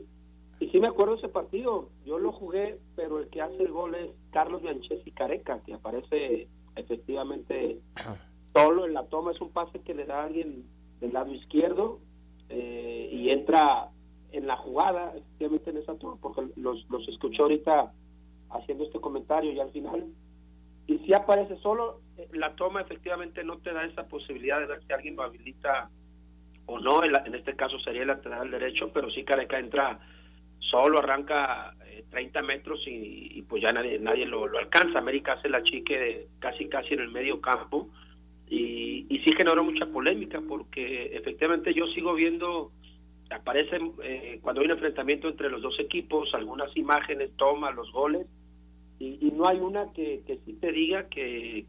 y 0.61 0.69
sí 0.69 0.79
me 0.79 0.89
acuerdo 0.89 1.15
ese 1.15 1.29
partido, 1.29 1.89
yo 2.05 2.19
lo 2.19 2.33
jugué, 2.33 2.79
pero 2.95 3.19
el 3.19 3.29
que 3.29 3.41
hace 3.41 3.63
el 3.63 3.73
gol 3.73 3.95
es 3.95 4.11
Carlos 4.31 4.61
y 5.07 5.11
Careca, 5.11 5.61
que 5.65 5.73
aparece 5.73 6.49
efectivamente 6.77 7.81
solo 8.55 8.85
en 8.85 8.93
la 8.93 9.07
toma, 9.07 9.33
es 9.33 9.41
un 9.41 9.51
pase 9.51 9.81
que 9.81 9.95
le 9.95 10.05
da 10.05 10.21
a 10.21 10.25
alguien 10.25 10.67
del 11.01 11.15
lado 11.15 11.33
izquierdo 11.33 11.99
eh, 12.51 13.09
y 13.11 13.31
entra 13.31 13.89
en 14.33 14.47
la 14.47 14.57
jugada, 14.59 15.15
efectivamente 15.17 15.71
en 15.71 15.79
esa 15.79 15.95
toma, 15.95 16.19
porque 16.21 16.43
los, 16.57 16.87
los 16.91 17.09
escuché 17.09 17.43
ahorita 17.43 17.95
haciendo 18.51 18.85
este 18.85 19.01
comentario 19.01 19.53
y 19.53 19.61
al 19.61 19.71
final, 19.71 20.13
y 20.87 20.99
si 20.99 21.15
aparece 21.15 21.57
solo, 21.63 22.03
la 22.33 22.55
toma 22.55 22.81
efectivamente 22.81 23.45
no 23.45 23.59
te 23.59 23.73
da 23.73 23.85
esa 23.85 24.07
posibilidad 24.09 24.61
de 24.61 24.67
ver 24.67 24.83
si 24.87 24.93
alguien 24.93 25.17
lo 25.17 25.23
habilita 25.23 25.91
o 26.67 26.79
no, 26.79 27.03
en, 27.03 27.35
este 27.35 27.57
caso 27.57 27.79
sería 27.81 28.03
el 28.03 28.09
lateral 28.09 28.51
derecho, 28.51 28.93
pero 28.93 29.11
sí 29.11 29.25
Careca 29.25 29.59
entra 29.59 29.99
solo 30.59 31.01
arranca 31.01 31.75
30 32.11 32.39
eh, 32.39 32.43
metros 32.43 32.81
y, 32.87 33.43
pues 33.49 33.63
ya 33.63 33.73
nadie, 33.73 33.99
nadie 33.99 34.25
lo, 34.27 34.45
alcanza. 34.45 34.99
América 34.99 35.33
hace 35.33 35.49
la 35.49 35.63
chique 35.65 36.29
casi 36.39 36.69
casi 36.69 36.95
en 36.95 37.01
el 37.01 37.11
medio 37.11 37.41
campo 37.41 37.89
y, 38.49 39.07
y 39.09 39.19
sí 39.21 39.33
generó 39.37 39.65
mucha 39.65 39.87
polémica 39.87 40.41
porque 40.47 41.17
efectivamente 41.17 41.75
yo 41.75 41.87
sigo 41.89 42.15
viendo, 42.15 42.71
aparecen 43.31 43.93
eh, 44.05 44.39
cuando 44.41 44.61
hay 44.61 44.67
un 44.67 44.73
enfrentamiento 44.73 45.29
entre 45.29 45.51
los 45.51 45.63
dos 45.63 45.79
equipos, 45.81 46.33
algunas 46.35 46.77
imágenes, 46.77 47.31
tomas, 47.37 47.75
los 47.75 47.91
goles 47.91 48.27
y, 49.01 49.33
no 49.35 49.49
hay 49.49 49.59
una 49.59 49.93
que, 49.93 50.23
que 50.27 50.39
sí 50.45 50.53
te 50.61 50.71
diga 50.73 51.09
que, 51.09 51.67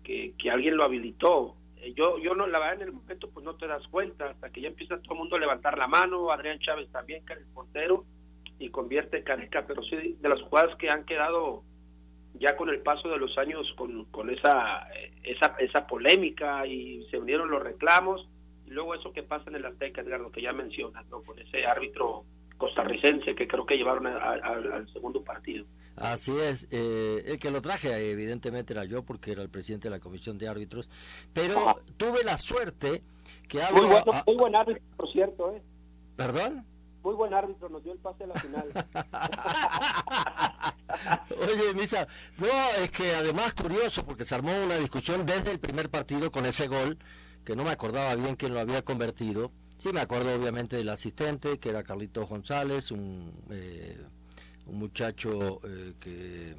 alguien 0.51 0.75
lo 0.75 0.83
habilitó. 0.83 1.55
Eh, 1.77 1.93
yo, 1.95 2.19
yo 2.19 2.35
no, 2.35 2.45
la 2.45 2.59
verdad 2.59 2.81
en 2.81 2.89
el 2.89 2.93
momento 2.93 3.29
pues 3.29 3.45
no 3.45 3.55
te 3.55 3.67
das 3.67 3.87
cuenta 3.87 4.29
hasta 4.29 4.49
que 4.49 4.59
ya 4.59 4.67
empieza 4.67 4.99
todo 4.99 5.13
el 5.13 5.19
mundo 5.19 5.37
a 5.37 5.39
levantar 5.39 5.77
la 5.77 5.87
mano, 5.87 6.29
Adrián 6.29 6.59
Chávez 6.59 6.91
también, 6.91 7.25
que 7.25 7.33
era 7.33 7.41
el 7.41 7.47
portero, 7.47 8.03
y 8.59 8.69
convierte 8.69 9.23
Careca, 9.23 9.65
pero 9.65 9.81
sí 9.83 10.17
de 10.19 10.29
las 10.29 10.41
jugadas 10.41 10.75
que 10.75 10.89
han 10.89 11.05
quedado 11.05 11.63
ya 12.33 12.57
con 12.57 12.69
el 12.69 12.81
paso 12.81 13.07
de 13.07 13.17
los 13.17 13.37
años 13.37 13.73
con, 13.77 14.05
con 14.05 14.29
esa, 14.29 14.89
esa, 15.23 15.55
esa 15.59 15.87
polémica 15.87 16.67
y 16.67 17.05
se 17.09 17.17
unieron 17.17 17.49
los 17.49 17.63
reclamos 17.63 18.27
y 18.65 18.71
luego 18.71 18.93
eso 18.93 19.13
que 19.13 19.23
pasa 19.23 19.49
en 19.49 19.55
el 19.55 19.65
Azteca, 19.65 20.01
Edgardo, 20.01 20.31
que 20.31 20.41
ya 20.41 20.51
mencionas, 20.51 21.07
¿no? 21.07 21.21
con 21.21 21.39
ese 21.39 21.65
árbitro 21.65 22.25
costarricense 22.57 23.35
que 23.35 23.47
creo 23.47 23.65
que 23.65 23.77
llevaron 23.77 24.05
al 24.05 24.91
segundo 24.91 25.23
partido. 25.23 25.65
Así 25.95 26.31
es, 26.37 26.67
eh, 26.71 27.23
el 27.27 27.39
que 27.39 27.51
lo 27.51 27.61
traje 27.61 28.11
evidentemente 28.11 28.73
era 28.73 28.85
yo 28.85 29.03
porque 29.03 29.31
era 29.31 29.41
el 29.41 29.49
presidente 29.49 29.89
de 29.89 29.95
la 29.95 29.99
comisión 29.99 30.37
de 30.37 30.47
árbitros, 30.47 30.89
pero 31.33 31.81
tuve 31.97 32.23
la 32.23 32.37
suerte 32.37 33.03
que 33.47 33.61
hablo... 33.61 33.87
Muy, 33.87 33.99
muy 34.25 34.35
buen 34.35 34.55
árbitro, 34.55 34.83
por 34.97 35.11
cierto, 35.11 35.51
¿eh? 35.51 35.61
¿Perdón? 36.15 36.65
muy 37.03 37.15
buen 37.15 37.33
árbitro, 37.33 37.69
nos 37.69 37.83
dio 37.83 37.93
el 37.93 37.99
pase 37.99 38.23
a 38.23 38.27
la 38.27 38.35
final. 38.35 38.71
Oye, 41.41 41.73
Misa, 41.73 42.07
no, 42.37 42.47
es 42.81 42.91
que 42.91 43.15
además 43.15 43.53
curioso, 43.53 44.05
porque 44.05 44.25
se 44.25 44.35
armó 44.35 44.51
una 44.63 44.75
discusión 44.75 45.25
desde 45.25 45.51
el 45.51 45.59
primer 45.59 45.89
partido 45.89 46.31
con 46.31 46.45
ese 46.45 46.67
gol, 46.67 46.97
que 47.43 47.55
no 47.55 47.63
me 47.63 47.71
acordaba 47.71 48.15
bien 48.15 48.35
quién 48.35 48.53
lo 48.53 48.59
había 48.59 48.83
convertido. 48.83 49.51
Sí, 49.77 49.91
me 49.91 50.01
acuerdo 50.01 50.35
obviamente 50.35 50.75
del 50.75 50.89
asistente, 50.89 51.57
que 51.57 51.69
era 51.69 51.83
Carlito 51.83 52.27
González, 52.27 52.91
un, 52.91 53.33
eh, 53.49 53.97
un 54.71 54.79
muchacho 54.79 55.59
eh, 55.65 55.93
que 55.99 56.55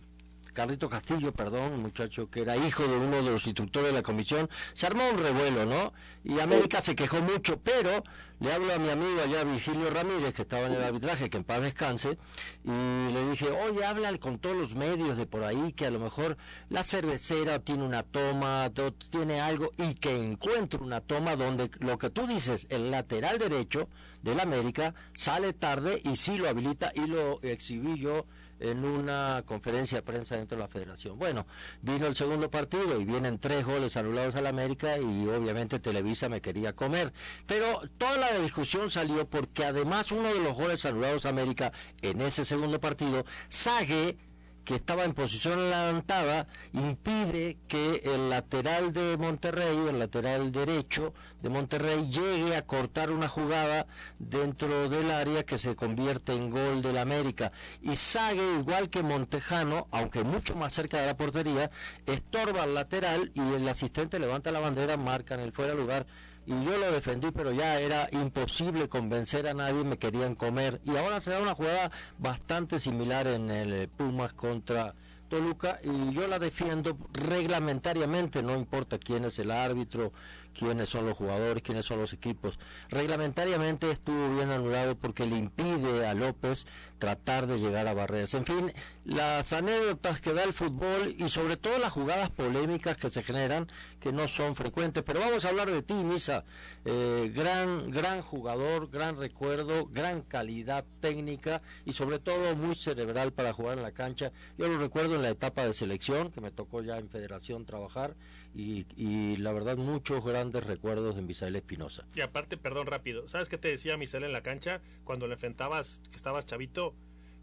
Carlito 0.53 0.89
Castillo, 0.89 1.33
perdón, 1.33 1.81
muchacho 1.81 2.29
que 2.31 2.43
era 2.43 2.57
hijo 2.57 2.83
de 2.83 2.97
uno 2.97 3.23
de 3.23 3.31
los 3.31 3.47
instructores 3.47 3.89
de 3.89 3.95
la 3.95 4.03
comisión, 4.03 4.49
se 4.75 4.87
armó 4.87 5.09
un 5.11 5.19
revuelo, 5.19 5.67
¿no? 5.67 5.93
Y 6.25 6.41
América 6.41 6.81
se 6.81 6.95
quejó 6.95 7.21
mucho, 7.21 7.59
pero 7.61 8.05
le 8.41 8.53
hablo 8.53 8.73
a 8.75 8.79
mi 8.79 8.91
amigo 8.91 9.21
allá, 9.25 9.45
Virgilio 9.45 9.89
Ramírez, 9.91 10.35
que 10.35 10.43
estaba 10.43 10.67
en 10.67 10.73
el 10.73 10.83
arbitraje, 10.83 11.31
que 11.31 11.37
en 11.37 11.45
paz 11.45 11.63
descanse, 11.63 12.19
y 12.65 13.13
le 13.13 13.31
dije, 13.31 13.49
oye, 13.51 13.85
habla 13.85 14.17
con 14.19 14.39
todos 14.39 14.57
los 14.57 14.75
medios 14.75 15.17
de 15.17 15.27
por 15.27 15.45
ahí, 15.45 15.73
que 15.73 15.87
a 15.87 15.91
lo 15.91 16.01
mejor 16.01 16.37
la 16.69 16.83
cervecera 16.83 17.61
tiene 17.61 17.85
una 17.85 18.03
toma, 18.03 18.71
tiene 19.11 19.41
algo, 19.41 19.71
y 19.79 19.95
que 19.95 20.21
encuentre 20.23 20.81
una 20.81 21.01
toma 21.01 21.37
donde 21.37 21.71
lo 21.79 21.99
que 21.99 22.11
tú 22.11 22.27
dices, 22.27 22.67
el 22.71 22.91
lateral 22.91 23.39
derecho 23.39 23.89
del 24.23 24.41
América, 24.41 24.95
sale 25.15 25.53
tarde 25.53 26.03
y 26.05 26.17
sí 26.17 26.37
lo 26.37 26.49
habilita 26.49 26.93
y 26.95 27.07
lo 27.07 27.41
exhibí 27.43 27.99
yo 27.99 28.27
en 28.63 28.85
una 28.85 29.43
conferencia 29.45 29.99
de 29.99 30.03
prensa 30.03 30.37
dentro 30.37 30.57
de 30.57 30.63
la 30.63 30.69
federación. 30.69 31.19
Bueno, 31.19 31.47
vino 31.83 32.07
el 32.07 32.17
segundo 32.17 32.51
partido 32.51 33.01
y 33.01 33.05
vienen 33.05 33.39
tres 33.39 33.65
goles 33.65 33.97
anulados 33.97 34.37
al 34.37 34.47
América 34.47 34.99
y 34.99 35.27
obviamente 35.27 35.81
Televisa 35.81 36.29
me 36.29 36.41
quería 36.41 36.75
comer. 36.75 37.13
Pero 37.47 37.83
toda 37.99 38.19
la 38.19 38.39
discusión 38.39 38.91
salió 38.91 39.29
porque 39.29 39.65
además 39.65 40.13
uno 40.13 40.33
de 40.33 40.41
los 40.41 40.57
goles 40.57 40.85
anulados 40.87 41.27
a 41.27 41.31
América 41.31 41.73
en 42.01 42.21
ese 42.21 42.45
segundo 42.45 42.81
partido, 42.81 43.25
Sague 43.49 44.17
que 44.65 44.75
estaba 44.75 45.05
en 45.05 45.15
posición 45.15 45.59
adelantada 45.59 46.47
impide 46.73 47.59
que 47.69 48.03
el 48.05 48.31
lateral 48.31 48.93
de 48.93 49.17
Monterrey, 49.17 49.77
el 49.89 49.99
lateral 49.99 50.53
derecho 50.53 51.13
de 51.43 51.49
Monterrey, 51.49 52.09
llegue 52.09 52.57
a 52.57 52.63
cortar 52.67 53.11
una 53.11 53.29
jugada 53.29 53.87
dentro 54.19 54.89
del 54.89 55.11
área 55.11 55.45
que 55.45 55.59
se 55.59 55.75
convierte 55.75 56.33
en 56.33 56.51
gol 56.51 56.83
del 56.83 56.99
América. 56.99 57.53
Y 57.81 57.97
Sague, 57.97 58.59
igual 58.59 58.89
que 58.89 59.03
Montejano, 59.03 59.89
aunque 59.91 60.23
mucho 60.25 60.55
más 60.55 60.73
cerca 60.73 61.01
de 61.01 61.07
la 61.07 61.17
portería, 61.17 61.71
estorba 62.07 62.63
al 62.63 62.75
lateral 62.75 63.31
y 63.35 63.41
el 63.41 63.69
asistente 63.69 64.19
levanta 64.19 64.53
la 64.53 64.61
bandera, 64.61 64.97
marca 64.97 65.35
en 65.35 65.41
el 65.41 65.53
fuera 65.53 65.75
lugar 65.75 66.07
y 66.47 66.65
yo 66.65 66.77
lo 66.77 66.91
defendí, 66.91 67.31
pero 67.31 67.53
ya 67.53 67.79
era 67.81 68.09
imposible 68.13 68.89
convencer 68.89 69.47
a 69.49 69.55
nadie, 69.55 69.85
me 69.85 69.99
querían 69.99 70.35
comer. 70.35 70.81
Y 70.85 70.97
ahora 70.97 71.21
se 71.21 71.31
da 71.31 71.41
una 71.41 71.55
jugada 71.55 71.91
bastante 72.19 72.79
similar 72.79 73.27
en 73.27 73.51
el 73.51 73.89
Pumas 73.89 74.33
contra 74.33 74.95
Toluca 75.33 75.81
y 75.83 76.13
yo 76.13 76.29
la 76.29 76.39
defiendo 76.39 76.99
reglamentariamente, 77.15 78.43
no 78.43 78.55
importa 78.55 78.99
quién 78.99 79.25
es 79.25 79.39
el 79.39 79.51
árbitro, 79.51 80.13
quiénes 80.53 80.91
son 80.91 81.07
los 81.07 81.17
jugadores, 81.17 81.63
quiénes 81.63 81.87
son 81.87 82.01
los 82.01 82.13
equipos. 82.13 82.59
Reglamentariamente 82.91 83.91
estuvo 83.91 84.35
bien 84.35 84.51
anulado 84.51 84.95
porque 84.95 85.25
le 85.25 85.37
impide 85.37 86.07
a 86.07 86.13
López 86.13 86.67
tratar 87.03 87.49
de 87.49 87.59
llegar 87.59 87.89
a 87.89 87.95
barreras. 87.95 88.33
En 88.35 88.47
fin, 88.47 88.73
las 89.05 89.53
anécdotas 89.53 90.21
que 90.21 90.33
da 90.33 90.45
el 90.45 90.53
fútbol 90.53 91.17
y 91.19 91.29
sobre 91.31 91.57
todo 91.57 91.77
las 91.79 91.91
jugadas 91.91 92.31
polémicas 92.31 92.97
que 92.97 93.11
se 93.11 93.25
generan, 93.25 93.67
que 93.99 94.13
no 94.13 94.29
son 94.29 94.55
frecuentes. 94.55 95.03
Pero 95.03 95.19
vamos 95.19 95.45
a 95.45 95.49
hablar 95.49 95.69
de 95.69 95.83
ti, 95.83 95.95
Misa. 95.95 96.45
Eh, 96.85 97.33
gran, 97.35 97.91
gran 97.91 98.23
jugador, 98.23 98.89
gran 98.89 99.17
recuerdo, 99.17 99.87
gran 99.87 100.23
calidad 100.23 100.85
técnica 101.01 101.61
y 101.85 101.93
sobre 101.93 102.21
todo 102.21 102.55
muy 102.55 102.77
cerebral 102.77 103.33
para 103.33 103.53
jugar 103.53 103.79
en 103.79 103.83
la 103.83 103.91
cancha. 103.91 104.31
Yo 104.57 104.69
lo 104.69 104.79
recuerdo 104.79 105.17
en 105.17 105.23
la 105.23 105.31
etapa 105.31 105.67
de 105.67 105.73
selección, 105.73 106.31
que 106.31 106.41
me 106.41 106.53
tocó 106.53 106.83
ya 106.83 106.99
en 106.99 107.09
federación 107.09 107.65
trabajar 107.65 108.15
y, 108.55 109.37
la 109.37 109.53
verdad 109.53 109.77
muchos 109.77 110.25
grandes 110.25 110.65
recuerdos 110.65 111.17
de 111.17 111.23
Misael 111.23 111.57
Espinosa. 111.57 112.05
Y 112.15 112.21
aparte, 112.21 112.57
perdón 112.57 112.87
rápido, 112.87 113.27
¿sabes 113.29 113.49
qué 113.49 113.59
te 113.59 113.69
decía 113.69 113.97
Misael 113.97 114.25
en 114.25 114.33
la 114.33 114.43
cancha 114.43 114.81
cuando 115.05 115.27
le 115.27 115.35
enfrentabas, 115.35 116.01
que 116.11 116.17
estabas 116.17 116.47
chavito? 116.47 116.92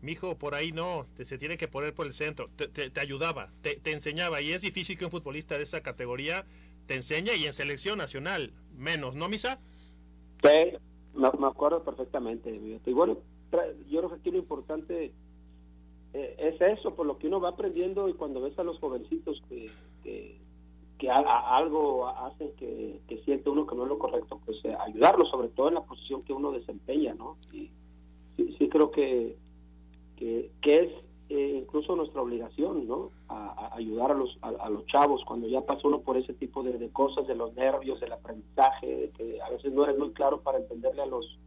Mijo, 0.02 0.38
por 0.38 0.56
ahí 0.56 0.72
no, 0.72 1.06
te, 1.16 1.26
se 1.26 1.38
tiene 1.38 1.58
que 1.58 1.68
poner 1.68 1.94
por 1.94 2.06
el 2.06 2.14
centro. 2.14 2.50
Te, 2.56 2.68
te, 2.68 3.00
ayudaba, 3.00 3.52
te, 3.62 3.80
enseñaba. 3.92 4.42
Y 4.42 4.52
es 4.52 4.62
difícil 4.62 4.98
que 4.98 5.06
un 5.06 5.12
futbolista 5.12 5.58
de 5.58 5.64
esa 5.64 5.82
categoría 5.82 6.46
te 6.86 6.96
enseñe 6.96 7.36
y 7.38 7.46
en 7.46 7.54
selección 7.54 7.98
nacional 7.98 8.52
menos, 8.76 9.16
¿no, 9.16 9.30
Misa? 9.30 9.60
Sí, 10.44 10.78
me, 11.14 11.28
acuerdo 11.48 11.84
perfectamente. 11.84 12.50
Y 12.86 12.94
bueno, 12.94 13.18
yo 13.90 14.00
creo 14.00 14.10
que 14.10 14.16
aquí 14.16 14.32
lo 14.32 14.38
importante 14.38 15.12
eh, 16.14 16.36
es 16.40 16.62
eso, 16.62 16.96
por 16.96 17.06
lo 17.06 17.18
que 17.18 17.28
uno 17.28 17.40
va 17.40 17.50
aprendiendo 17.50 18.10
y 18.10 18.14
cuando 18.14 18.42
ves 18.42 18.58
a 18.58 18.64
los 18.64 18.80
jovencitos 18.80 19.42
que, 19.50 19.72
que, 20.04 20.40
algo 21.10 22.08
hacen 22.08 22.52
que, 22.58 23.00
siente 23.26 23.50
uno 23.50 23.66
que 23.66 23.76
no 23.76 23.84
es 23.84 23.90
lo 23.90 24.00
correcto, 24.00 24.40
pues 24.46 24.58
eh, 24.64 24.76
ayudarlos, 24.88 25.30
sobre 25.30 25.50
todo 25.50 25.70
en 25.70 25.76
la 25.76 25.84
posición 25.84 26.24
que 26.24 26.34
uno 26.34 26.52
desempeña, 26.52 27.14
¿no? 27.14 27.38
Sí, 27.50 27.72
sí 28.36 28.70
creo 28.70 28.92
que 28.92 29.38
que, 30.20 30.52
es 30.64 30.90
eh, 31.30 31.62
incluso 31.62 31.96
nuestra 31.96 32.22
obligación, 32.22 32.88
¿no? 32.88 33.12
A, 33.30 33.76
ayudar 33.76 34.12
a 34.12 34.16
los, 34.16 34.38
a, 34.42 34.70
los 34.70 34.86
chavos 34.88 35.24
cuando 35.26 35.48
ya 35.48 35.62
pasa 35.62 35.88
uno 35.88 36.02
por 36.02 36.18
ese 36.18 36.34
tipo 36.34 36.64
de, 36.64 36.90
cosas, 36.90 37.28
de 37.28 37.36
los 37.36 37.54
nervios, 37.54 38.00
del 38.00 38.12
aprendizaje, 38.12 39.12
que 39.18 39.40
a 39.42 39.50
veces 39.50 39.72
no 39.72 39.84
eres 39.84 39.98
muy 39.98 40.12
claro 40.12 40.42
para 40.42 40.58
entenderle 40.58 41.04
a 41.04 41.06
los 41.06 41.38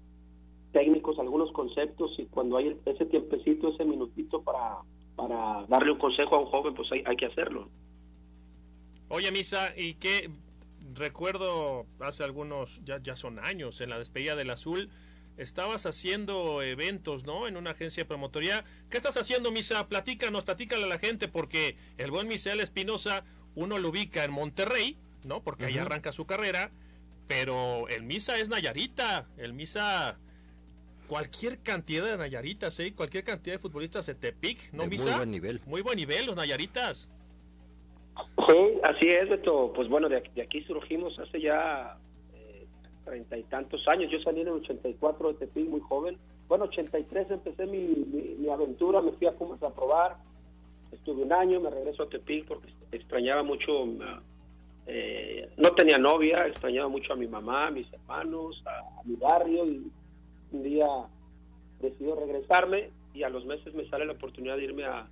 técnicos 0.72 1.18
algunos 1.18 1.52
conceptos 1.52 2.12
y 2.18 2.24
cuando 2.26 2.56
hay 2.56 2.76
ese 2.86 3.04
tiempecito, 3.04 3.68
ese 3.68 3.84
minutito 3.84 4.40
para, 4.42 4.78
para 5.16 5.66
darle 5.68 5.92
un 5.92 5.98
consejo 5.98 6.36
a 6.36 6.40
un 6.40 6.46
joven, 6.46 6.74
pues 6.74 6.90
hay, 6.92 7.02
hay 7.04 7.16
que 7.16 7.26
hacerlo. 7.26 7.68
Oye, 9.08 9.30
Misa, 9.30 9.74
¿y 9.76 9.94
qué 9.94 10.30
recuerdo 10.94 11.84
hace 12.00 12.24
algunos, 12.24 12.80
ya, 12.84 13.02
ya 13.02 13.16
son 13.16 13.38
años, 13.38 13.82
en 13.82 13.90
la 13.90 13.98
despedida 13.98 14.34
del 14.34 14.48
Azul? 14.48 14.88
Estabas 15.36 15.86
haciendo 15.86 16.62
eventos, 16.62 17.24
¿no? 17.24 17.48
En 17.48 17.56
una 17.56 17.70
agencia 17.70 18.02
de 18.02 18.08
promotoría. 18.08 18.64
¿Qué 18.90 18.96
estás 18.96 19.16
haciendo, 19.16 19.50
Misa? 19.50 19.88
Platícanos, 19.88 20.44
platícale 20.44 20.84
a 20.84 20.88
la 20.88 20.98
gente, 20.98 21.28
porque 21.28 21.76
el 21.98 22.10
buen 22.10 22.28
Misael 22.28 22.60
Espinosa, 22.60 23.24
uno 23.54 23.78
lo 23.78 23.88
ubica 23.88 24.24
en 24.24 24.32
Monterrey, 24.32 24.96
¿no? 25.24 25.42
Porque 25.42 25.66
ahí 25.66 25.78
arranca 25.78 26.12
su 26.12 26.26
carrera, 26.26 26.70
pero 27.28 27.88
el 27.88 28.02
Misa 28.02 28.38
es 28.38 28.48
Nayarita, 28.48 29.26
el 29.36 29.52
Misa 29.52 30.18
cualquier 31.06 31.58
cantidad 31.58 32.04
de 32.04 32.16
Nayaritas, 32.16 32.78
¿eh? 32.80 32.94
Cualquier 32.94 33.24
cantidad 33.24 33.56
de 33.56 33.58
futbolistas 33.58 34.06
de 34.06 34.14
Tepic, 34.14 34.72
¿no, 34.72 34.86
Misa? 34.86 35.10
Muy 35.10 35.16
buen 35.18 35.30
nivel. 35.30 35.60
Muy 35.66 35.82
buen 35.82 35.96
nivel, 35.96 36.26
los 36.26 36.36
Nayaritas. 36.36 37.08
Sí, 38.48 38.56
así 38.82 39.08
es, 39.08 39.28
Beto. 39.28 39.72
Pues 39.74 39.88
bueno, 39.88 40.08
de 40.08 40.16
aquí 40.42 40.62
surgimos 40.64 41.18
hace 41.18 41.40
ya 41.40 41.98
treinta 43.04 43.36
y 43.36 43.42
tantos 43.44 43.86
años. 43.88 44.10
Yo 44.10 44.20
salí 44.20 44.40
en 44.40 44.48
el 44.48 44.54
84 44.54 45.32
de 45.32 45.34
Tepic, 45.34 45.68
muy 45.68 45.80
joven. 45.80 46.18
Bueno, 46.48 46.64
83 46.64 47.30
empecé 47.30 47.66
mi, 47.66 47.78
mi, 48.38 48.48
aventura, 48.48 49.00
me 49.00 49.12
fui 49.12 49.26
a 49.26 49.32
Pumas 49.32 49.62
a 49.62 49.74
probar. 49.74 50.16
Estuve 50.90 51.22
un 51.22 51.32
año, 51.32 51.60
me 51.60 51.70
regreso 51.70 52.02
a 52.02 52.08
Tepic 52.08 52.46
porque 52.46 52.68
extrañaba 52.92 53.42
mucho, 53.42 53.86
eh, 54.86 55.48
no 55.56 55.70
tenía 55.70 55.98
novia, 55.98 56.46
extrañaba 56.46 56.88
mucho 56.88 57.12
a 57.12 57.16
mi 57.16 57.26
mamá, 57.26 57.68
a 57.68 57.70
mis 57.70 57.90
hermanos, 57.92 58.62
a, 58.66 59.02
mi 59.04 59.16
barrio 59.16 59.66
y 59.66 59.90
un 60.52 60.62
día 60.62 60.86
decidí 61.80 62.12
regresarme 62.12 62.90
y 63.14 63.22
a 63.22 63.28
los 63.28 63.44
meses 63.46 63.74
me 63.74 63.88
sale 63.88 64.04
la 64.04 64.12
oportunidad 64.12 64.56
de 64.56 64.64
irme 64.64 64.84
a, 64.84 65.08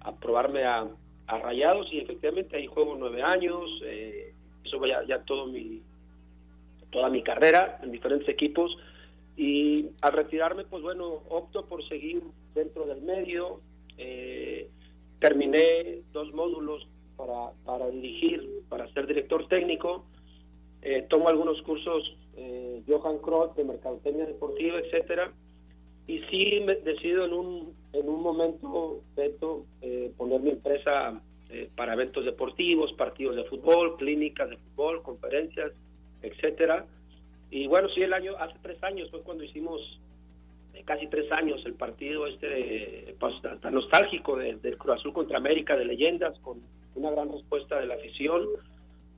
a 0.00 0.16
probarme 0.16 0.64
a, 0.64 0.88
a 1.28 1.38
Rayados 1.38 1.86
y 1.92 2.00
efectivamente 2.00 2.56
ahí 2.56 2.66
juego 2.66 2.96
nueve 2.98 3.22
años, 3.22 3.70
eh, 3.84 4.34
eso 4.64 4.84
ya, 4.84 5.04
ya 5.06 5.22
todo 5.24 5.46
mi, 5.46 5.82
toda 6.92 7.10
mi 7.10 7.22
carrera 7.24 7.80
en 7.82 7.90
diferentes 7.90 8.28
equipos 8.28 8.76
y 9.36 9.88
al 10.02 10.12
retirarme, 10.12 10.64
pues 10.64 10.82
bueno, 10.82 11.22
opto 11.28 11.64
por 11.66 11.86
seguir 11.88 12.22
dentro 12.54 12.86
del 12.86 13.02
medio. 13.02 13.60
Eh, 13.96 14.68
terminé 15.18 16.02
dos 16.12 16.32
módulos 16.32 16.86
para, 17.16 17.52
para 17.64 17.88
dirigir, 17.88 18.46
para 18.68 18.92
ser 18.92 19.06
director 19.06 19.48
técnico. 19.48 20.04
Eh, 20.82 21.06
tomo 21.08 21.28
algunos 21.28 21.62
cursos 21.62 22.16
eh, 22.36 22.82
Johan 22.86 23.18
Kroll 23.18 23.54
de 23.56 23.64
mercadotecnia 23.64 24.26
deportiva, 24.26 24.78
etcétera. 24.78 25.32
Y 26.06 26.18
sí 26.30 26.60
me 26.64 26.74
decido 26.76 27.24
en 27.24 27.32
un, 27.32 27.74
en 27.92 28.08
un 28.08 28.22
momento, 28.22 29.00
Beto, 29.16 29.64
poner 30.16 30.40
mi 30.40 30.50
empresa 30.50 31.22
para 31.76 31.92
eventos 31.92 32.24
deportivos, 32.24 32.92
partidos 32.94 33.36
de 33.36 33.44
fútbol, 33.44 33.96
clínicas 33.98 34.50
de 34.50 34.56
fútbol, 34.56 35.02
conferencias, 35.02 35.72
etcétera. 36.22 36.86
Y 37.50 37.66
bueno, 37.66 37.88
sí, 37.94 38.02
el 38.02 38.12
año, 38.12 38.36
hace 38.38 38.56
tres 38.62 38.82
años 38.82 39.10
fue 39.10 39.20
cuando 39.22 39.44
hicimos, 39.44 39.80
eh, 40.74 40.82
casi 40.84 41.06
tres 41.08 41.30
años, 41.32 41.60
el 41.66 41.74
partido 41.74 42.26
este 42.26 43.14
pues, 43.20 43.34
tan 43.60 43.74
nostálgico 43.74 44.36
del 44.36 44.78
Cruz 44.78 44.98
Azul 44.98 45.12
contra 45.12 45.38
América 45.38 45.76
de 45.76 45.84
leyendas, 45.84 46.38
con 46.40 46.60
una 46.94 47.10
gran 47.10 47.30
respuesta 47.30 47.78
de 47.78 47.86
la 47.86 47.94
afición, 47.94 48.46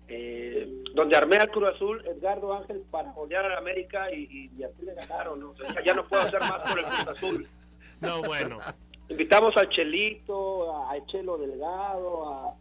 eh, 0.08 0.82
donde 0.94 1.16
armé 1.16 1.36
al 1.36 1.50
Cruz 1.50 1.74
Azul, 1.74 2.04
Edgardo 2.06 2.54
Ángel, 2.54 2.82
para 2.90 3.12
odiar 3.12 3.44
a 3.46 3.50
la 3.50 3.58
América 3.58 4.12
y, 4.12 4.50
así 4.62 4.84
le 4.84 4.94
ganaron. 4.94 5.40
¿no? 5.40 5.54
ya 5.84 5.94
no 5.94 6.04
puedo 6.06 6.22
hacer 6.22 6.40
más 6.40 6.70
por 6.70 6.78
el 6.78 6.84
Cruz 6.84 7.08
Azul. 7.08 7.46
No, 8.00 8.22
bueno. 8.22 8.58
Invitamos 9.08 9.56
a 9.56 9.68
Chelito, 9.68 10.88
a 10.88 10.96
Echelo 10.96 11.36
Delgado, 11.38 12.28
a 12.28 12.54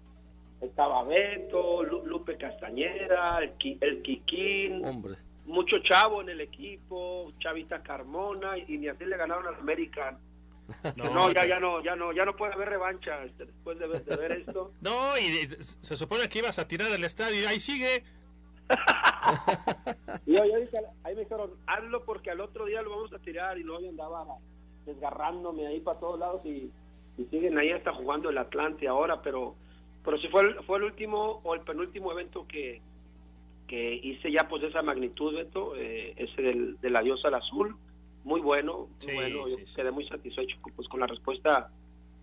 estaba 0.66 1.04
Beto, 1.04 1.84
Lupe 1.84 2.38
Castañera, 2.38 3.40
el, 3.40 3.54
el 3.82 4.02
Quiquín, 4.02 4.86
Hombre. 4.86 5.16
mucho 5.46 5.78
chavo 5.80 6.22
en 6.22 6.30
el 6.30 6.42
equipo, 6.42 7.32
Chavita 7.40 7.82
Carmona, 7.84 8.58
y 8.58 8.78
ni 8.78 8.88
así 8.88 9.06
le 9.06 9.18
ganaron 9.18 9.48
al 9.48 9.56
American. 9.56 10.18
No, 10.96 11.30
ya, 11.32 11.46
ya 11.46 11.60
no, 11.60 11.84
ya 11.84 11.96
no, 11.96 12.14
ya 12.14 12.24
no 12.24 12.36
puede 12.38 12.54
haber 12.54 12.70
revancha 12.70 13.24
este, 13.26 13.46
después 13.46 13.78
de 13.78 13.88
ver, 13.88 14.32
esto. 14.32 14.72
No, 14.82 15.18
y 15.18 15.48
se 15.82 15.98
supone 15.98 16.30
que 16.30 16.40
ibas 16.40 16.58
a 16.58 16.68
tirar 16.68 16.90
del 16.90 17.04
estadio 17.04 17.42
y 17.42 17.46
ahí 17.46 17.60
sigue. 17.60 18.04
y 20.26 20.34
yo, 20.34 20.44
dije, 20.44 20.78
ahí 21.04 21.16
me 21.16 21.22
dijeron, 21.24 21.52
hazlo 21.68 22.06
porque 22.06 22.32
al 22.32 22.40
otro 22.40 22.66
día 22.66 22.82
lo 22.82 22.92
vamos 22.92 23.14
a 23.14 23.20
tirar 23.20 23.58
y 23.58 23.64
luego 23.64 23.88
andaba 23.88 24.26
desgarrándome 24.86 25.68
ahí 25.68 25.82
para 25.82 26.00
todos 26.00 26.18
lados 26.18 26.42
y, 26.46 26.72
y 27.18 27.26
siguen 27.30 27.58
ahí 27.58 27.72
hasta 27.72 27.94
jugando 27.94 28.30
el 28.30 28.38
Atlante 28.38 28.88
ahora, 28.88 29.22
pero 29.22 29.56
pero 30.04 30.18
si 30.18 30.28
fue 30.28 30.42
el, 30.42 30.56
fue 30.64 30.78
el 30.78 30.84
último 30.84 31.42
o 31.44 31.54
el 31.54 31.62
penúltimo 31.62 32.12
evento 32.12 32.46
que, 32.48 32.82
que 33.68 33.96
hice 33.96 34.32
ya 34.32 34.48
pues 34.48 34.62
de 34.62 34.70
esa 34.70 34.82
magnitud, 34.82 35.36
Beto, 35.36 35.76
eh, 35.76 36.14
ese 36.18 36.42
del, 36.42 36.80
del 36.82 36.96
adiós 36.96 37.24
al 37.26 37.36
azul, 37.36 37.76
muy 38.24 38.42
bueno, 38.42 38.88
muy 39.06 39.16
bueno, 39.16 39.48
yo 39.48 39.58
quedé 39.76 39.92
muy 39.92 40.08
satisfecho 40.08 40.58
pues 40.76 40.88
con 40.88 41.00
la 41.00 41.08
respuesta, 41.08 41.70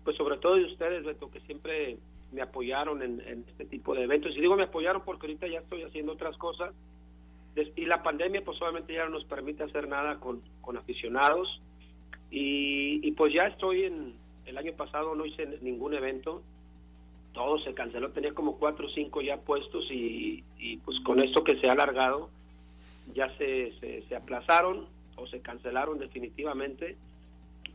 pues 0.03 0.17
sobre 0.17 0.37
todo 0.37 0.55
de 0.55 0.65
ustedes, 0.65 1.03
Beto, 1.03 1.29
que 1.29 1.39
siempre 1.41 1.97
me 2.31 2.41
apoyaron 2.41 3.01
en, 3.03 3.45
este 3.47 3.65
tipo 3.65 3.93
de 3.93 4.03
eventos. 4.03 4.35
Y 4.35 4.41
digo 4.41 4.55
me 4.55 4.63
apoyaron 4.63 5.03
porque 5.03 5.27
ahorita 5.27 5.47
ya 5.47 5.59
estoy 5.59 5.83
haciendo 5.83 6.13
otras 6.13 6.37
cosas. 6.37 6.73
Y 7.75 7.85
la 7.85 8.01
pandemia 8.01 8.43
pues 8.45 8.61
obviamente 8.61 8.93
ya 8.93 9.03
no 9.03 9.11
nos 9.11 9.25
permite 9.25 9.63
hacer 9.63 9.87
nada 9.87 10.19
con, 10.19 10.41
con 10.61 10.77
aficionados. 10.77 11.61
Y, 12.29 13.05
y 13.05 13.11
pues 13.11 13.33
ya 13.33 13.47
estoy 13.47 13.83
en, 13.83 14.15
el 14.45 14.57
año 14.57 14.73
pasado 14.73 15.15
no 15.15 15.25
hice 15.25 15.45
ningún 15.61 15.93
evento 15.93 16.41
todo 17.33 17.59
se 17.59 17.73
canceló, 17.73 18.11
tenía 18.11 18.33
como 18.33 18.57
cuatro 18.57 18.87
o 18.87 18.89
cinco 18.89 19.21
ya 19.21 19.37
puestos 19.37 19.85
y, 19.89 20.43
pues 20.83 20.99
con 21.01 21.19
esto 21.19 21.43
que 21.43 21.57
se 21.59 21.69
ha 21.69 21.73
alargado 21.73 22.29
ya 23.13 23.35
se, 23.37 23.73
se, 24.07 24.15
aplazaron 24.15 24.87
o 25.15 25.27
se 25.27 25.41
cancelaron 25.41 25.97
definitivamente. 25.97 26.97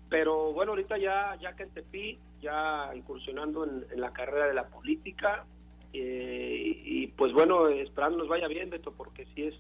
Pero 0.08 0.52
bueno, 0.52 0.72
ahorita 0.72 0.98
ya, 0.98 1.36
ya 1.40 1.56
que 1.56 1.64
en 1.64 1.70
Tepi, 1.70 2.18
ya 2.40 2.92
incursionando 2.94 3.64
en, 3.64 4.00
la 4.00 4.12
carrera 4.12 4.46
de 4.46 4.54
la 4.54 4.68
política 4.68 5.44
eh, 5.92 6.82
y 6.84 7.06
pues 7.08 7.32
bueno, 7.32 7.68
esperando 7.68 8.18
nos 8.18 8.28
vaya 8.28 8.46
bien, 8.48 8.70
Beto, 8.70 8.92
porque 8.92 9.26
sí 9.34 9.44
es 9.44 9.54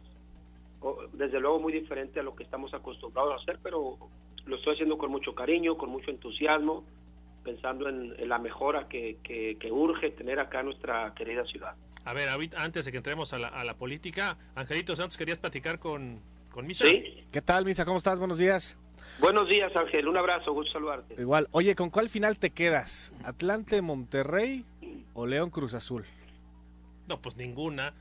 desde 1.14 1.40
luego 1.40 1.58
muy 1.58 1.72
diferente 1.72 2.20
a 2.20 2.22
lo 2.22 2.36
que 2.36 2.44
estamos 2.44 2.72
acostumbrados 2.74 3.32
a 3.32 3.42
hacer, 3.42 3.58
pero 3.62 3.96
lo 4.44 4.56
estoy 4.56 4.74
haciendo 4.74 4.98
con 4.98 5.10
mucho 5.10 5.34
cariño, 5.34 5.76
con 5.76 5.90
mucho 5.90 6.10
entusiasmo 6.10 6.84
pensando 7.46 7.88
en, 7.88 8.28
la 8.28 8.38
mejora 8.38 8.88
que, 8.88 9.56
urge 9.70 10.10
tener 10.10 10.40
acá 10.40 10.64
nuestra 10.64 11.14
querida 11.14 11.44
ciudad. 11.46 11.76
A 12.04 12.12
ver, 12.12 12.28
antes 12.56 12.84
de 12.84 12.90
que 12.90 12.96
entremos 12.96 13.32
a 13.32 13.38
la, 13.38 13.74
política, 13.74 14.36
Angelito 14.56 14.96
Santos, 14.96 15.16
¿querías 15.16 15.38
platicar 15.38 15.78
con, 15.78 16.20
con 16.50 16.66
Misa? 16.66 16.84
Sí. 16.84 17.24
¿Qué 17.30 17.40
tal, 17.40 17.64
Misa? 17.64 17.84
¿Cómo 17.84 17.98
estás? 17.98 18.18
Buenos 18.18 18.38
días. 18.38 18.76
Buenos 19.20 19.48
días, 19.48 19.70
Ángel. 19.76 20.08
Un 20.08 20.16
abrazo, 20.16 20.52
gusto 20.52 20.72
saludarte. 20.72 21.14
Igual. 21.20 21.46
Oye, 21.52 21.76
¿con 21.76 21.90
cuál 21.90 22.08
final 22.08 22.36
te 22.38 22.50
quedas? 22.50 23.14
¿Atlante, 23.24 23.80
Monterrey 23.80 24.64
o 25.14 25.26
León 25.26 25.50
Cruz 25.50 25.74
Azul? 25.74 26.04
No, 27.06 27.22
pues 27.22 27.36
ninguna. 27.36 27.94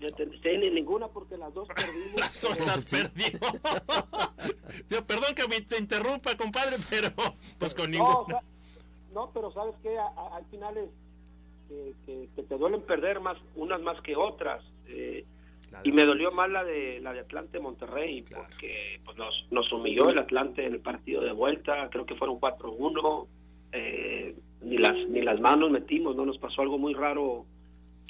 Ni 0.00 0.70
ninguna 0.70 1.08
porque 1.08 1.36
las 1.36 1.54
dos 1.54 1.68
perdimos. 1.68 2.14
las 2.20 2.42
dos 2.42 2.66
las 2.66 2.84
perdimos. 2.84 3.52
Yo, 4.90 5.06
perdón 5.06 5.34
que 5.34 5.48
me 5.48 5.60
te 5.60 5.78
interrumpa, 5.78 6.36
compadre, 6.36 6.76
pero 6.90 7.10
pues 7.58 7.74
con 7.74 7.90
ninguna. 7.90 8.26
No, 8.28 8.55
pero 9.32 9.50
sabes 9.50 9.74
que 9.82 9.96
hay 9.98 10.44
finales 10.50 10.90
que, 11.68 12.28
te 12.42 12.58
duelen 12.58 12.82
perder 12.82 13.20
más 13.20 13.36
unas 13.54 13.80
más 13.80 14.00
que 14.02 14.16
otras. 14.16 14.62
Eh, 14.88 15.24
y 15.82 15.90
me 15.90 16.04
dolió 16.04 16.30
más 16.30 16.48
la 16.48 16.62
de 16.64 17.00
la 17.00 17.12
de 17.12 17.20
Atlante 17.20 17.58
Monterrey 17.58 18.22
porque 18.22 19.00
pues 19.04 19.16
nos, 19.16 19.46
nos 19.50 19.72
humilló 19.72 20.10
el 20.10 20.18
Atlante 20.18 20.64
en 20.64 20.74
el 20.74 20.80
partido 20.80 21.22
de 21.22 21.32
vuelta, 21.32 21.88
creo 21.90 22.06
que 22.06 22.14
fueron 22.14 22.38
4-1, 22.38 23.26
eh, 23.72 24.36
ni 24.62 24.78
las 24.78 24.96
ni 25.08 25.22
las 25.22 25.40
manos 25.40 25.70
metimos, 25.70 26.14
no 26.14 26.24
nos 26.24 26.38
pasó 26.38 26.62
algo 26.62 26.78
muy 26.78 26.94
raro 26.94 27.46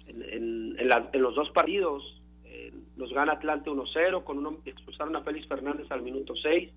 en, 0.06 0.76
en, 0.78 1.22
los 1.22 1.34
dos 1.34 1.50
partidos. 1.50 2.20
Eh, 2.44 2.72
nos 2.96 3.12
gana 3.12 3.32
Atlante 3.32 3.70
1-0 3.70 4.22
con 4.22 4.38
uno 4.38 4.58
expulsaron 4.66 5.16
a 5.16 5.22
Félix 5.22 5.48
Fernández 5.48 5.90
al 5.90 6.02
minuto 6.02 6.34
6 6.36 6.70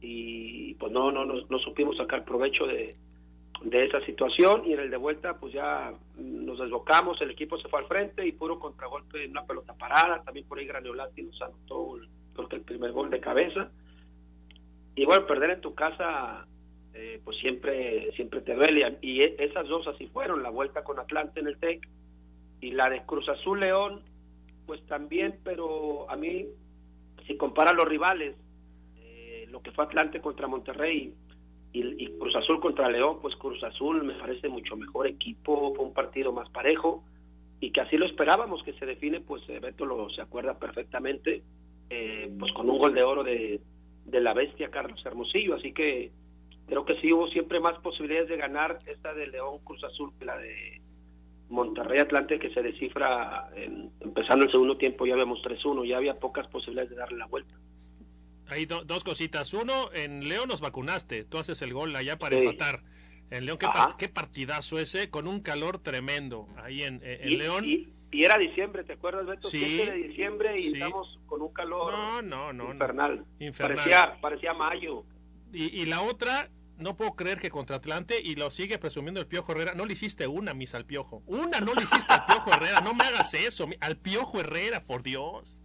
y 0.00 0.74
pues 0.74 0.90
no 0.90 1.12
no 1.12 1.24
no 1.24 1.58
supimos 1.60 1.96
sacar 1.96 2.24
provecho 2.24 2.66
de, 2.66 2.96
de 3.64 3.84
esa 3.84 4.04
situación 4.04 4.62
y 4.66 4.72
en 4.72 4.80
el 4.80 4.90
de 4.90 4.96
vuelta 4.96 5.38
pues 5.38 5.52
ya 5.52 5.92
nos 6.16 6.58
desbocamos, 6.58 7.20
el 7.20 7.30
equipo 7.30 7.58
se 7.58 7.68
fue 7.68 7.80
al 7.80 7.86
frente 7.86 8.26
y 8.26 8.32
puro 8.32 8.58
contragolpe 8.58 9.26
una 9.26 9.44
pelota 9.44 9.74
parada, 9.74 10.22
también 10.22 10.46
por 10.46 10.58
ahí 10.58 10.66
Graniolati 10.66 11.22
nos 11.22 11.40
anotó 11.42 11.98
creo 12.34 12.48
que 12.48 12.56
el 12.56 12.62
primer 12.62 12.92
gol 12.92 13.10
de 13.10 13.20
cabeza. 13.20 13.70
Y 14.94 15.04
bueno, 15.04 15.26
perder 15.26 15.50
en 15.50 15.60
tu 15.60 15.74
casa 15.74 16.46
eh, 16.94 17.20
pues 17.24 17.38
siempre 17.38 18.12
siempre 18.12 18.40
te 18.40 18.54
duele. 18.54 18.98
Y 19.00 19.22
e, 19.22 19.36
esas 19.38 19.66
dos 19.68 19.86
así 19.86 20.06
fueron, 20.08 20.42
la 20.42 20.50
vuelta 20.50 20.84
con 20.84 20.98
Atlante 20.98 21.40
en 21.40 21.46
el 21.46 21.58
TEC 21.58 21.88
y 22.60 22.72
la 22.72 22.88
de 22.88 23.04
Cruz 23.04 23.28
Azul 23.28 23.60
León 23.60 24.02
pues 24.66 24.84
también, 24.86 25.38
pero 25.42 26.08
a 26.10 26.16
mí 26.16 26.46
si 27.26 27.36
compara 27.36 27.72
los 27.72 27.84
rivales 27.84 28.36
eh, 28.96 29.46
lo 29.50 29.60
que 29.60 29.72
fue 29.72 29.84
Atlante 29.84 30.20
contra 30.20 30.46
Monterrey 30.46 31.14
y, 31.72 32.06
Cruz 32.18 32.36
Azul 32.36 32.60
contra 32.60 32.90
León, 32.90 33.18
pues 33.20 33.34
Cruz 33.36 33.62
Azul 33.64 34.04
me 34.04 34.14
parece 34.14 34.48
mucho 34.48 34.76
mejor 34.76 35.06
equipo, 35.06 35.74
fue 35.74 35.84
un 35.84 35.94
partido 35.94 36.32
más 36.32 36.48
parejo 36.50 37.02
y 37.60 37.70
que 37.70 37.80
así 37.80 37.96
lo 37.96 38.06
esperábamos 38.06 38.62
que 38.62 38.74
se 38.74 38.86
define, 38.86 39.20
pues 39.20 39.42
eh, 39.48 39.58
Beto 39.60 39.86
lo 39.86 40.10
se 40.10 40.20
acuerda 40.20 40.58
perfectamente, 40.58 41.42
eh, 41.88 42.30
pues 42.38 42.52
con 42.52 42.68
un 42.68 42.78
gol 42.78 42.94
de 42.94 43.02
oro 43.02 43.22
de, 43.22 43.60
de 44.04 44.20
la 44.20 44.34
bestia 44.34 44.70
Carlos 44.70 45.04
Hermosillo, 45.04 45.54
así 45.54 45.72
que 45.72 46.10
creo 46.66 46.84
que 46.84 47.00
sí 47.00 47.12
hubo 47.12 47.28
siempre 47.28 47.60
más 47.60 47.78
posibilidades 47.78 48.28
de 48.28 48.36
ganar 48.36 48.78
esta 48.86 49.14
de 49.14 49.28
León 49.28 49.58
Cruz 49.64 49.82
Azul 49.84 50.12
que 50.18 50.24
la 50.24 50.36
de 50.36 50.80
Monterrey 51.48 52.00
Atlante 52.00 52.38
que 52.38 52.52
se 52.52 52.62
descifra 52.62 53.50
empezando 54.00 54.44
el 54.44 54.50
segundo 54.50 54.76
tiempo 54.76 55.06
ya 55.06 55.16
vemos 55.16 55.40
3-1, 55.42 55.86
ya 55.86 55.98
había 55.98 56.18
pocas 56.18 56.46
posibilidades 56.48 56.90
de 56.90 56.96
darle 56.96 57.18
la 57.18 57.26
vuelta. 57.26 57.54
Hay 58.52 58.66
dos 58.66 59.04
cositas. 59.04 59.52
Uno, 59.54 59.90
en 59.92 60.28
León 60.28 60.48
nos 60.48 60.60
vacunaste. 60.60 61.24
Tú 61.24 61.38
haces 61.38 61.62
el 61.62 61.72
gol 61.72 61.94
allá 61.96 62.18
para 62.18 62.36
empatar. 62.36 62.82
En 63.30 63.46
León, 63.46 63.58
¿qué, 63.96 64.08
partidazo 64.10 64.78
ese, 64.78 65.08
con 65.08 65.26
un 65.26 65.40
calor 65.40 65.78
tremendo 65.78 66.48
ahí 66.62 66.82
en, 66.82 67.00
León. 67.38 67.64
Y, 67.66 67.88
era 68.12 68.36
diciembre, 68.36 68.84
¿te 68.84 68.92
acuerdas, 68.92 69.24
Beto? 69.24 69.48
Sí, 69.48 69.78
de 69.78 69.92
diciembre 69.94 70.60
y 70.60 70.66
estamos 70.66 71.18
con 71.24 71.40
un 71.40 71.50
calor 71.50 72.22
no, 72.22 72.52
no, 72.52 72.70
infernal. 72.70 73.24
Parecía, 73.58 74.18
parecía 74.20 74.52
mayo. 74.52 75.06
Y, 75.50 75.86
la 75.86 76.02
otra, 76.02 76.50
no 76.76 76.94
puedo 76.94 77.14
creer 77.14 77.40
que 77.40 77.48
contra 77.48 77.76
Atlante, 77.76 78.20
y 78.22 78.34
lo 78.34 78.50
sigue 78.50 78.78
presumiendo 78.78 79.18
el 79.18 79.26
Piojo 79.26 79.52
Herrera, 79.52 79.72
no 79.74 79.86
le 79.86 79.94
hiciste 79.94 80.26
una, 80.26 80.52
mis 80.52 80.74
al 80.74 80.84
Piojo. 80.84 81.22
Una 81.26 81.60
no 81.60 81.72
le 81.72 81.84
hiciste 81.84 82.12
al 82.12 82.26
Piojo 82.26 82.52
Herrera, 82.52 82.82
no 82.82 82.92
me 82.92 83.04
hagas 83.04 83.32
eso, 83.32 83.66
al 83.80 83.96
Piojo 83.96 84.40
Herrera, 84.40 84.82
por 84.82 85.02
Dios. 85.02 85.62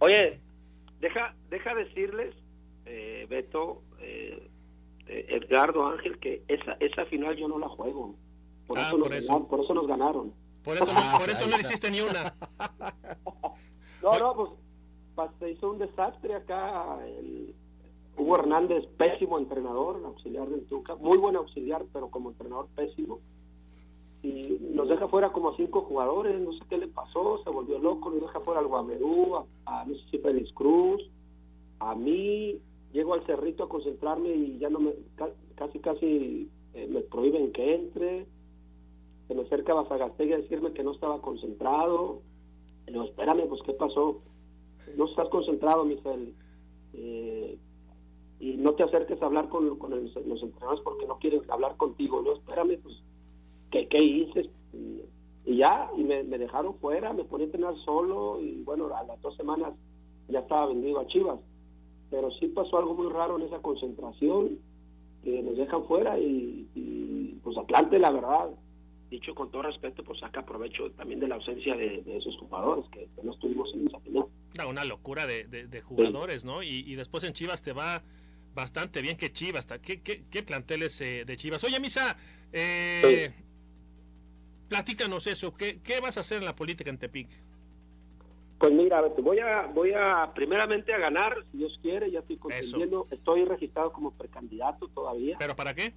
Oye, 0.00 0.38
Deja, 1.00 1.34
deja 1.48 1.74
decirles, 1.74 2.34
eh, 2.84 3.26
Beto, 3.28 3.82
eh, 4.00 4.50
eh, 5.06 5.26
Edgardo 5.28 5.86
Ángel, 5.86 6.18
que 6.18 6.42
esa, 6.48 6.76
esa 6.80 7.06
final 7.06 7.36
yo 7.36 7.48
no 7.48 7.58
la 7.58 7.68
juego. 7.68 8.14
Por, 8.66 8.78
ah, 8.78 8.82
eso, 8.82 8.98
por, 8.98 9.08
nos 9.08 9.18
eso. 9.18 9.48
por 9.48 9.60
eso 9.60 9.74
nos 9.74 9.86
ganaron. 9.86 10.32
Por 10.62 10.76
eso, 10.76 10.92
no, 10.92 11.00
por 11.18 11.30
eso 11.30 11.48
no 11.48 11.58
hiciste 11.58 11.90
ni 11.90 12.00
una. 12.00 12.34
no, 14.02 14.18
no, 14.18 14.56
pues 15.14 15.30
se 15.38 15.50
hizo 15.50 15.70
un 15.70 15.78
desastre 15.78 16.34
acá. 16.34 16.98
El, 17.06 17.54
Hugo 18.16 18.36
Hernández, 18.36 18.84
pésimo 18.98 19.38
entrenador, 19.38 20.02
auxiliar 20.04 20.46
del 20.48 20.66
Tuca, 20.66 20.94
muy 20.96 21.16
buen 21.16 21.36
auxiliar, 21.36 21.84
pero 21.92 22.10
como 22.10 22.30
entrenador 22.30 22.68
pésimo 22.74 23.20
y 24.22 24.42
nos 24.74 24.88
deja 24.88 25.08
fuera 25.08 25.32
como 25.32 25.54
cinco 25.56 25.82
jugadores, 25.82 26.40
no 26.40 26.52
sé 26.52 26.60
qué 26.68 26.76
le 26.76 26.88
pasó, 26.88 27.42
se 27.42 27.50
volvió 27.50 27.78
loco, 27.78 28.10
nos 28.10 28.20
deja 28.20 28.40
fuera 28.40 28.60
al 28.60 28.66
Guamerú, 28.66 29.36
a, 29.64 29.80
a 29.80 29.84
no 29.86 29.94
Cruz, 30.54 31.08
a 31.78 31.94
mí, 31.94 32.60
llego 32.92 33.14
al 33.14 33.24
cerrito 33.24 33.64
a 33.64 33.68
concentrarme 33.68 34.30
y 34.30 34.58
ya 34.58 34.68
no 34.68 34.80
me, 34.80 34.92
casi 35.54 35.78
casi 35.78 36.50
eh, 36.74 36.86
me 36.88 37.00
prohíben 37.00 37.52
que 37.52 37.74
entre, 37.74 38.26
se 39.26 39.34
me 39.34 39.42
acerca 39.42 39.74
Basagastegui 39.74 40.32
a 40.32 40.38
decirme 40.38 40.72
que 40.72 40.82
no 40.82 40.92
estaba 40.92 41.22
concentrado, 41.22 42.20
le 42.86 42.92
digo, 42.92 43.04
espérame, 43.04 43.48
pues 43.48 43.62
qué 43.62 43.72
pasó, 43.72 44.20
no 44.96 45.06
estás 45.06 45.28
concentrado, 45.30 45.84
Michel, 45.84 46.34
eh, 46.92 47.58
y 48.38 48.56
no 48.56 48.74
te 48.74 48.82
acerques 48.82 49.20
a 49.22 49.26
hablar 49.26 49.48
con 49.48 49.66
los 49.66 50.42
entrenadores 50.42 50.80
porque 50.82 51.06
no 51.06 51.18
quieren 51.18 51.42
hablar 51.48 51.76
contigo, 51.76 52.20
no, 52.20 52.32
espérame, 52.32 52.78
pues 52.82 53.02
¿qué, 53.70 53.88
qué 53.88 54.02
hice? 54.02 54.50
Y 55.44 55.56
ya, 55.56 55.90
y 55.96 56.04
me, 56.04 56.22
dejaron 56.22 56.78
fuera, 56.78 57.12
me 57.12 57.24
ponía 57.24 57.44
a 57.44 57.46
entrenar 57.46 57.74
solo 57.84 58.40
y 58.40 58.62
bueno, 58.62 58.94
a 58.94 59.02
las 59.04 59.20
dos 59.22 59.36
semanas 59.36 59.72
ya 60.28 60.40
estaba 60.40 60.66
vendido 60.66 61.00
a 61.00 61.06
Chivas. 61.06 61.40
Pero 62.10 62.30
sí 62.32 62.48
pasó 62.48 62.78
algo 62.78 62.94
muy 62.94 63.12
raro 63.12 63.36
en 63.36 63.46
esa 63.46 63.60
concentración, 63.60 64.58
que 65.22 65.42
nos 65.42 65.56
dejan 65.56 65.84
fuera 65.84 66.18
y, 66.18 67.38
pues 67.42 67.56
Atlante, 67.56 67.98
la 67.98 68.10
verdad, 68.10 68.50
dicho 69.10 69.34
con 69.34 69.50
todo 69.50 69.62
respeto, 69.62 70.02
pues 70.04 70.20
saca 70.20 70.44
provecho 70.44 70.90
también 70.92 71.20
de 71.20 71.28
la 71.28 71.36
ausencia 71.36 71.76
de, 71.76 72.02
esos 72.06 72.36
jugadores 72.38 72.84
que, 72.90 73.08
no 73.22 73.32
estuvimos 73.32 73.72
en 73.74 73.86
esa 73.86 73.98
final. 74.00 74.26
Una 74.68 74.84
locura 74.84 75.26
de, 75.26 75.80
jugadores, 75.82 76.44
¿no? 76.44 76.62
Y, 76.62 76.84
y, 76.86 76.94
después 76.94 77.24
en 77.24 77.32
Chivas 77.32 77.62
te 77.62 77.72
va 77.72 78.02
bastante 78.54 79.02
bien 79.02 79.16
que 79.16 79.32
Chivas. 79.32 79.66
¿Qué, 79.82 80.02
qué, 80.02 80.24
qué 80.30 80.42
planteles 80.42 81.00
eh, 81.00 81.24
de 81.24 81.36
Chivas? 81.36 81.62
Oye, 81.64 81.80
Misa, 81.80 82.16
eh, 82.52 83.32
platícanos 84.70 85.26
eso. 85.26 85.52
¿Qué, 85.52 85.80
¿Qué 85.82 86.00
vas 86.00 86.16
a 86.16 86.20
hacer 86.20 86.38
en 86.38 86.44
la 86.44 86.54
política 86.54 86.88
en 86.88 86.96
Tepic? 86.96 87.28
Pues 88.58 88.72
mira, 88.72 89.02
voy 89.22 89.38
a, 89.40 89.66
voy 89.66 89.92
a 89.92 90.30
primeramente 90.34 90.92
a 90.92 90.98
ganar, 90.98 91.34
si 91.50 91.58
Dios 91.58 91.78
quiere, 91.82 92.10
ya 92.10 92.20
estoy 92.20 92.36
consiguiendo, 92.36 93.08
estoy 93.10 93.44
registrado 93.44 93.92
como 93.92 94.12
precandidato 94.12 94.86
todavía. 94.88 95.36
¿Pero 95.38 95.56
para 95.56 95.74
qué? 95.74 95.92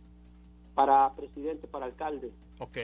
Para 0.74 1.14
presidente, 1.14 1.68
para 1.68 1.86
alcalde. 1.86 2.32
Ok. 2.60 2.78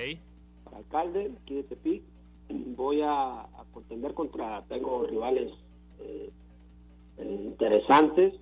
Para 0.65 0.77
alcalde, 0.77 1.31
aquí 1.41 1.55
de 1.55 1.63
Tepic, 1.63 2.03
voy 2.49 3.01
a, 3.01 3.47
contender 3.73 4.13
contra, 4.13 4.63
tengo 4.67 5.07
rivales 5.07 5.51
eh, 6.01 6.29
eh, 7.17 7.41
interesantes, 7.45 8.33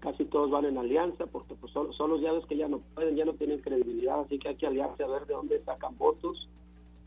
casi 0.00 0.24
todos 0.24 0.50
van 0.50 0.64
en 0.64 0.78
alianza, 0.78 1.26
porque 1.26 1.54
pues 1.54 1.72
son, 1.72 1.92
son 1.92 2.10
los 2.10 2.20
llaves 2.20 2.46
que 2.46 2.56
ya 2.56 2.68
no 2.68 2.78
pueden, 2.94 3.14
ya 3.16 3.26
no 3.26 3.34
tienen 3.34 3.60
credibilidad, 3.60 4.20
así 4.20 4.38
que 4.38 4.48
hay 4.48 4.56
que 4.56 4.66
aliarse 4.66 5.04
a 5.04 5.08
ver 5.08 5.26
de 5.26 5.34
dónde 5.34 5.62
sacan 5.62 5.96
votos 5.98 6.48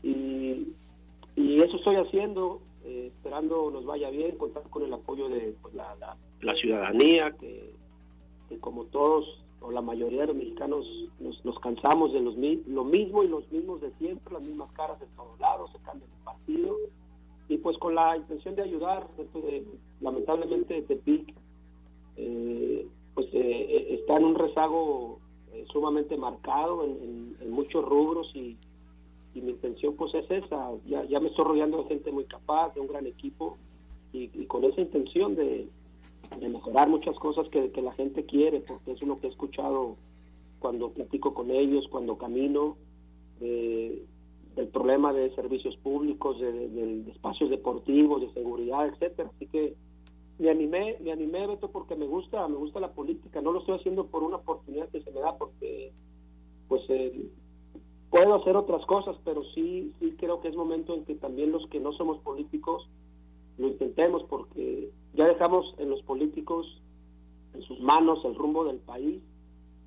y, 0.02 0.74
y 1.36 1.56
eso 1.56 1.76
estoy 1.76 1.96
haciendo, 1.96 2.60
eh, 2.84 3.12
esperando 3.14 3.70
nos 3.70 3.84
vaya 3.84 4.10
bien, 4.10 4.36
contar 4.36 4.62
con 4.70 4.82
el 4.84 4.92
apoyo 4.92 5.28
de 5.28 5.54
pues, 5.60 5.74
la, 5.74 5.96
la, 6.40 6.54
ciudadanía, 6.54 7.32
que, 7.38 7.72
como 8.60 8.84
todos 8.84 9.42
o 9.60 9.70
la 9.70 9.82
mayoría 9.82 10.22
de 10.22 10.28
los 10.28 10.36
mexicanos 10.36 10.86
nos, 11.18 11.44
nos 11.44 11.58
cansamos 11.60 12.12
de 12.12 12.20
los 12.20 12.34
lo 12.66 12.84
mismo 12.84 13.22
y 13.22 13.28
los 13.28 13.50
mismos 13.52 13.80
de 13.80 13.90
siempre, 13.98 14.32
las 14.32 14.42
mismas 14.42 14.72
caras 14.72 14.98
de 14.98 15.06
todos 15.16 15.38
lados, 15.38 15.70
se 15.72 15.78
cambia 15.80 16.06
el 16.06 16.24
partido. 16.24 16.76
Y 17.48 17.58
pues 17.58 17.76
con 17.78 17.94
la 17.94 18.16
intención 18.16 18.54
de 18.54 18.62
ayudar, 18.62 19.06
de, 19.16 19.64
lamentablemente 20.00 20.82
Tepic 20.82 21.34
eh, 22.16 22.86
pues 23.14 23.26
eh, 23.32 23.98
está 24.00 24.16
en 24.16 24.24
un 24.24 24.34
rezago 24.34 25.18
sumamente 25.72 26.16
marcado 26.16 26.84
en 26.84 27.50
muchos 27.50 27.84
rubros 27.84 28.34
y, 28.34 28.56
y 29.34 29.40
mi 29.40 29.52
intención 29.52 29.94
pues 29.96 30.14
es 30.14 30.30
esa, 30.30 30.70
ya, 30.86 31.04
ya 31.04 31.20
me 31.20 31.28
estoy 31.28 31.44
rodeando 31.44 31.82
de 31.82 31.88
gente 31.88 32.10
muy 32.10 32.24
capaz, 32.24 32.74
de 32.74 32.80
un 32.80 32.88
gran 32.88 33.06
equipo 33.06 33.58
y, 34.12 34.28
con 34.46 34.64
esa 34.64 34.80
intención 34.80 35.34
de, 35.36 35.68
mejorar 36.40 36.88
muchas 36.88 37.16
cosas 37.16 37.48
que, 37.48 37.70
la 37.82 37.92
gente 37.92 38.24
quiere, 38.24 38.60
porque 38.60 38.92
es 38.92 39.02
lo 39.02 39.18
que 39.18 39.26
he 39.26 39.30
escuchado 39.30 39.96
cuando 40.58 40.90
platico 40.90 41.34
con 41.34 41.50
ellos, 41.50 41.86
cuando 41.90 42.18
camino, 42.18 42.76
del 43.40 44.68
problema 44.72 45.12
de 45.12 45.34
servicios 45.34 45.76
públicos, 45.78 46.40
de, 46.40 47.04
espacios 47.10 47.50
deportivos, 47.50 48.20
de 48.20 48.32
seguridad, 48.32 48.86
etcétera. 48.88 49.30
Así 49.34 49.46
que 49.46 49.74
me 50.38 50.50
animé, 50.50 50.96
me 51.00 51.12
animé, 51.12 51.46
Beto, 51.46 51.70
porque 51.70 51.96
me 51.96 52.06
gusta, 52.06 52.46
me 52.48 52.56
gusta 52.56 52.80
la 52.80 52.92
política. 52.92 53.40
No 53.40 53.52
lo 53.52 53.60
estoy 53.60 53.76
haciendo 53.78 54.06
por 54.06 54.22
una 54.22 54.36
oportunidad 54.36 54.88
que 54.88 55.02
se 55.02 55.10
me 55.10 55.20
da, 55.20 55.36
porque 55.36 55.92
pues 56.68 56.82
eh, 56.88 57.28
puedo 58.10 58.34
hacer 58.34 58.56
otras 58.56 58.84
cosas, 58.86 59.16
pero 59.24 59.42
sí, 59.54 59.94
sí 60.00 60.14
creo 60.18 60.40
que 60.40 60.48
es 60.48 60.56
momento 60.56 60.94
en 60.94 61.04
que 61.04 61.14
también 61.14 61.52
los 61.52 61.66
que 61.68 61.80
no 61.80 61.92
somos 61.92 62.18
políticos 62.18 62.88
lo 63.56 63.68
intentemos, 63.68 64.24
porque 64.24 64.90
ya 65.14 65.26
dejamos 65.26 65.74
en 65.78 65.90
los 65.90 66.02
políticos, 66.02 66.66
en 67.54 67.62
sus 67.62 67.80
manos, 67.80 68.24
el 68.24 68.34
rumbo 68.34 68.64
del 68.64 68.78
país, 68.78 69.22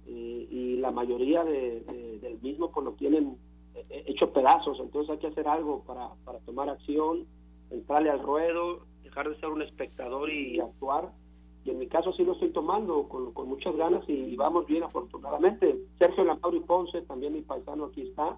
eh, 0.08 0.48
y 0.50 0.76
la 0.78 0.92
mayoría 0.92 1.44
del 1.44 2.40
mismo 2.42 2.72
pues 2.72 2.86
lo 2.86 2.94
tienen 2.94 3.38
hecho 3.90 4.32
pedazos, 4.32 4.80
entonces 4.80 5.12
hay 5.12 5.18
que 5.18 5.28
hacer 5.28 5.48
algo 5.48 5.84
para, 5.84 6.10
para 6.26 6.40
tomar 6.40 6.70
acción, 6.70 7.26
entrarle 7.70 8.10
al 8.10 8.22
ruedo, 8.22 8.86
dejar 9.04 9.30
de 9.30 9.40
ser 9.40 9.50
un 9.50 9.62
espectador 9.62 10.32
y 10.32 10.60
actuar. 10.60 11.12
Y 11.66 11.70
en 11.70 11.80
mi 11.80 11.88
caso 11.88 12.12
sí 12.14 12.24
lo 12.24 12.34
estoy 12.34 12.50
tomando 12.50 13.08
con, 13.08 13.34
con 13.34 13.48
muchas 13.48 13.76
ganas 13.76 14.04
y 14.08 14.36
vamos 14.36 14.66
bien 14.66 14.84
afortunadamente. 14.84 15.78
Sergio 15.98 16.26
Lampauri 16.26 16.60
Ponce, 16.60 17.02
también 17.04 17.34
mi 17.34 17.42
paisano 17.42 17.86
aquí 17.86 18.02
está. 18.02 18.38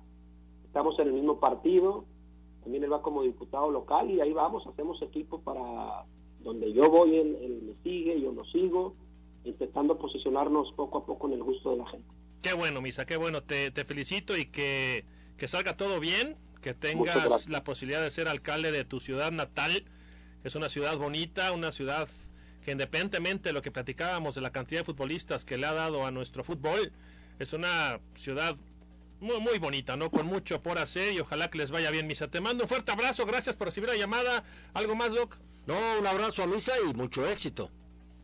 Estamos 0.66 0.98
en 1.00 1.08
el 1.08 1.14
mismo 1.14 1.40
partido. 1.40 2.06
También 2.62 2.84
él 2.84 2.92
va 2.92 3.02
como 3.02 3.24
diputado 3.24 3.70
local 3.72 4.10
y 4.10 4.20
ahí 4.22 4.34
vamos, 4.34 4.66
hacemos 4.66 5.02
equipo 5.02 5.40
para 5.40 6.06
donde 6.40 6.72
yo 6.74 6.90
voy, 6.90 7.16
él, 7.16 7.38
él 7.42 7.62
me 7.64 7.74
sigue, 7.84 8.20
yo 8.22 8.32
lo 8.32 8.44
sigo, 8.46 8.96
intentando 9.44 9.98
posicionarnos 9.98 10.72
poco 10.74 11.00
a 11.00 11.06
poco 11.06 11.28
en 11.28 11.34
el 11.34 11.44
gusto 11.44 11.72
de 11.72 11.78
la 11.78 11.88
gente. 11.88 12.08
Qué 12.42 12.54
bueno, 12.54 12.82
Misa, 12.82 13.06
qué 13.06 13.18
bueno. 13.18 13.42
Te, 13.42 13.72
te 13.72 13.86
felicito 13.86 14.38
y 14.38 14.46
que, 14.46 15.06
que 15.38 15.48
salga 15.48 15.78
todo 15.78 16.00
bien, 16.00 16.38
que 16.62 16.74
tengas 16.74 17.50
la 17.50 17.64
posibilidad 17.64 18.02
de 18.02 18.12
ser 18.12 18.28
alcalde 18.28 18.72
de 18.72 18.86
tu 18.86 19.00
ciudad 19.00 19.32
natal. 19.32 19.86
Es 20.44 20.56
una 20.56 20.70
ciudad 20.70 20.98
bonita, 20.98 21.52
una 21.52 21.72
ciudad 21.72 22.08
que 22.66 22.72
independientemente 22.72 23.50
de 23.50 23.54
lo 23.54 23.62
que 23.62 23.70
platicábamos 23.70 24.34
de 24.34 24.42
la 24.42 24.52
cantidad 24.52 24.82
de 24.82 24.86
futbolistas 24.86 25.46
que 25.46 25.56
le 25.56 25.68
ha 25.68 25.74
dado 25.74 26.04
a 26.06 26.10
nuestro 26.10 26.44
fútbol, 26.44 26.92
es 27.38 27.54
una 27.54 28.00
ciudad 28.16 28.56
muy, 29.22 29.40
muy 29.40 29.60
bonita, 29.60 29.96
¿no? 29.96 30.10
Con 30.10 30.26
mucho 30.26 30.64
por 30.64 30.80
hacer 30.80 31.14
y 31.14 31.20
ojalá 31.20 31.52
que 31.52 31.60
les 31.60 31.70
vaya 31.70 31.92
bien, 31.92 32.08
Misa. 32.08 32.28
Te 32.28 32.42
mando 32.42 32.64
un 32.64 32.68
fuerte 32.68 32.92
abrazo, 32.92 33.28
gracias 33.28 33.56
por 33.56 33.68
recibir 33.68 33.90
la 33.90 33.96
llamada. 33.96 34.44
¿Algo 34.74 34.96
más, 34.96 35.14
Doc? 35.14 35.38
No, 35.68 35.76
un 36.00 36.08
abrazo 36.08 36.42
a 36.42 36.48
Misa 36.48 36.74
y 36.90 36.94
mucho 36.96 37.28
éxito. 37.28 37.70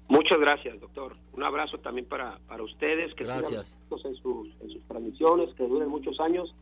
Muchas 0.09 0.39
gracias, 0.39 0.79
doctor. 0.81 1.15
Un 1.33 1.43
abrazo 1.43 1.77
también 1.77 2.07
para, 2.07 2.39
para 2.47 2.63
ustedes, 2.63 3.13
que 3.13 3.23
Gracias. 3.23 3.77
en 3.91 4.15
sus, 4.15 4.49
en 4.59 4.71
sus 4.71 4.81
transmisiones, 4.87 5.53
que 5.55 5.67
duren 5.67 5.87
muchos 5.87 6.19
años. 6.19 6.53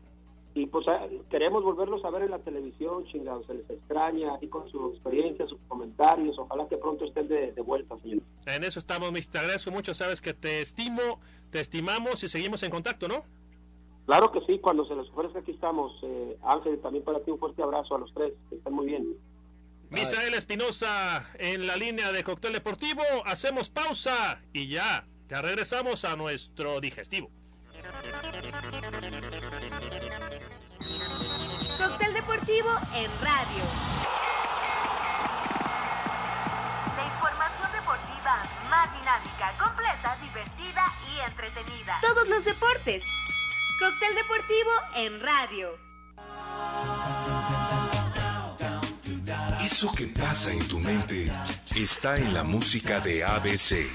Y 0.54 0.66
pues 0.66 0.86
a- 0.88 1.06
queremos 1.30 1.62
volverlos 1.62 2.04
a 2.04 2.10
ver 2.10 2.22
en 2.22 2.32
la 2.32 2.38
televisión, 2.40 3.04
chingados, 3.06 3.46
se 3.46 3.54
les 3.54 3.70
extraña, 3.70 4.32
y 4.40 4.48
con 4.48 4.68
su 4.70 4.90
experiencia, 4.90 5.46
sus 5.46 5.58
comentarios. 5.68 6.36
Ojalá 6.38 6.68
que 6.68 6.76
pronto 6.76 7.04
estén 7.04 7.28
de, 7.28 7.52
de 7.52 7.62
vuelta, 7.62 7.96
señor. 8.02 8.22
En 8.46 8.64
eso 8.64 8.78
estamos, 8.80 9.12
Misa. 9.12 9.30
Te 9.30 9.38
agradezco 9.38 9.70
mucho, 9.70 9.94
sabes 9.94 10.20
que 10.20 10.34
te 10.34 10.60
estimo, 10.60 11.20
te 11.50 11.60
estimamos 11.60 12.24
y 12.24 12.28
seguimos 12.28 12.62
en 12.64 12.70
contacto, 12.70 13.06
¿no? 13.06 13.24
Claro 14.06 14.32
que 14.32 14.40
sí, 14.48 14.58
cuando 14.58 14.84
se 14.86 14.96
les 14.96 15.08
ofrezca 15.10 15.38
aquí 15.38 15.52
estamos. 15.52 15.92
Eh, 16.02 16.36
Ángel, 16.42 16.80
también 16.80 17.04
para 17.04 17.20
ti 17.20 17.30
un 17.30 17.38
fuerte 17.38 17.62
abrazo 17.62 17.94
a 17.94 17.98
los 18.00 18.12
tres, 18.12 18.32
que 18.48 18.56
estén 18.56 18.72
muy 18.72 18.86
bien. 18.86 19.06
Misael 19.90 20.34
Espinosa 20.34 21.28
en 21.38 21.66
la 21.66 21.76
línea 21.76 22.10
de 22.10 22.24
Cóctel 22.24 22.52
Deportivo. 22.54 23.02
Hacemos 23.24 23.70
pausa 23.70 24.40
y 24.52 24.66
ya, 24.68 25.06
ya 25.28 25.42
regresamos 25.42 26.04
a 26.04 26.16
nuestro 26.16 26.80
digestivo. 26.80 27.30
Cóctel 31.80 32.12
deportivo 32.12 32.68
en 32.94 33.10
radio. 33.22 33.64
La 36.94 37.06
información 37.06 37.72
deportiva 37.72 38.42
más 38.68 38.92
dinámica, 38.92 39.56
completa, 39.58 40.14
divertida 40.20 40.84
y 41.10 41.20
entretenida. 41.20 41.98
Todos 42.02 42.28
los 42.28 42.44
deportes. 42.44 43.06
Cóctel 43.78 44.14
deportivo 44.14 44.70
en 44.96 45.20
radio. 45.20 45.78
Eso 49.64 49.90
que 49.94 50.06
pasa 50.08 50.52
en 50.52 50.68
tu 50.68 50.80
mente 50.80 51.32
está 51.74 52.18
en 52.18 52.34
la 52.34 52.44
música 52.44 53.00
de 53.00 53.24
ABC. 53.24 53.88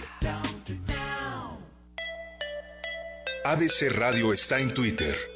ABC 3.45 3.91
Radio 3.91 4.33
está 4.33 4.59
en 4.59 4.73
Twitter. 4.73 5.34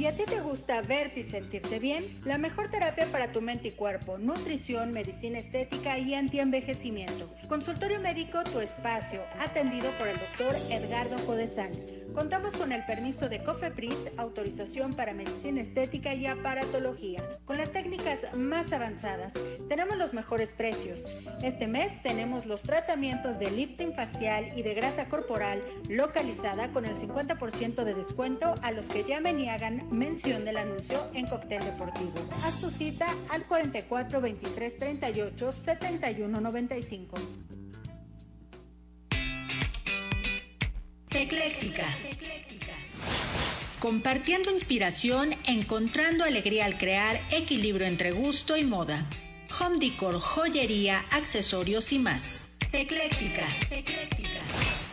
Si 0.00 0.06
a 0.06 0.16
ti 0.16 0.24
te 0.24 0.40
gusta 0.40 0.80
verte 0.80 1.20
y 1.20 1.24
sentirte 1.24 1.78
bien, 1.78 2.02
la 2.24 2.38
mejor 2.38 2.70
terapia 2.70 3.04
para 3.12 3.32
tu 3.32 3.42
mente 3.42 3.68
y 3.68 3.72
cuerpo, 3.72 4.16
nutrición, 4.16 4.92
medicina 4.92 5.38
estética 5.38 5.98
y 5.98 6.14
antienvejecimiento. 6.14 7.30
Consultorio 7.50 8.00
médico 8.00 8.42
Tu 8.44 8.60
Espacio, 8.60 9.22
atendido 9.40 9.90
por 9.98 10.08
el 10.08 10.16
doctor 10.18 10.54
Edgardo 10.70 11.18
Codesal. 11.26 11.99
Contamos 12.14 12.52
con 12.56 12.72
el 12.72 12.84
permiso 12.84 13.28
de 13.28 13.42
COFEPRIS, 13.42 14.10
autorización 14.16 14.94
para 14.94 15.14
medicina 15.14 15.60
estética 15.60 16.14
y 16.14 16.26
aparatología. 16.26 17.22
Con 17.44 17.56
las 17.56 17.72
técnicas 17.72 18.36
más 18.36 18.72
avanzadas, 18.72 19.32
tenemos 19.68 19.96
los 19.96 20.12
mejores 20.12 20.52
precios. 20.52 21.04
Este 21.42 21.68
mes 21.68 22.02
tenemos 22.02 22.46
los 22.46 22.62
tratamientos 22.62 23.38
de 23.38 23.50
lifting 23.50 23.94
facial 23.94 24.46
y 24.56 24.62
de 24.62 24.74
grasa 24.74 25.08
corporal 25.08 25.62
localizada 25.88 26.72
con 26.72 26.84
el 26.84 26.96
50% 26.96 27.84
de 27.84 27.94
descuento 27.94 28.54
a 28.62 28.72
los 28.72 28.88
que 28.88 29.04
llamen 29.04 29.38
y 29.38 29.48
hagan 29.48 29.88
mención 29.90 30.44
del 30.44 30.56
anuncio 30.56 30.98
en 31.14 31.26
Cóctel 31.26 31.64
Deportivo. 31.64 32.14
Haz 32.44 32.60
tu 32.60 32.70
cita 32.70 33.06
al 33.30 33.44
44 33.44 34.20
23 34.20 34.78
38 34.78 35.52
71 35.52 36.40
95. 36.40 37.16
Ecléctica. 41.20 41.84
Compartiendo 43.78 44.50
inspiración, 44.50 45.36
encontrando 45.44 46.24
alegría 46.24 46.64
al 46.64 46.78
crear, 46.78 47.20
equilibrio 47.30 47.86
entre 47.86 48.12
gusto 48.12 48.56
y 48.56 48.64
moda. 48.64 49.06
Home 49.60 49.76
decor, 49.78 50.18
joyería, 50.18 51.04
accesorios 51.10 51.92
y 51.92 51.98
más. 51.98 52.54
Ecléctica. 52.72 53.46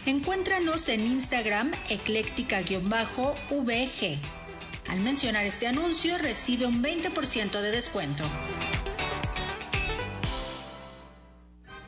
Encuéntranos 0.05 0.89
en 0.89 1.07
Instagram 1.07 1.71
ecléctica-vg. 1.87 4.19
Al 4.89 4.99
mencionar 4.99 5.45
este 5.45 5.67
anuncio 5.67 6.17
recibe 6.17 6.65
un 6.65 6.83
20% 6.83 7.61
de 7.61 7.71
descuento. 7.71 8.25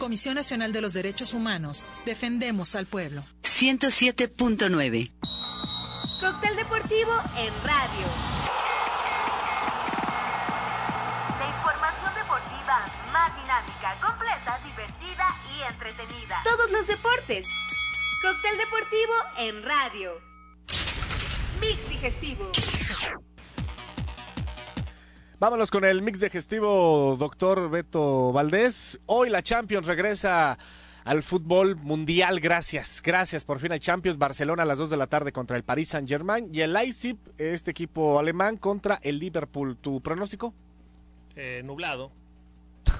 Comisión 0.00 0.34
Nacional 0.34 0.72
de 0.72 0.80
los 0.80 0.94
Derechos 0.94 1.34
Humanos. 1.34 1.86
Defendemos 2.06 2.74
al 2.74 2.86
pueblo. 2.86 3.26
107.9. 3.42 5.12
Cóctel 6.20 6.56
deportivo 6.56 7.12
en 7.36 7.52
radio. 7.62 8.06
La 11.38 11.48
información 11.54 12.14
deportiva 12.14 12.86
más 13.12 13.36
dinámica, 13.36 14.00
completa, 14.00 14.58
divertida 14.64 15.28
y 15.54 15.70
entretenida. 15.70 16.40
Todos 16.44 16.70
los 16.70 16.86
deportes. 16.86 17.46
Cóctel 18.22 18.56
deportivo 18.56 19.12
en 19.36 19.62
radio. 19.62 20.12
Mix 21.60 21.90
digestivo. 21.90 22.50
Vámonos 25.40 25.70
con 25.70 25.86
el 25.86 26.02
mix 26.02 26.20
digestivo, 26.20 27.16
doctor 27.18 27.70
Beto 27.70 28.30
Valdés. 28.30 29.00
Hoy 29.06 29.30
la 29.30 29.40
Champions 29.40 29.86
regresa 29.86 30.58
al 31.04 31.22
fútbol 31.22 31.76
mundial. 31.76 32.40
Gracias, 32.40 33.00
gracias. 33.02 33.46
Por 33.46 33.58
fin 33.58 33.72
hay 33.72 33.78
Champions. 33.78 34.18
Barcelona 34.18 34.64
a 34.64 34.66
las 34.66 34.76
2 34.76 34.90
de 34.90 34.98
la 34.98 35.06
tarde 35.06 35.32
contra 35.32 35.56
el 35.56 35.62
Paris 35.62 35.88
Saint 35.88 36.06
Germain 36.06 36.50
y 36.52 36.60
el 36.60 36.74
Leipzig, 36.74 37.16
este 37.38 37.70
equipo 37.70 38.18
alemán, 38.18 38.58
contra 38.58 39.00
el 39.02 39.18
Liverpool. 39.18 39.78
¿Tu 39.78 40.02
pronóstico? 40.02 40.52
Eh, 41.36 41.62
nublado. 41.64 42.12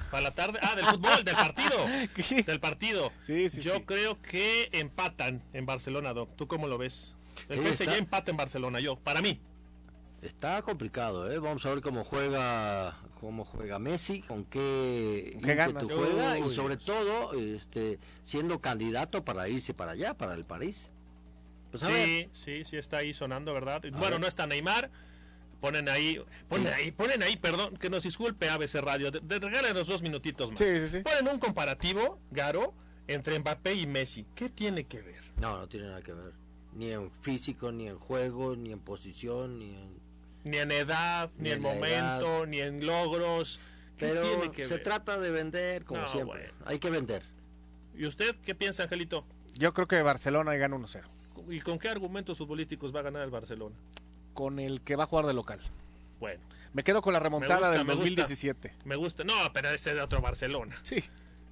Para 0.09 0.23
la 0.23 0.31
tarde. 0.31 0.57
Ah, 0.63 0.73
del 0.75 0.85
fútbol, 0.85 1.23
del 1.23 1.35
partido. 1.35 1.77
Del 2.47 2.59
partido. 2.59 3.11
Sí, 3.27 3.49
sí, 3.49 3.61
Yo 3.61 3.75
sí. 3.75 3.83
creo 3.85 4.19
que 4.19 4.67
empatan 4.71 5.43
en 5.53 5.67
Barcelona, 5.67 6.11
Doc. 6.13 6.35
¿Tú 6.35 6.47
cómo 6.47 6.67
lo 6.67 6.79
ves? 6.79 7.15
El 7.49 7.61
PSG 7.61 7.97
empata 7.99 8.31
en 8.31 8.37
Barcelona, 8.37 8.79
yo. 8.79 8.95
Para 8.95 9.21
mí. 9.21 9.39
Está 10.21 10.61
complicado, 10.61 11.31
¿eh? 11.31 11.39
Vamos 11.39 11.65
a 11.65 11.69
ver 11.69 11.81
cómo 11.81 12.03
juega 12.03 12.97
cómo 13.19 13.45
juega 13.45 13.77
Messi, 13.77 14.21
con 14.23 14.45
qué, 14.45 15.31
¿Con 15.35 15.43
qué 15.43 15.55
ganas? 15.55 15.91
juega 15.91 16.37
Uy, 16.39 16.51
y 16.51 16.55
sobre 16.55 16.77
todo 16.77 17.33
este, 17.33 17.99
siendo 18.23 18.59
candidato 18.59 19.23
para 19.23 19.47
irse 19.47 19.73
para 19.75 19.91
allá, 19.91 20.15
para 20.15 20.33
el 20.33 20.43
París. 20.45 20.91
Pues 21.69 21.83
a 21.83 21.87
ver. 21.87 22.05
Sí, 22.05 22.29
sí, 22.33 22.65
sí 22.65 22.77
está 22.77 22.97
ahí 22.97 23.13
sonando, 23.13 23.53
¿verdad? 23.53 23.81
bueno, 23.91 24.09
ver. 24.11 24.19
no 24.19 24.27
está 24.27 24.47
Neymar. 24.47 24.91
Ponen 25.59 25.87
ahí, 25.89 26.19
ponen 26.49 26.73
ahí, 26.73 26.91
ponen 26.91 27.21
ahí, 27.21 27.37
perdón, 27.37 27.77
que 27.77 27.91
nos 27.91 28.01
disculpe 28.01 28.49
ABC 28.49 28.81
Radio, 28.81 29.11
de, 29.11 29.19
de- 29.19 29.39
regálenos 29.39 29.85
dos 29.85 30.01
minutitos 30.01 30.49
más. 30.49 30.57
Sí, 30.57 30.65
sí, 30.79 30.87
sí. 30.89 30.99
Ponen 31.01 31.27
un 31.31 31.37
comparativo, 31.39 32.19
Garo, 32.31 32.73
entre 33.07 33.37
Mbappé 33.37 33.75
y 33.75 33.85
Messi. 33.85 34.25
¿Qué 34.33 34.49
tiene 34.49 34.85
que 34.85 35.03
ver? 35.03 35.21
No, 35.39 35.59
no 35.59 35.67
tiene 35.69 35.85
nada 35.85 36.01
que 36.01 36.13
ver. 36.13 36.33
Ni 36.73 36.89
en 36.91 37.11
físico, 37.11 37.71
ni 37.71 37.87
en 37.87 37.99
juego, 37.99 38.55
ni 38.55 38.71
en 38.71 38.79
posición, 38.79 39.59
ni 39.59 39.75
en... 39.75 40.00
Ni 40.43 40.57
en 40.57 40.71
edad, 40.71 41.29
ni, 41.37 41.43
Ni 41.43 41.49
en 41.51 41.61
momento, 41.61 42.37
edad. 42.39 42.47
ni 42.47 42.59
en 42.61 42.85
logros. 42.85 43.59
¿Qué 43.97 44.07
Pero 44.07 44.21
tiene 44.21 44.51
que 44.51 44.63
se 44.65 44.75
ver? 44.75 44.83
trata 44.83 45.19
de 45.19 45.29
vender 45.31 45.85
como 45.85 46.01
No, 46.01 46.07
siempre. 46.07 46.39
bueno. 46.51 46.53
Hay 46.65 46.79
que 46.79 46.89
vender. 46.89 47.23
¿Y 47.95 48.05
usted 48.07 48.35
qué 48.43 48.55
piensa, 48.55 48.83
Angelito? 48.83 49.25
Yo 49.55 49.73
creo 49.73 49.87
que 49.87 50.01
Barcelona 50.01 50.55
gana 50.55 50.75
1-0. 50.75 51.03
¿Y 51.49 51.59
con 51.59 51.77
qué 51.77 51.89
argumentos 51.89 52.37
futbolísticos 52.37 52.93
va 52.95 52.99
a 53.01 53.03
ganar 53.03 53.21
el 53.23 53.29
Barcelona? 53.29 53.75
Con 54.33 54.59
el 54.59 54.81
que 54.81 54.95
va 54.95 55.03
a 55.03 55.07
jugar 55.07 55.25
de 55.25 55.33
local. 55.33 55.59
Bueno, 56.19 56.41
Me 56.73 56.83
quedo 56.83 57.01
con 57.01 57.13
la 57.13 57.19
remontada 57.19 57.55
gusta, 57.59 57.71
del 57.71 57.79
me 57.85 57.93
gusta. 57.93 57.99
2017. 58.05 58.73
me 58.85 58.95
gusta. 58.95 59.23
No, 59.23 59.33
pero 59.53 59.69
ese 59.69 59.89
es 59.91 59.95
de 59.97 60.01
otro 60.01 60.21
Barcelona. 60.21 60.75
Sí. 60.83 61.03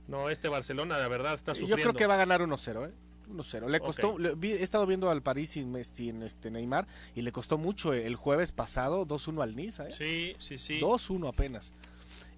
No, 0.08 0.30
este 0.30 0.48
Barcelona 0.48 0.98
de 0.98 1.08
verdad 1.10 1.34
está 1.36 1.52
Yo 1.54 1.60
sufriendo. 1.62 1.84
creo 1.84 1.94
que 1.94 2.08
va 2.08 2.16
a 2.16 2.18
ganar 2.18 2.42
1-0, 2.42 2.88
¿eh? 2.88 2.94
1-0. 3.30 3.68
Le 3.70 3.80
costó, 3.80 4.10
Ok. 4.14 4.20
le- 4.20 4.36
vi- 4.36 4.52
he 4.54 4.64
estado 4.64 4.86
viendo 4.86 5.10
al 5.10 5.22
París 5.22 5.52
sin, 5.52 5.84
sin 5.86 6.24
este 6.24 6.52
Neymar 6.52 6.88
y 7.16 7.22
le 7.22 7.32
costó 7.32 7.58
mucho 7.58 7.94
el 7.94 8.16
jueves 8.16 8.52
pasado 8.52 9.06
2-1 9.06 9.42
al 9.42 9.56
Niza, 9.56 9.88
¿eh? 9.88 9.92
Sí, 9.92 10.36
sí, 10.40 10.58
sí. 10.58 10.80
2-1 10.80 11.28
apenas. 11.28 11.74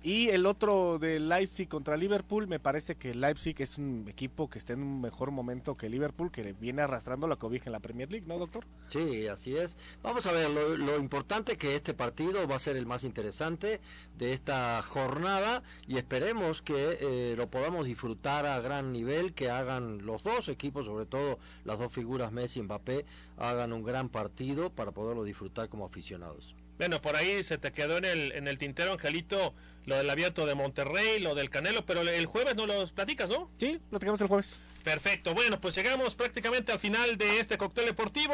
Y 0.03 0.29
el 0.29 0.47
otro 0.47 0.97
de 0.97 1.19
Leipzig 1.19 1.67
contra 1.67 1.95
Liverpool, 1.95 2.47
me 2.47 2.59
parece 2.59 2.95
que 2.95 3.13
Leipzig 3.13 3.55
es 3.59 3.77
un 3.77 4.07
equipo 4.09 4.49
que 4.49 4.57
está 4.57 4.73
en 4.73 4.81
un 4.81 4.99
mejor 4.99 5.29
momento 5.29 5.77
que 5.77 5.89
Liverpool, 5.89 6.31
que 6.31 6.53
viene 6.53 6.81
arrastrando 6.81 7.27
la 7.27 7.35
cobija 7.35 7.65
en 7.67 7.73
la 7.73 7.79
Premier 7.79 8.11
League, 8.11 8.25
¿no, 8.27 8.39
doctor? 8.39 8.65
Sí, 8.87 9.27
así 9.27 9.55
es. 9.55 9.77
Vamos 10.01 10.25
a 10.25 10.31
ver, 10.31 10.49
lo, 10.49 10.75
lo 10.75 10.97
importante 10.97 11.55
que 11.55 11.75
este 11.75 11.93
partido 11.93 12.47
va 12.47 12.55
a 12.55 12.59
ser 12.59 12.77
el 12.77 12.87
más 12.87 13.03
interesante 13.03 13.79
de 14.17 14.33
esta 14.33 14.81
jornada 14.81 15.61
y 15.87 15.97
esperemos 15.97 16.63
que 16.63 16.97
eh, 16.99 17.35
lo 17.37 17.51
podamos 17.51 17.85
disfrutar 17.85 18.47
a 18.47 18.59
gran 18.59 18.91
nivel, 18.91 19.33
que 19.33 19.51
hagan 19.51 20.03
los 20.03 20.23
dos 20.23 20.49
equipos, 20.49 20.87
sobre 20.87 21.05
todo 21.05 21.37
las 21.63 21.77
dos 21.77 21.91
figuras 21.91 22.31
Messi 22.31 22.59
y 22.59 22.63
Mbappé, 22.63 23.05
hagan 23.37 23.71
un 23.71 23.83
gran 23.83 24.09
partido 24.09 24.71
para 24.71 24.91
poderlo 24.91 25.23
disfrutar 25.23 25.69
como 25.69 25.85
aficionados. 25.85 26.55
Bueno, 26.81 26.99
por 26.99 27.15
ahí 27.15 27.43
se 27.43 27.59
te 27.59 27.71
quedó 27.71 27.97
en 27.97 28.05
el, 28.05 28.31
en 28.31 28.47
el 28.47 28.57
tintero, 28.57 28.93
Angelito, 28.93 29.53
lo 29.85 29.97
del 29.97 30.09
abierto 30.09 30.47
de 30.47 30.55
Monterrey, 30.55 31.19
lo 31.19 31.35
del 31.35 31.51
Canelo, 31.51 31.85
pero 31.85 32.01
el 32.01 32.25
jueves 32.25 32.55
no 32.55 32.65
los 32.65 32.91
platicas, 32.91 33.29
¿no? 33.29 33.51
Sí, 33.59 33.79
platicamos 33.91 34.19
el 34.19 34.27
jueves. 34.27 34.57
Perfecto, 34.83 35.35
bueno, 35.35 35.61
pues 35.61 35.75
llegamos 35.75 36.15
prácticamente 36.15 36.71
al 36.71 36.79
final 36.79 37.19
de 37.19 37.39
este 37.39 37.59
cóctel 37.59 37.85
deportivo. 37.85 38.33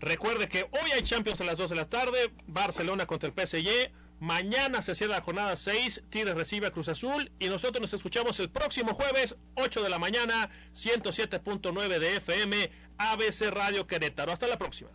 Recuerde 0.00 0.48
que 0.48 0.64
hoy 0.64 0.90
hay 0.92 1.02
Champions 1.02 1.40
a 1.40 1.44
las 1.44 1.56
2 1.56 1.70
de 1.70 1.76
la 1.76 1.88
tarde, 1.88 2.32
Barcelona 2.48 3.06
contra 3.06 3.28
el 3.28 3.46
PSG. 3.46 3.92
Mañana 4.18 4.82
se 4.82 4.96
cierra 4.96 5.14
la 5.14 5.22
jornada 5.22 5.54
6, 5.54 6.02
Tigres 6.10 6.34
recibe 6.34 6.66
a 6.66 6.72
Cruz 6.72 6.88
Azul 6.88 7.30
y 7.38 7.46
nosotros 7.48 7.80
nos 7.80 7.94
escuchamos 7.94 8.40
el 8.40 8.50
próximo 8.50 8.92
jueves, 8.92 9.36
8 9.54 9.84
de 9.84 9.88
la 9.88 10.00
mañana, 10.00 10.50
107.9 10.74 11.98
de 12.00 12.16
FM, 12.16 12.72
ABC 12.98 13.52
Radio 13.52 13.86
Querétaro. 13.86 14.32
Hasta 14.32 14.48
la 14.48 14.58
próxima. 14.58 14.90